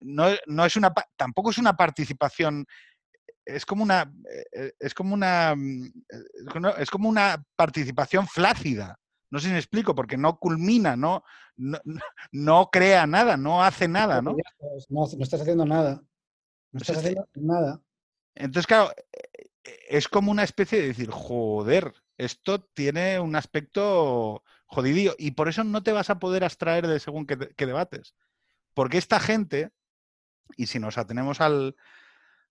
[0.00, 0.26] no,
[0.66, 2.66] es una tampoco es una participación
[3.46, 4.12] es como una
[4.52, 8.98] eh, es como una mm, eh, es como una participación flácida
[9.34, 11.24] no sé si me explico porque no culmina no
[11.56, 14.36] no, crea nada no hace nada no
[14.88, 17.80] no, estás haciendo nada no pues estás haciendo nada
[18.34, 19.50] entonces claro eh,
[19.88, 25.64] es como una especie de decir joder esto tiene un aspecto jodidillo y por eso
[25.64, 28.14] no te vas a poder abstraer de según qué, debates.
[28.74, 29.70] Porque esta gente,
[30.56, 31.76] y si nos atenemos al,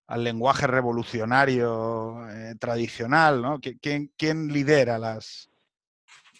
[0.08, 3.60] lenguaje revolucionario eh, tradicional, ¿no?
[3.60, 5.50] ¿Quién, ¿Quién, lidera las,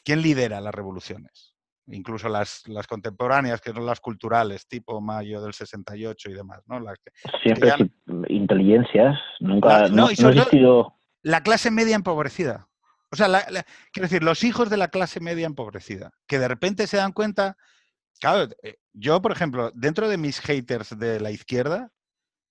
[0.05, 1.55] ¿Quién lidera las revoluciones?
[1.87, 6.81] Incluso las, contemporáneas, que son las culturales, tipo mayo del 68 y demás, ¿no?
[6.81, 6.99] Las
[7.43, 7.73] Siempre
[8.29, 10.09] inteligencias, nunca no,
[11.23, 12.69] La clase media empobrecida.
[13.11, 13.29] O sea,
[13.93, 17.57] quiero decir, los hijos de la clase media empobrecida, que de repente se dan cuenta,
[18.19, 21.93] claro, eh, yo, por ejemplo, dentro de mis haters de la izquierda,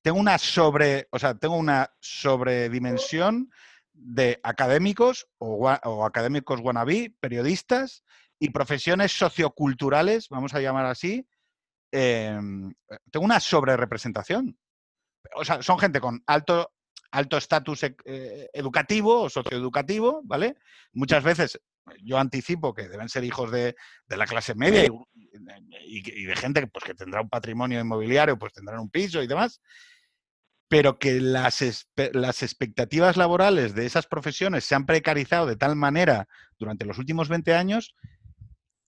[0.04, 3.50] tengo una sobre, o sea, tengo una sobredimensión
[3.94, 8.04] de académicos o, académicos wannabe, periodistas
[8.40, 11.28] y profesiones socioculturales, vamos a llamar así,
[11.92, 12.74] em,
[13.12, 14.58] tengo una sobrerepresentación.
[15.36, 16.72] O sea, son gente con alto
[17.14, 20.58] alto estatus eh, educativo o socioeducativo, ¿vale?
[20.94, 21.60] Muchas veces
[22.02, 23.76] yo anticipo que deben ser hijos de,
[24.08, 24.86] la clase media
[25.86, 29.62] y, de gente pues, que tendrá un patrimonio inmobiliario, pues tendrán un piso y demás,
[30.74, 36.28] pero que las, las expectativas laborales de esas profesiones se han precarizado de tal manera
[36.58, 37.94] durante los últimos 20 años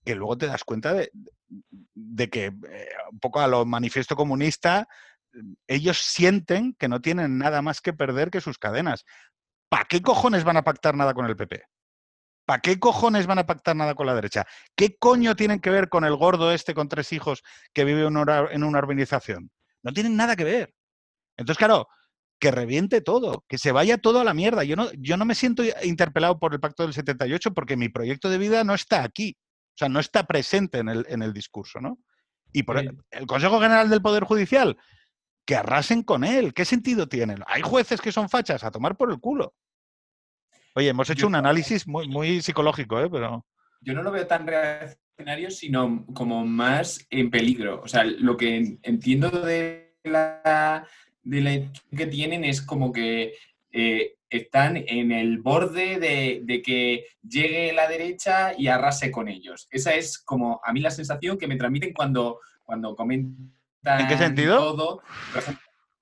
[0.04, 1.12] que luego te das cuenta de,
[2.32, 4.88] que eh, un poco a lo manifiesto comunista
[5.68, 9.06] ellos sienten que no tienen nada más que perder que sus cadenas.
[9.70, 11.66] ¿Para qué cojones van a pactar nada con el PP?
[12.48, 14.48] ¿Para qué cojones van a pactar nada con la derecha?
[14.76, 17.44] ¿Qué coño tienen que ver con el gordo este con tres hijos
[17.74, 19.52] que vive en una, urbanización?
[19.84, 20.75] No tienen nada que ver.
[21.38, 21.88] Entonces, claro,
[22.40, 24.64] que reviente todo, que se vaya todo a la mierda.
[24.64, 28.30] Yo no, yo no me siento interpelado por el pacto del 78 porque mi proyecto
[28.30, 29.38] de vida no está aquí.
[29.76, 32.00] O sea, no está presente en el, en el discurso, ¿no?
[32.54, 34.78] Y por el Consejo General del Poder Judicial,
[35.46, 36.54] que arrasen con él.
[36.54, 37.36] ¿Qué sentido tiene?
[37.48, 39.54] Hay jueces que son fachas a tomar por el culo.
[40.76, 43.10] Oye, hemos hecho un análisis muy, muy psicológico, ¿eh?
[43.10, 43.46] Pero...
[43.82, 47.82] Yo no lo veo tan reaccionario, sino como más en peligro.
[47.82, 50.88] O sea, lo que entiendo de la,
[51.26, 53.34] de que tienen es como que
[53.72, 59.68] eh, están en el borde de, de, que llegue la derecha y arrase con ellos.
[59.72, 63.54] Esa es como a mí la sensación que me transmiten cuando, cuando comentan
[63.86, 64.58] ¿En qué sentido?
[64.58, 65.02] Todo.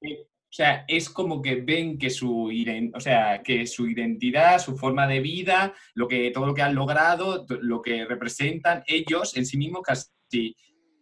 [0.01, 2.51] o sea, es como que ven que su,
[2.93, 6.75] o sea, que su identidad, su forma de vida, lo que, todo lo que han
[6.75, 10.55] logrado, lo que representan ellos en sí mismos, casi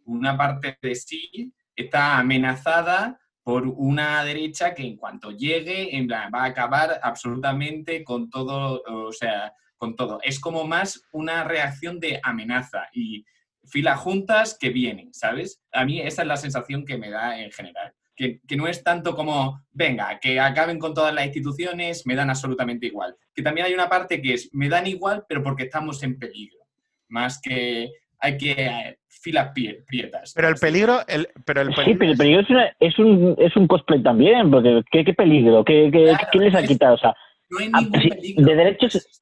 [0.05, 6.43] una parte de sí está amenazada por una derecha que en cuanto llegue en va
[6.43, 10.19] a acabar absolutamente con todo, o sea, con todo.
[10.21, 13.25] Es como más una reacción de amenaza y
[13.65, 15.61] filas juntas que vienen, ¿sabes?
[15.71, 17.93] A mí esa es la sensación que me da en general.
[18.15, 22.85] Que, no es tanto como, venga, que acaben con todas las instituciones, me dan absolutamente
[22.85, 23.17] igual.
[23.33, 26.59] Que también hay una parte que es, me dan igual, pero porque estamos en peligro.
[27.07, 27.89] Más que
[28.19, 29.51] hay que filas
[29.87, 30.33] prietas.
[30.35, 32.41] Pero el peligro, el, pero el Sí, pero el peligro
[32.79, 35.63] es, un, es un cosplay también, porque ¿qué, qué peligro?
[35.63, 35.89] ¿Qué,
[36.31, 36.95] ¿Quién les ha quitado?
[36.95, 37.15] O sea,
[37.49, 38.45] no hay ningún peligro.
[38.45, 39.21] De derechos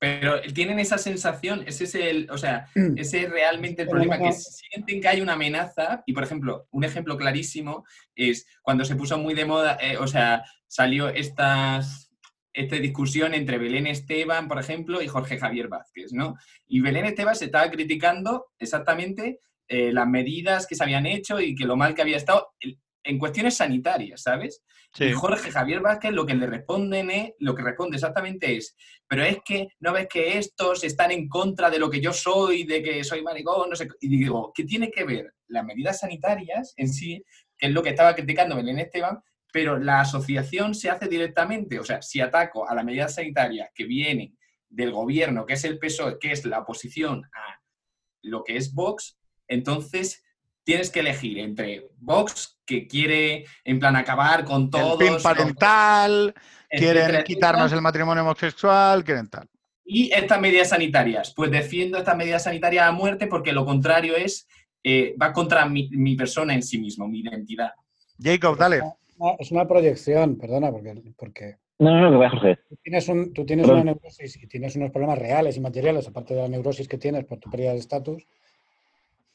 [0.00, 2.96] pero tienen esa sensación, ese es el, o sea, mm.
[2.96, 6.84] ese es realmente el problema, que sienten que hay una amenaza, y por ejemplo, un
[6.84, 7.84] ejemplo clarísimo
[8.14, 12.09] es cuando se puso muy de moda, eh, o sea, salió estas,
[12.52, 16.34] esta discusión entre Belén Esteban, por ejemplo, y Jorge Javier Vázquez, ¿no?
[16.66, 21.54] Y Belén Esteban se estaba criticando exactamente eh, las medidas que se habían hecho y
[21.54, 22.48] que lo mal que había estado
[23.02, 24.62] en cuestiones sanitarias, ¿sabes?
[24.98, 28.74] Y Jorge Javier Vázquez lo que le responden es, lo que responde exactamente es,
[29.06, 32.64] pero es que no ves que estos están en contra de lo que yo soy,
[32.64, 36.74] de que soy maricón, no sé, y digo, ¿qué tiene que ver las medidas sanitarias
[36.76, 37.24] en sí,
[37.56, 39.20] que es lo que estaba criticando Belén Esteban,
[39.52, 43.84] pero la asociación se hace directamente, o sea, si ataco a las medidas sanitarias que
[43.84, 44.36] vienen
[44.68, 47.60] del gobierno, que es el PSOE, que es la oposición a
[48.22, 49.18] lo que es Vox,
[49.48, 50.22] entonces
[50.64, 55.00] tienes que elegir entre Vox, que quiere en plan acabar con todo.
[55.00, 56.34] El parental,
[56.68, 59.48] quieren quitarnos el matrimonio homosexual, quieren tal.
[59.84, 61.32] Y estas medidas sanitarias.
[61.34, 64.46] Pues defiendo estas medidas sanitarias a muerte porque lo contrario es,
[64.84, 67.72] eh, va contra mi, persona en sí mismo, mi identidad.
[68.22, 68.82] Jacob, dale.
[69.38, 72.58] Es una proyección, perdona, porque, porque no, no, no, Jorge.
[72.68, 76.34] Tú tienes, un, tú tienes una neurosis y tienes unos problemas reales y materiales, aparte
[76.34, 78.26] de la neurosis que tienes por tu pérdida de estatus,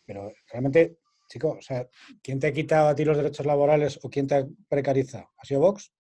[0.06, 1.90] pero realmente, chico, o sea,
[2.22, 5.28] ¿quién te ha quitado a ti los derechos laborales o quién te precariza?
[5.38, 5.92] ¿Ha sido Vox?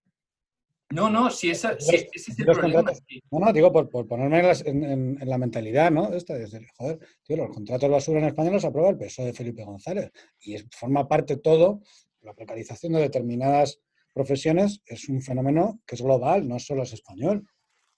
[0.91, 2.93] No, no, si esa, ese es el problema.
[3.31, 6.13] No, no, digo, por, ponerme en, la mentalidad, ¿no?
[6.13, 6.35] Esta,
[6.77, 10.57] joder, tío, los contratos basura en España los aprueba el PSOE de Felipe González y
[10.69, 11.81] forma parte todo,
[12.25, 13.79] la precarización de determinadas
[14.13, 17.47] profesiones es un fenómeno que es global, no solo es español.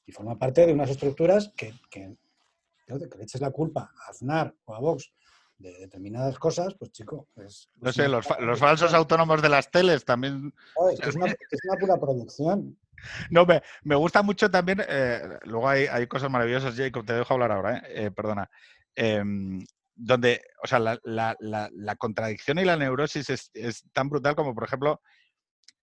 [0.06, 2.16] Y forma parte de unas estructuras que, que,
[2.86, 5.12] que le eches la culpa a Aznar o a Vox
[5.58, 7.70] de determinadas cosas, pues chico, es...
[7.82, 8.26] No sé, los,
[8.60, 10.54] falsos autónomos de las teles también...
[11.02, 11.34] es, una,
[11.80, 12.78] pura producción.
[13.30, 17.34] No, me, me gusta mucho también, eh, luego hay, hay, cosas maravillosas, Jacob, te dejo
[17.34, 18.50] hablar ahora, eh, eh perdona.
[20.00, 24.54] Donde, o sea, la, la, la, contradicción y la neurosis es, es, tan brutal como,
[24.54, 25.02] por ejemplo,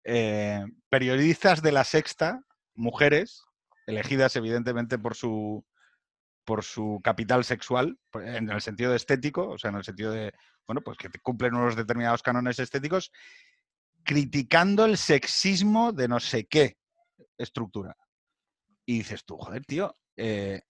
[0.05, 2.41] eh, periodistas de la sexta,
[2.75, 3.43] mujeres,
[3.85, 5.65] elegidas evidentemente por su,
[6.45, 10.33] por su capital sexual, en el sentido estético, o sea, en el sentido de,
[10.65, 13.11] bueno, pues que cumplen unos determinados cánones estéticos,
[14.03, 16.77] criticando el sexismo de no sé qué
[17.37, 17.97] estructura.
[18.85, 20.61] Y dices tú, joder, tío, eh,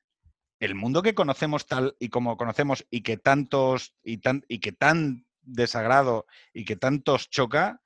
[0.60, 4.72] el mundo que conocemos tal y como conocemos y que tantos y tan y que
[4.72, 7.82] tan desagrado y que tantos choca,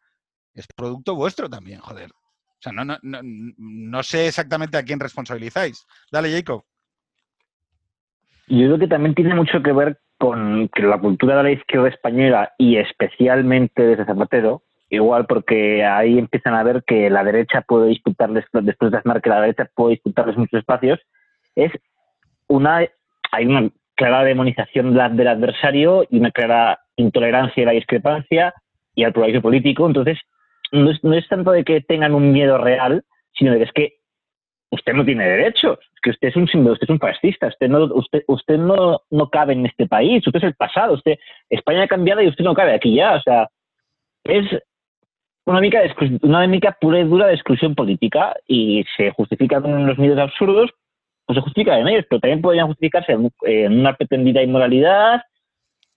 [0.53, 2.11] es producto vuestro también, joder.
[2.11, 5.85] O sea, no, no, no, sé exactamente a quién responsabilizáis.
[6.11, 6.65] Dale, Jacob.
[8.47, 11.87] Yo creo que también tiene mucho que ver con que la cultura de la izquierda
[11.87, 17.87] española y especialmente desde Zapatero, igual porque ahí empiezan a ver que la derecha puede
[17.87, 20.99] disputarles, después de Aznar, que la derecha puede disputarles muchos espacios,
[21.55, 21.71] es
[22.49, 22.85] una,
[23.31, 28.53] hay una clara demonización del adversario y una clara intolerancia a la discrepancia
[28.95, 29.88] y al pluralismo político.
[29.88, 30.17] Entonces,
[30.71, 33.03] no es, no es tanto de que tengan un miedo real,
[33.34, 33.93] sino de que es que
[34.71, 37.85] usted no tiene derechos, que usted es un símbolo, usted es un fascista, usted no,
[37.85, 41.17] usted, usted no, no cabe en este país, usted es el pasado, usted,
[41.49, 43.49] España ha cambiado y usted no cabe aquí ya, o sea,
[44.26, 44.45] es
[45.45, 45.81] una mica,
[46.21, 50.69] una mica pura y dura de exclusión política y se justifica con los medios absurdos,
[51.30, 55.22] pues se justifica en ellos, pero también podrían justificarse en una pretendida inmoralidad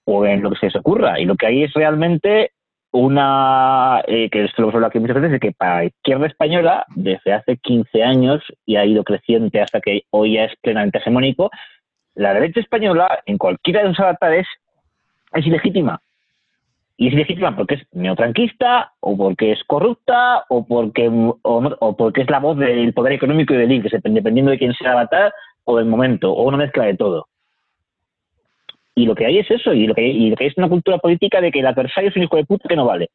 [0.05, 1.19] o en lo que se les ocurra.
[1.19, 2.51] Y lo que hay es realmente
[2.91, 6.85] una, eh, que esto lo hablado aquí muchas veces, es que para la izquierda española,
[6.97, 11.51] desde hace 15 años y ha ido creciente hasta que hoy ya es plenamente hegemónico,
[12.15, 14.47] la derecha española, en cualquiera de sus avatares,
[15.33, 16.03] es ilegítima.
[16.97, 22.31] Y es ilegítima porque es neotranquista, o porque es corrupta, o porque, o, porque es
[22.31, 25.33] la voz del poder económico y del INC, dependiendo de quién sea el avatar,
[25.65, 27.29] o del momento, o una mezcla de todo.
[28.95, 31.51] Y lo que hay es eso, y lo que hay, es una cultura política de
[31.51, 33.09] que el adversario es un hijo de puta que no vale.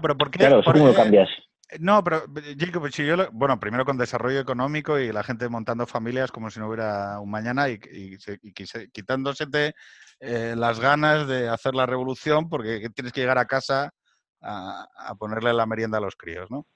[0.00, 0.38] Pero ¿por qué?
[0.38, 1.28] Claro, ¿cómo lo cambias?
[1.80, 2.24] No, pero
[2.58, 6.58] Jacob, si yo bueno, primero con desarrollo económico y la gente montando familias como si
[6.60, 7.78] no hubiera un mañana y,
[8.90, 9.46] quitándose
[10.20, 13.90] eh, las ganas de hacer la revolución porque tienes que llegar a casa
[14.40, 16.66] a, ponerle la merienda a los críos, ¿no?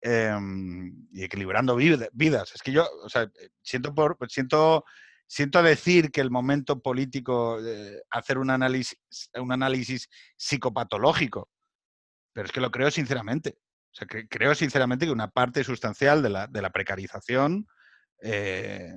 [0.00, 2.52] Em, y equilibrando vidas.
[2.54, 3.28] Es que yo, o sea,
[3.62, 4.84] siento por, siento
[5.26, 8.98] siento decir que el momento político, de hacer un análisis,
[9.34, 11.48] un análisis psicopatológico,
[12.32, 13.58] pero es que lo creo sinceramente.
[13.96, 17.66] O sea, creo sinceramente que una parte sustancial de la, de la precarización,
[18.20, 18.92] eh,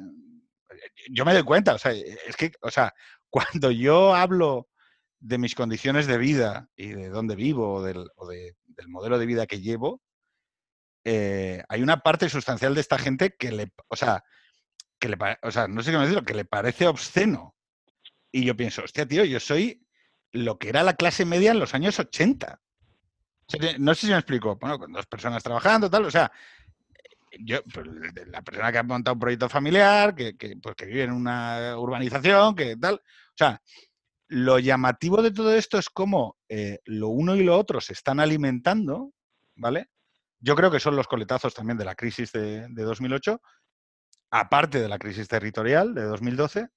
[1.09, 2.93] yo me doy cuenta, o sea, es que, o sea,
[3.29, 4.67] cuando yo hablo
[5.21, 8.09] de mis condiciones de vida y de dónde vivo o del,
[8.65, 10.01] del modelo de vida que llevo,
[11.05, 14.23] eh, hay una parte sustancial de esta gente que le, o sea,
[14.99, 17.55] que le o sea, no sé cómo decirlo, que le parece obsceno.
[18.31, 19.85] Y yo pienso, hostia, tío, yo soy
[20.31, 22.59] lo que era la clase media en los años 80.
[23.79, 24.55] No sé si me explico.
[24.57, 26.31] Bueno, con dos personas trabajando, tal, o sea,
[27.39, 27.87] yo, pues,
[28.27, 32.55] la persona que ha montado un proyecto familiar, que, pues, que vive en una urbanización,
[32.55, 32.95] que tal.
[32.95, 33.61] O sea,
[34.27, 38.19] lo llamativo de todo esto es cómo eh, lo uno y lo otro se están
[38.19, 39.13] alimentando,
[39.55, 39.89] ¿vale?
[40.39, 43.41] Yo creo que son los coletazos también de la crisis de, de 2008,
[44.31, 46.69] aparte de la crisis territorial de 2012.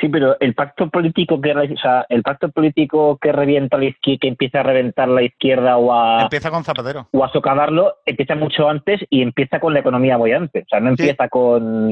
[0.00, 4.18] Sí, pero el pacto político que o sea, el pacto político que revienta la izquierda,
[4.20, 8.34] que empieza a reventar la izquierda o a empieza con Zapatero o a socavarlo, empieza
[8.34, 10.60] mucho antes y empieza con la economía bollante.
[10.60, 11.88] O sea, no empieza con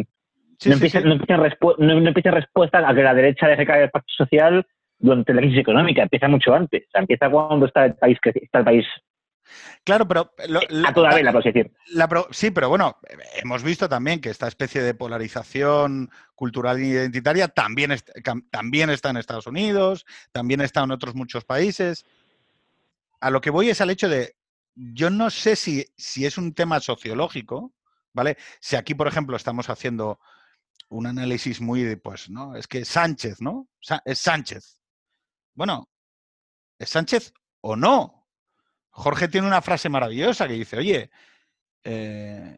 [0.66, 4.66] no, empieza, no, empieza respuesta a que la derecha deje caer el pacto social
[4.98, 6.84] durante la crisis económica, empieza mucho antes.
[6.88, 8.86] O sea, empieza cuando está el país, está el país
[9.84, 10.32] Claro, pero...
[10.86, 11.72] a toda vela, por decir.
[12.30, 12.98] sí, pero bueno,
[13.42, 17.96] hemos visto también que esta especie de polarización cultural e identitaria también,
[18.50, 22.04] también está en Estados Unidos, también está en otros muchos países.
[23.20, 24.36] A lo que voy es al hecho de,
[24.74, 27.72] yo no sé si, si es un tema sociológico,
[28.12, 28.36] ¿vale?
[28.60, 30.20] Si aquí, por ejemplo, estamos haciendo
[30.88, 32.56] un análisis muy, pues, ¿no?
[32.56, 33.68] Es que Sánchez, ¿no?
[34.04, 34.80] Es Sánchez.
[35.54, 35.88] Bueno,
[36.78, 38.17] ¿es Sánchez o no?
[38.98, 41.10] Jorge tiene una frase maravillosa que dice, oye,
[41.84, 42.56] eh,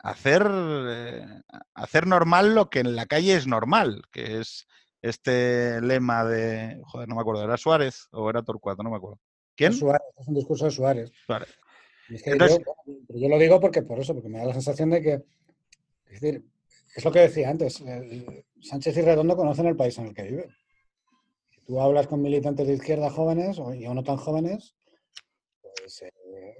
[0.00, 1.24] hacer, eh,
[1.72, 4.68] hacer normal lo que en la calle es normal, que es
[5.00, 8.82] este lema de, joder, no me acuerdo, ¿era Suárez o era Torcuato?
[8.82, 9.18] No me acuerdo.
[9.56, 9.72] ¿Quién?
[9.72, 11.10] Suárez, es un discurso de Suárez.
[12.08, 15.12] yo, lo digo porque por eso, porque me da la sensación de que,
[16.04, 16.44] es decir,
[16.94, 20.24] es lo que decía antes, eh, Sánchez y Redondo conocen el país en el que
[20.24, 20.50] viven.
[21.50, 24.74] Si tú hablas con militantes de izquierda jóvenes o, no tan jóvenes,
[25.78, 26.12] pues eh,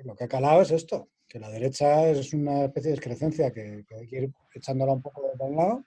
[0.05, 3.85] lo que ha calado es esto, que la derecha es una especie de excrecencia que,
[3.91, 5.85] hay que ir echándola un poco de un lado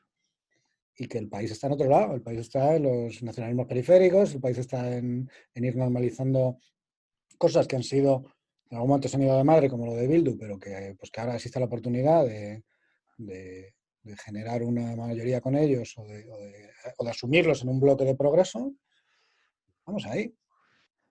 [0.98, 2.14] y que el país está en otro lado.
[2.14, 6.58] El país está en los nacionalismos periféricos, el país está en, ir normalizando
[7.38, 8.24] cosas que han sido,
[8.70, 11.10] en algún momento se han ido de madre, como lo de Bildu, pero que, pues
[11.10, 12.64] que ahora existe la oportunidad de,
[14.26, 16.26] generar una mayoría con ellos o de,
[17.08, 18.74] asumirlos en un bloque de progreso.
[19.86, 20.34] Vamos ahí.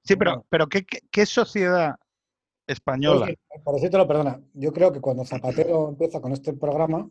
[0.05, 1.97] Sí, pero, pero ¿qué, qué sociedad
[2.73, 3.29] española.
[3.65, 7.11] Por decírtelo, perdona, yo creo que cuando Zapatero empieza con este programa,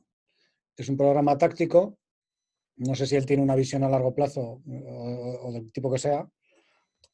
[0.76, 1.98] es un programa táctico,
[2.78, 6.28] no sé si él tiene una visión a largo plazo o, del tipo que sea,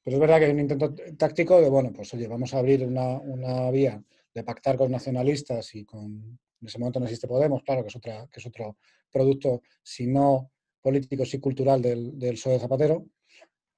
[0.04, 2.86] pero es verdad que hay un intento táctico de, bueno, pues oye, vamos a abrir
[2.86, 4.02] una, vía
[4.34, 7.96] de pactar con nacionalistas y con, en ese momento no existe Podemos, claro, que es,
[7.96, 8.78] otra, que es otro
[9.12, 10.52] producto, si no
[10.82, 13.08] político, sí cultural del, del PSOE Zapatero.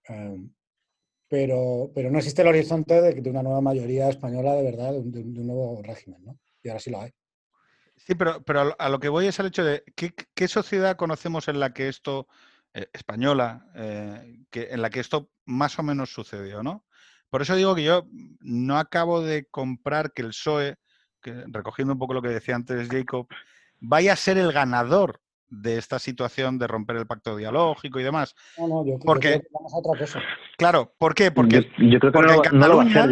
[0.09, 0.49] Eh,
[1.27, 5.33] pero, pero no existe el horizonte de, una nueva mayoría española de verdad, de un,
[5.47, 6.37] nuevo régimen, ¿no?
[6.63, 7.11] Y ahora sí lo hay.
[7.97, 11.59] Sí, pero, pero a lo que voy es el hecho de ¿qué, sociedad conocemos en
[11.59, 12.27] la que esto,
[12.73, 16.85] eh, española, eh, que, en la que esto más o menos sucedió, ¿no?
[17.29, 18.07] Por eso digo que yo
[18.39, 20.75] no acabo de comprar que el PSOE,
[21.21, 23.27] que, recogiendo un poco lo que decía antes Jacob,
[23.79, 28.35] vaya a ser el ganador de esta situación de romper el pacto dialógico y demás.
[28.57, 30.21] No, no, yo, porque, creo que vamos a otra cosa.
[30.57, 31.31] Claro, ¿por qué?
[31.31, 33.05] Porque, yo, creo que en Cataluña,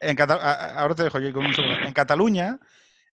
[0.00, 1.76] en ahora te dejo yo con un segundo.
[1.84, 2.58] En Cataluña,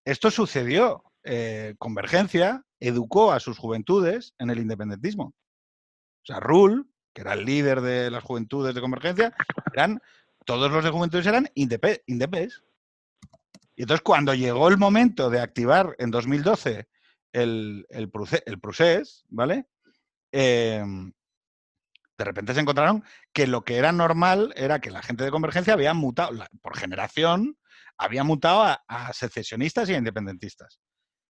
[0.03, 1.03] esto sucedió.
[1.23, 5.23] Eh, Convergencia educó a sus juventudes en el independentismo.
[5.25, 9.35] O sea, Rull, que era el líder de las juventudes de Convergencia,
[9.73, 10.01] eran,
[10.45, 12.01] todos los de juventudes eran indepes.
[12.05, 16.87] Y entonces cuando llegó el momento de activar en 2012
[17.35, 18.09] el, el,
[18.59, 19.67] procés, ¿vale?
[20.31, 21.11] Em,
[22.17, 23.03] de repente se encontraron
[23.33, 26.31] que lo que era normal era que la gente de Convergencia había mutado,
[26.61, 27.57] por generación,
[27.97, 30.79] había mutado a, secesionistas y a independentistas.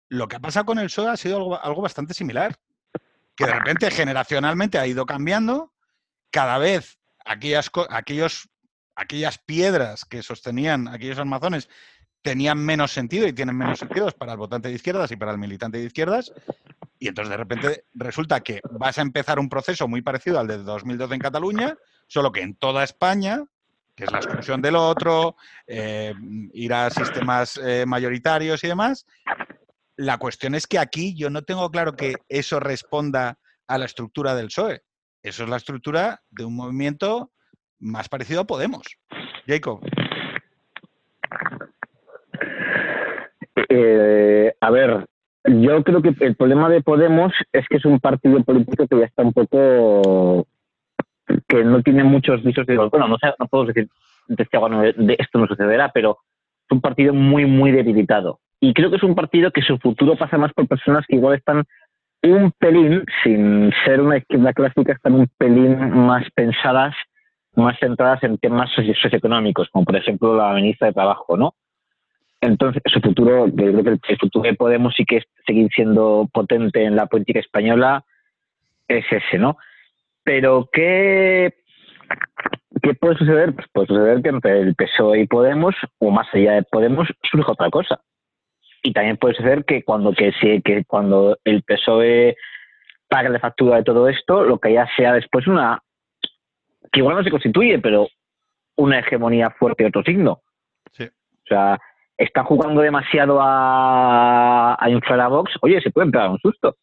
[0.09, 2.57] Lo que ha pasado con el PSOE ha sido algo, bastante similar,
[3.37, 5.75] que de repente generacionalmente ha ido cambiando,
[6.31, 8.49] cada vez aquellas, aquellos,
[8.95, 11.69] aquellas piedras que sostenían aquellos armazones
[12.23, 15.39] tenían menos sentido y tienen menos sentido para el votante de izquierdas y para el
[15.39, 16.33] militante de izquierdas.
[16.99, 20.59] Y entonces de repente resulta que vas a empezar un proceso muy parecido al de
[20.59, 21.77] 2012 en Cataluña,
[22.07, 23.45] solo que en toda España,
[23.95, 25.37] que es la exclusión del otro,
[25.67, 26.15] eh,
[26.53, 29.07] ir a sistemas eh, mayoritarios y demás.
[29.97, 34.35] La cuestión es que aquí yo no tengo claro que eso responda a la estructura
[34.35, 34.83] del PSOE.
[35.23, 37.33] Eso es la estructura de un movimiento
[37.81, 38.87] más parecido a Podemos.
[39.47, 39.81] Jacob.
[43.69, 45.07] Eh, a ver,
[45.45, 49.07] yo creo que el problema de Podemos es que es un partido político que ya
[49.07, 50.47] está un poco
[51.47, 53.89] que no tiene muchos visos de bueno, no sé, no puedo decir
[54.29, 56.19] de, de esto no sucederá, pero
[56.67, 58.41] es un partido muy, muy debilitado.
[58.61, 61.37] Y creo que es un partido que su futuro pasa más por personas que igual
[61.37, 61.65] están
[62.23, 66.95] un pelín, sin ser una izquierda clásica, están un pelín más pensadas,
[67.55, 71.55] más centradas en temas socioeconómicos, como por ejemplo la ministra de Trabajo, ¿no?
[72.41, 76.29] Entonces, su futuro, yo creo que el futuro de Podemos sí que es seguir siendo
[76.33, 78.05] potente en la política española,
[78.87, 79.57] es ese, ¿no?
[80.23, 81.55] Pero, ¿qué,
[82.83, 83.55] qué puede suceder?
[83.55, 87.53] Pues puede suceder que entre el PSOE y Podemos, o más allá de Podemos, surja
[87.53, 88.01] otra cosa.
[88.83, 90.33] Y también puede suceder que cuando, que,
[90.65, 92.37] que cuando el PSOE
[93.09, 95.83] pague la factura de todo esto, lo que ya sea después una.
[96.93, 98.07] que igual no se constituye, pero
[98.77, 100.41] una hegemonía fuerte de otro signo.
[100.93, 101.05] Sí.
[101.05, 101.79] O sea,
[102.19, 106.77] está jugando demasiado a, a inflar a Vox, oye, se puede pegar un susto.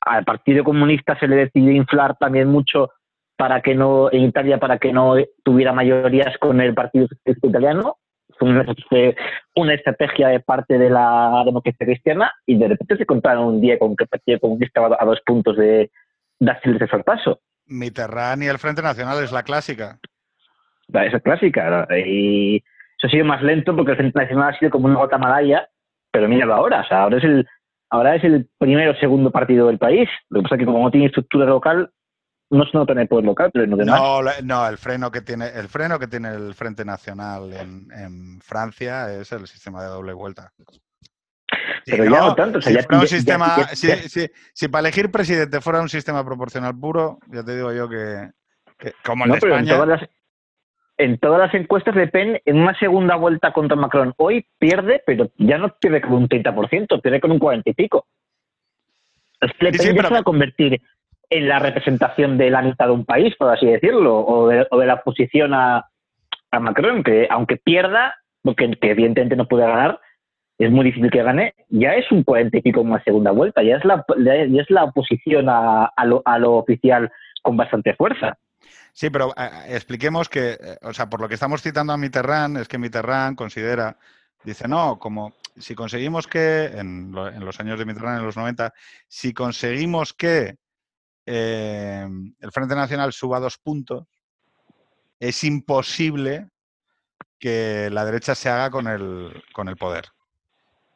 [0.00, 2.90] al Partido Comunista se le decidió inflar también mucho
[3.36, 7.96] para que no, en Italia, para que no tuviera mayorías con el Partido Socialista Italiano.
[8.38, 8.48] Fue
[9.56, 13.78] una, estrategia de parte de la democracia cristiana y de repente se encontraron un día
[13.78, 15.90] con que el Partido Comunista a dos puntos de
[16.38, 17.40] darse ese sorpaso.
[17.66, 19.98] Mitterrand y el Frente Nacional es la clásica.
[20.88, 21.86] Esa es clásica.
[22.04, 22.62] Y
[23.00, 25.66] eso ha sido más lento porque el Frente Nacional ha sido como una gota malaya,
[26.12, 26.82] pero míralo ahora.
[26.82, 27.48] O sea, ahora es el,
[27.88, 30.06] ahora es el primero o segundo partido del país.
[30.28, 31.90] Lo que pasa es que como no tiene estructura local,
[32.50, 33.98] no se nota en el poder local, pero en lo demás.
[33.98, 39.10] No, no, el freno que tiene, el freno que tiene el Frente Nacional en, Francia
[39.14, 40.52] es el sistema de doble vuelta.
[41.86, 42.60] pero ya no tanto.
[42.60, 42.76] si,
[44.52, 48.30] si, para elegir presidente fuera un sistema proporcional puro, ya te digo yo que,
[49.06, 50.02] como en España en todas las
[51.54, 56.00] encuestas Le Pen en una segunda vuelta contra Macron hoy pierde, pero ya no pierde
[56.00, 58.06] con un 30%, pierde con un 40 y pico.
[59.40, 60.80] Le Pen ya se va a convertir
[61.30, 64.94] en la representación de la mitad de un país, por así decirlo, o de, la
[64.94, 65.86] oposición a,
[66.52, 70.00] Macron, que aunque pierda, porque evidentemente no puede ganar,
[70.58, 73.62] es muy difícil que gane, ya es un 40 y pico en una segunda vuelta,
[73.62, 77.10] ya es la, ya es la oposición a, lo, a lo oficial
[77.42, 78.36] con bastante fuerza.
[79.00, 82.58] Sí, pero eh, expliquemos que, eh, o sea, por lo que estamos citando a Mitterrand,
[82.58, 83.98] es que Mitterrand considera,
[84.44, 88.74] dice, no, como si conseguimos que, en, los años de Mitterrand, en los 90,
[89.08, 90.56] si conseguimos que
[91.24, 92.06] eh,
[92.40, 94.04] el Frente Nacional suba dos puntos,
[95.18, 96.50] es imposible
[97.38, 100.08] que la derecha se haga con el, con el poder.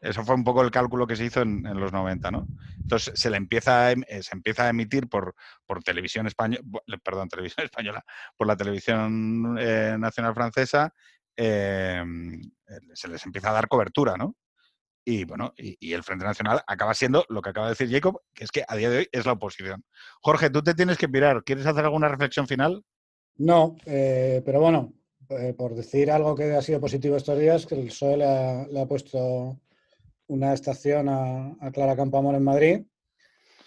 [0.05, 2.47] Eso fue un poco el cálculo que se hizo en, los 90, ¿no?
[2.78, 6.62] Entonces se le empieza a, em, eh, se empieza a emitir por, por televisión española,
[7.02, 8.05] perdón, televisión española,
[8.36, 10.93] por la televisión eh, nacional francesa,
[11.35, 12.39] em,
[12.93, 14.36] se les empieza a dar cobertura, ¿no?
[15.06, 18.44] Y bueno, y, el Frente Nacional acaba siendo lo que acaba de decir Jacob, que
[18.44, 19.85] es que a día de hoy es la oposición.
[20.20, 21.44] Jorge, tú te tienes que mirar.
[21.44, 22.85] ¿Quieres hacer alguna reflexión final?
[23.36, 24.94] No, eh, pero bueno,
[25.56, 29.59] por decir algo que ha sido positivo estos días, que el PSOE le ha puesto
[30.28, 32.82] una estación a, Clara Campoamor en Madrid.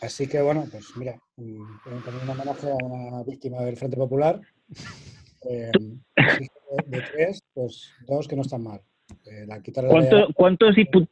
[0.01, 4.39] Así que, bueno, pues mira, también un homenaje a una víctima del Frente Popular.
[5.49, 5.71] Eh,
[6.87, 8.81] de, tres, pues dos que no están mal.
[9.27, 9.47] Eh,
[10.33, 11.09] ¿Cuántos, diputados?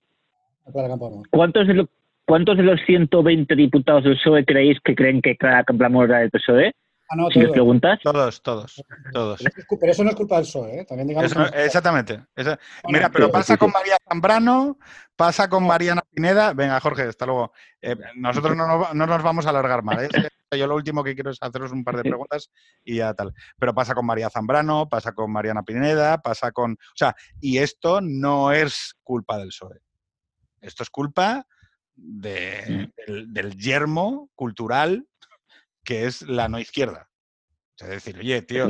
[1.29, 1.87] ¿Cuántos, de
[2.25, 6.31] ¿Cuántos de los 120 diputados del PSOE creéis que creen que Clara Campoamor era del
[6.31, 6.73] PSOE?
[7.09, 7.51] Ah, no, todos.
[7.51, 7.99] preguntas?
[8.03, 8.83] Todos, todos,
[9.13, 9.43] todos.
[9.79, 10.85] Pero eso no es culpa del PSOE, ¿eh?
[10.85, 12.25] También digamos exactamente.
[12.87, 14.79] mira, pero pasa con María Zambrano,
[15.15, 16.53] pasa con Mariana Pineda.
[16.53, 17.53] Venga, Jorge, hasta luego.
[17.81, 20.03] Eh, nosotros no, nos vamos a alargar más.
[20.03, 20.09] ¿eh?
[20.57, 22.49] Yo lo último que quiero es haceros un par de preguntas
[22.83, 23.33] y ya tal.
[23.59, 26.73] Pero pasa con María Zambrano, pasa con Mariana Pineda, pasa con...
[26.73, 29.79] O sea, y esto no es culpa del PSOE.
[30.61, 31.45] Esto es culpa
[31.95, 32.91] del,
[33.27, 35.07] del yermo cultural
[35.85, 37.09] que es la no izquierda.
[37.79, 38.67] Es decir, oye, tío,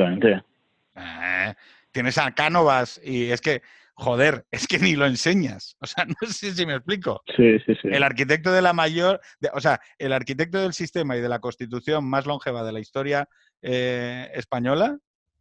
[0.96, 1.54] eh,
[1.92, 3.62] tienes a Cánovas y es que,
[3.94, 5.78] joder, es que ni lo enseñas.
[5.80, 7.24] O sea, no sé si me explico.
[7.36, 7.88] Sí, sí, sí.
[7.92, 9.20] El arquitecto de la mayor,
[9.54, 13.28] o sea, el arquitecto del sistema y de la constitución más longeva de la historia
[13.62, 14.98] eh, española,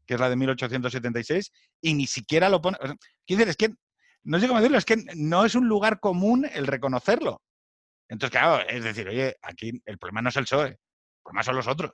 [0.06, 2.76] que es la de 1876, y ni siquiera lo pone.
[3.26, 3.74] quiero decir, es que,
[4.22, 7.42] no sé cómo decirlo, es que no es un lugar común el reconocerlo.
[8.08, 10.78] Entonces, claro, es decir, oye, aquí el problema no es el PSOE,
[11.24, 11.90] pues más son los otros.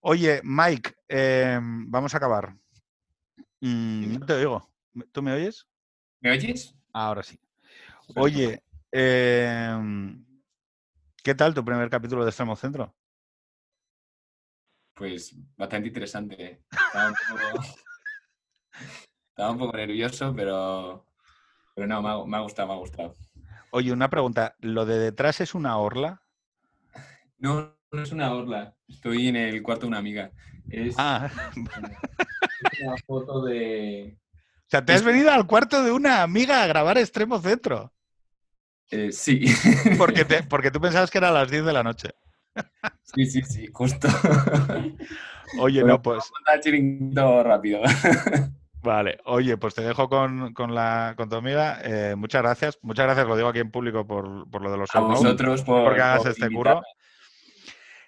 [0.00, 2.56] Oye, Mike, em, vamos a acabar.
[3.60, 4.68] Mm, no te oigo.
[5.12, 5.68] ¿Tú me oyes?
[6.20, 6.74] ¿Me oyes?
[6.92, 7.38] Ahora sí.
[8.16, 10.26] Oye, em,
[11.22, 12.92] ¿qué tal tu primer capítulo de Extremo Centro?
[14.94, 16.64] Pues bastante interesante.
[16.70, 17.62] Estaba un poco,
[19.30, 21.06] Estaba un poco nervioso, pero,
[21.74, 23.14] pero no, me me ha gustado, me ha gustado.
[23.70, 24.56] Oye, una pregunta.
[24.58, 26.21] ¿Lo de detrás es una orla?
[27.42, 28.76] No, no es una orla.
[28.88, 30.30] Estoy en el cuarto de una amiga.
[30.70, 31.28] Es, ah.
[31.56, 34.16] una foto de.
[34.60, 37.92] O sea, te has venido al cuarto de una amiga a grabar Extremo Centro.
[38.92, 39.44] Eh, sí.
[39.98, 42.10] Porque, porque tú pensabas que era a las 10 de la noche.
[43.02, 44.06] Sí, sí, sí, justo.
[45.58, 46.30] Oye, no, pues.
[46.92, 47.82] Vamos rápido.
[48.82, 51.80] Vale, oye, pues te dejo con, la, con tu amiga.
[51.82, 52.78] Eh, muchas gracias.
[52.82, 56.02] Muchas gracias, lo digo aquí en público por, lo de los A vosotros por, porque
[56.02, 56.82] hagas este curro.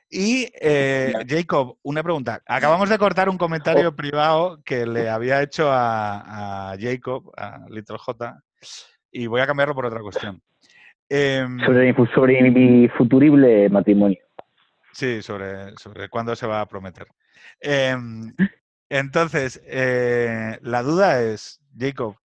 [0.09, 2.43] Y eh, Jacob, una pregunta.
[2.47, 3.97] Acabamos de cortar un comentario oh.
[3.97, 8.41] privado que le había hecho a, Jacob, a Little J,
[9.11, 10.41] y voy a cambiarlo por otra cuestión.
[11.09, 14.19] Em, sobre, mi futurible matrimonio.
[14.93, 17.07] Sí, sobre, sobre cuándo se va a prometer.
[17.61, 18.33] Em,
[18.89, 22.17] entonces, eh, la duda es, Jacob,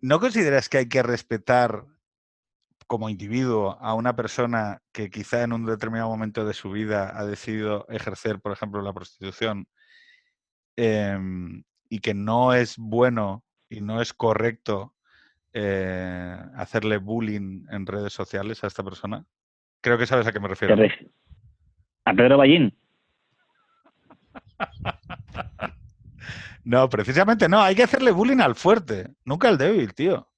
[0.00, 1.84] ¿no consideras que hay que respetar
[2.86, 7.24] como individuo a una persona que quizá en un determinado momento de su vida ha
[7.24, 9.66] decidido ejercer, por ejemplo, la prostitución
[10.76, 14.94] em, y que no es bueno y no es correcto
[15.52, 19.24] eh, hacerle bullying en redes sociales a esta persona?
[19.80, 20.76] Creo que sabes a qué me refiero.
[22.04, 22.76] ¿A Pedro Ballín?
[26.64, 27.60] no, precisamente no.
[27.60, 30.28] Hay que hacerle bullying al fuerte, nunca al débil, tío.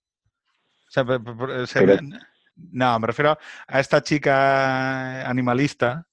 [2.73, 6.07] No, me refiero a esta chica animalista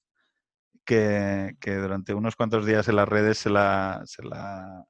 [0.84, 4.84] que, durante unos cuantos días en las redes se la, se la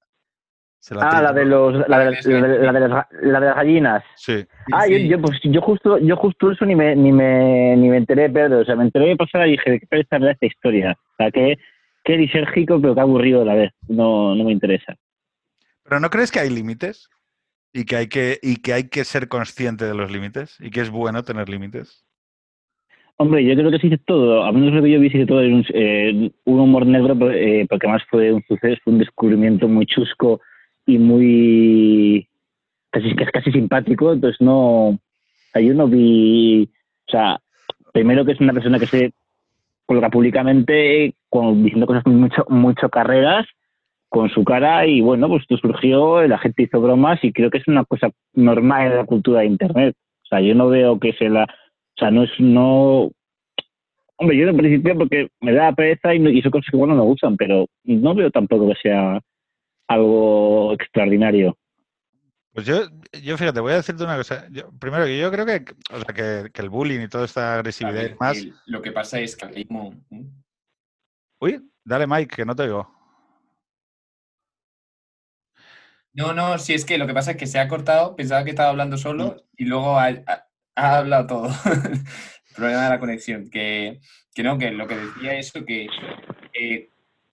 [1.01, 4.05] ah, la de los, la de, la, de las, la de las gallinas.
[4.16, 4.47] Sí.
[4.73, 8.31] Ah, Yo, pues, yo justo, yo justo eso ni me, ni me, ni me enteré,
[8.31, 8.61] Pedro.
[8.61, 10.97] O sea, me enteré de pasar y dije, ¿qué pereza esta historia?
[11.12, 11.59] O sea, que,
[12.05, 13.73] que disérgico, pero qué aburrido a la vez.
[13.89, 14.95] No, no me interesa.
[15.83, 17.09] ¿Pero no crees que hay límites?
[17.72, 20.56] Y que hay que, y que hay que ser consciente de los límites.
[20.60, 22.06] Y que es bueno tener límites.
[23.18, 25.38] Hombre, yo creo que se dice todo, a menos lo que yo vi, se todo
[25.38, 29.86] un, eh, un humor negro, eh, porque además fue un suceso, fue un descubrimiento muy
[29.86, 30.43] chusco
[30.84, 32.28] y muy
[32.90, 34.98] casi casi simpático, entonces no
[35.55, 36.68] yo no vi,
[37.09, 37.40] o sea,
[37.93, 39.12] primero que es una persona que se
[39.86, 41.14] coloca públicamente
[41.55, 43.47] diciendo cosas mucho mucho carreras
[44.09, 47.59] con su cara y bueno, pues esto surgió, la gente hizo bromas y creo que
[47.59, 49.95] es una cosa normal en la cultura de internet.
[50.24, 53.11] O sea, yo no veo que se la, o sea, no es no
[54.19, 57.03] Hombre, yo en principio porque me da pereza y, y son cosas que bueno me
[57.03, 59.20] gustan, pero no veo tampoco que sea
[59.89, 61.57] algo extraordinario.
[62.53, 62.85] Pues yo,
[63.23, 64.49] yo fíjate, voy a decirte una cosa.
[64.81, 68.15] primero, que yo creo que, o sea, que, el bullying y toda esta agresividad y
[68.19, 68.47] más.
[68.65, 70.27] Lo que pasa es que ¿eh?
[71.39, 72.95] Uy, dale, Mike, que no te oigo.
[76.16, 78.51] No, no, si es que lo que pasa es que se ha cortado, pensaba que
[78.51, 79.40] estaba hablando solo mm.
[79.59, 80.14] y luego ha,
[80.74, 81.48] hablado todo.
[81.66, 83.51] el problema de la conexión.
[83.51, 84.01] Que,
[84.34, 85.86] que, no, que lo que decía eso, que
[86.55, 86.88] eh,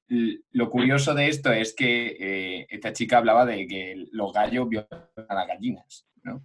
[0.10, 5.08] lo curioso de esto es que eh, esta chica hablaba de que los gallos violan
[5.30, 6.44] a las gallinas, ¿no?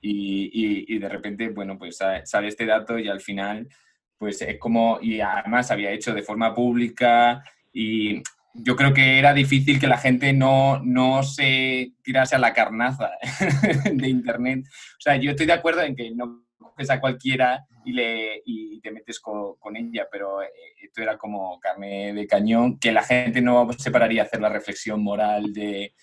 [0.00, 3.68] y, de repente, bueno, pues sale este dato y al final,
[4.16, 7.42] pues es como, y además había hecho de forma pública
[7.72, 8.22] y
[8.62, 13.10] yo creo que era difícil que la gente no, no se tirase a la carnaza
[13.92, 14.66] de Internet.
[14.66, 18.80] O sea, yo estoy de acuerdo en que no coges a cualquiera y, le, y
[18.80, 20.50] te metes con, ella, pero eh,
[20.82, 24.48] esto era como carne de cañón, que la gente no se pararía a hacer la
[24.48, 25.94] reflexión moral de,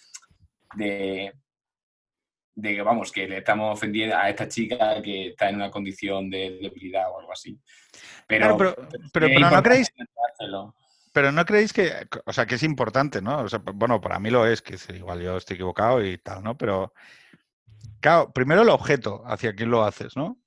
[0.76, 1.34] de,
[2.56, 6.58] de vamos, que le estamos ofendiendo a esta chica que está en una condición de
[6.62, 7.60] debilidad o algo así.
[8.28, 8.76] Pero, pero,
[9.12, 9.92] pero, no creéis...
[11.14, 11.92] Pero no creéis que,
[12.26, 13.42] o sea, que es importante, ¿no?
[13.42, 16.58] O sea, bueno, para mí lo es, que igual yo estoy equivocado y tal, ¿no?
[16.58, 16.94] Pero,
[18.02, 20.40] claro, primero el objeto hacia quién lo haces, ¿no?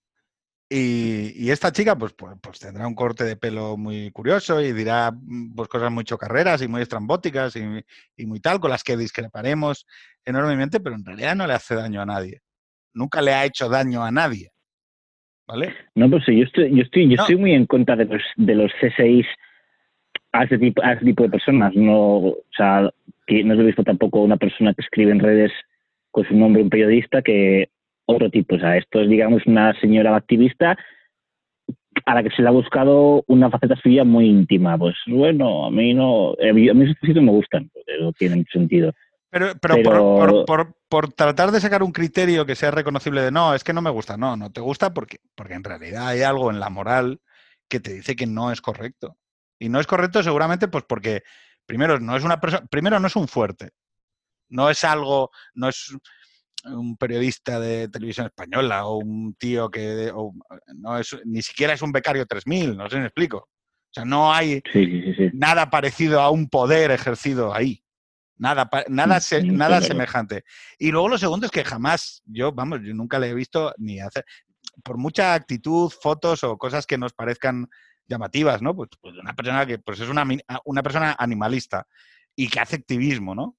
[0.69, 5.13] Y, esta chica, pues, pues, pues, tendrá un corte de pelo muy curioso y dirá
[5.13, 9.87] mm, pues, cosas muy chocarreras y muy estrambóticas y, muy tal, con las que discreparemos
[10.25, 12.41] enormemente, pero en realidad no le hace daño a nadie.
[12.93, 14.51] Nunca le ha hecho daño a nadie.
[15.47, 15.73] ¿Vale?
[15.95, 18.73] No, pues yo estoy, yo estoy, yo estoy muy en contra de los, de los
[18.81, 19.25] C6
[20.39, 21.75] a ese, tipo, a ese tipo de personas.
[21.75, 22.91] No, o sea,
[23.27, 25.53] que no he visto tampoco una persona que escribe en redes
[26.11, 27.69] con su nombre, un periodista, que
[28.07, 28.57] otro tipo.
[28.57, 30.77] O sea, esto es, digamos, una señora activista
[32.05, 34.79] a la que se le ha buscado una faceta suya muy íntima.
[34.79, 38.93] Pues bueno, a mí no, a mí esos sitios me gustan, no tienen sentido.
[39.31, 43.65] Pero, pero, Por, por, tratar de sacar un criterio que sea reconocible de no, es
[43.65, 46.61] que no me gusta, no, no te gusta porque, porque en realidad hay algo en
[46.61, 47.21] la moral
[47.69, 49.17] que te dice que no es correcto.
[49.59, 51.23] Y no es correcto seguramente pues porque
[51.65, 53.71] primero no es una persona, primero no es un fuerte.
[54.49, 55.97] No es algo, no es
[56.65, 60.13] un periodista de televisión española o un tío que
[60.75, 63.39] no es, ni siquiera es un becario 3000, no sé si me explico.
[63.39, 64.63] O sea, no hay
[65.33, 67.83] nada parecido a un poder ejercido ahí.
[68.39, 70.45] Nada, nada, nada semejante.
[70.79, 73.99] Y luego lo segundo es que jamás, yo, vamos, yo nunca le he visto ni
[74.01, 74.27] hacer,
[74.85, 77.69] por mucha actitud, fotos o cosas que nos parezcan
[78.07, 78.75] llamativas, ¿no?
[78.75, 80.27] Pues, pues una persona que pues es una,
[80.65, 81.87] una persona animalista
[82.35, 83.57] y que hace activismo, ¿no?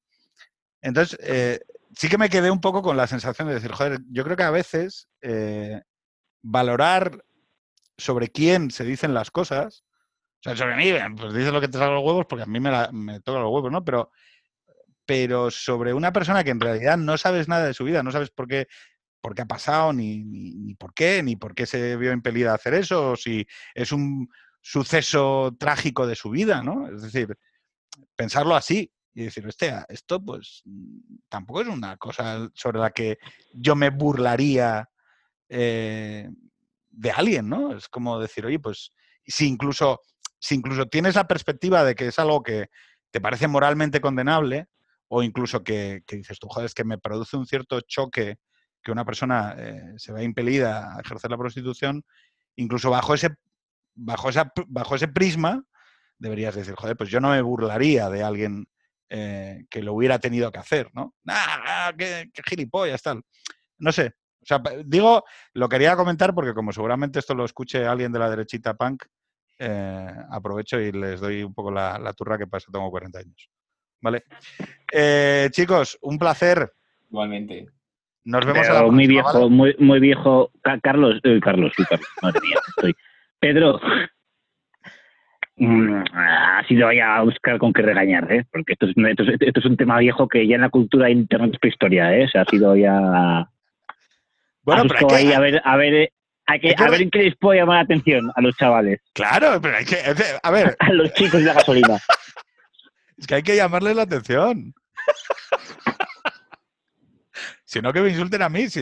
[0.82, 1.60] Entonces, eh,
[1.95, 4.44] sí que me quedé un poco con la sensación de decir, joder, yo creo que
[4.44, 5.82] a veces eh,
[6.41, 7.24] valorar
[7.98, 9.84] sobre quién se dicen las cosas,
[10.40, 12.60] o sea, sobre mí, pues dices lo que te salga los huevos porque a mí
[12.60, 13.84] me, me toca los huevos, ¿no?
[13.84, 14.11] Pero,
[15.06, 18.30] pero sobre una persona que en realidad no sabes nada de su vida, no sabes
[18.30, 18.68] por qué,
[19.28, 22.56] por qué ha pasado, ni, ni, por qué, ni por qué se vio impelida a
[22.56, 23.45] hacer eso, o si
[23.76, 24.30] es un
[24.62, 26.88] suceso trágico de su vida, ¿no?
[26.88, 27.38] Es decir,
[28.16, 30.64] pensarlo así, y decir, hostia, esto pues
[31.28, 33.18] tampoco es una cosa sobre la que
[33.52, 34.88] yo me burlaría
[35.49, 36.30] eh,
[36.90, 37.76] de alguien, ¿no?
[37.76, 38.94] Es como decir, oye, pues
[39.26, 39.99] si incluso,
[40.40, 42.68] si incluso tienes la perspectiva de que es algo que
[43.12, 44.68] te parece moralmente condenable,
[45.10, 48.38] o incluso que, que dices tú, joder, es que me produce un cierto choque
[48.88, 52.06] que una persona eh, se vea impelida a ejercer la prostitución,
[52.56, 53.32] incluso bajo ese,
[53.94, 54.30] bajo,
[54.68, 55.62] bajo ese prisma,
[56.18, 58.66] deberías decir, joder, pues yo no me burlaría de alguien
[59.10, 61.14] eh, que lo hubiera tenido que hacer, ¿no?
[61.28, 63.22] ¡Ah, qué, qué gilipollas, tal!
[63.78, 64.14] No sé.
[64.42, 68.30] O sea, digo, lo quería comentar porque como seguramente esto lo escuche alguien de la
[68.30, 69.04] derechita punk,
[69.60, 73.50] eh, aprovecho y les doy un poco la, turra que pasa, tengo 40 años.
[74.00, 74.24] ¿Vale?
[75.52, 76.72] Chicos, un placer.
[77.10, 77.77] Igualmente.
[78.30, 79.49] Nos vemos a la Pero muy viejo, ¿vale?
[79.49, 80.52] muy, muy viejo.
[80.62, 82.94] Ca- Carlos, eh, Carlos, sí, Carlos, madre mía, estoy.
[83.40, 83.80] Pedro,
[85.56, 88.45] mm, ha sido ya a buscar con qué regañar, ¿eh?
[88.52, 91.10] Porque esto es, esto, es, esto es un tema viejo que ya en la cultura
[91.10, 92.26] internet es prehistoria, ¿eh?
[92.26, 93.48] O sea, ha sido ya.
[94.64, 96.12] Bueno, pero hay que- ahí a ver, a ver,
[96.48, 98.56] hay que, hay que a ver en qué les puedo llamar la atención a los
[98.58, 99.95] chavales, Claro, pero hay que.
[100.44, 101.98] A ver, a los chicos de la gasolina.
[103.18, 104.74] es que hay que llamarles la atención.
[107.68, 108.68] Si no, que me insulten a mí.
[108.69, 108.81] Si,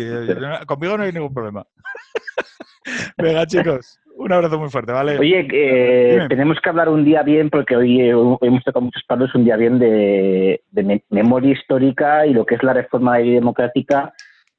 [0.68, 1.66] conmigo no hay ningún problema.
[3.18, 4.00] Venga, chicos.
[4.18, 5.18] Un abrazo muy fuerte, ¿vale?
[5.18, 9.34] Oye, eh, tenemos que hablar un día bien, porque hoy eh, hemos tocado muchos palos,
[9.36, 14.14] un día bien de, de me- memoria histórica y lo que es la reforma democrática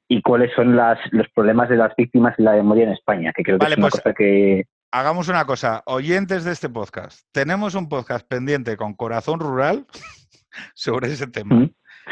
[0.07, 3.43] y cuáles son las, los problemas de las víctimas y la memoria en España, que
[3.43, 4.65] creo que Vale, es una pues- cosa que...
[4.91, 9.85] Hagamos una cosa, oyentes de este podcast, tenemos un podcast pendiente con Corazón Rural
[10.75, 11.55] sobre ese tema.
[11.55, 11.69] ¿Mm?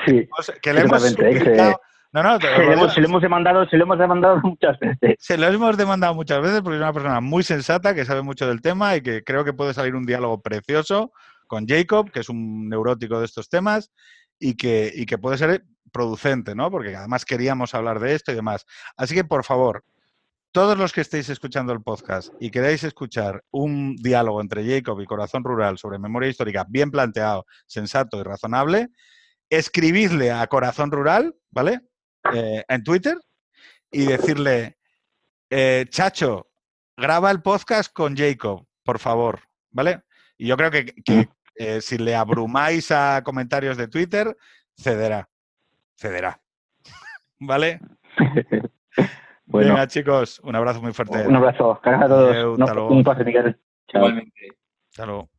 [0.07, 1.39] Sí, sea, que le hemos Totalmente, ¿eh?
[1.39, 1.79] suplicado-
[2.15, 4.79] No, no, te- se lo, hemos, se lo hemos demandado, se lo hemos demandado muchas
[4.79, 5.15] veces.
[5.19, 8.47] se lo hemos demandado muchas veces porque es una persona muy sensata, que sabe mucho
[8.47, 11.11] del tema y que creo que puede salir un diálogo precioso
[11.47, 13.91] con Jacob, que es un neurótico de estos temas
[14.39, 16.71] y que, y que puede ser producente, ¿no?
[16.71, 18.65] Porque además queríamos hablar de esto y demás.
[18.95, 19.83] Así que, por favor,
[20.53, 25.05] todos los que estéis escuchando el podcast y queráis escuchar un diálogo entre Jacob y
[25.05, 28.87] Corazón Rural sobre memoria histórica bien planteado, sensato y razonable,
[29.49, 31.81] escribidle a Corazón Rural, ¿vale?
[32.33, 33.17] Eh, en Twitter
[33.91, 34.77] y decirle,
[35.49, 36.47] eh, Chacho,
[36.97, 39.39] graba el podcast con Jacob, por favor,
[39.71, 40.01] ¿vale?
[40.37, 44.35] Y yo creo que, que, eh, si le abrumáis a comentarios de Twitter,
[44.77, 45.29] cederá,
[45.95, 46.41] cederá,
[47.39, 47.79] ¿vale?
[49.47, 51.27] Bueno, Venga, chicos, un abrazo muy fuerte.
[51.27, 51.79] un abrazo.
[51.83, 52.57] Gracias a todos.
[52.57, 53.59] No, un placer, Miguel.
[53.87, 54.01] Chao.
[54.01, 54.47] Igualmente.
[54.89, 55.29] Hasta luego.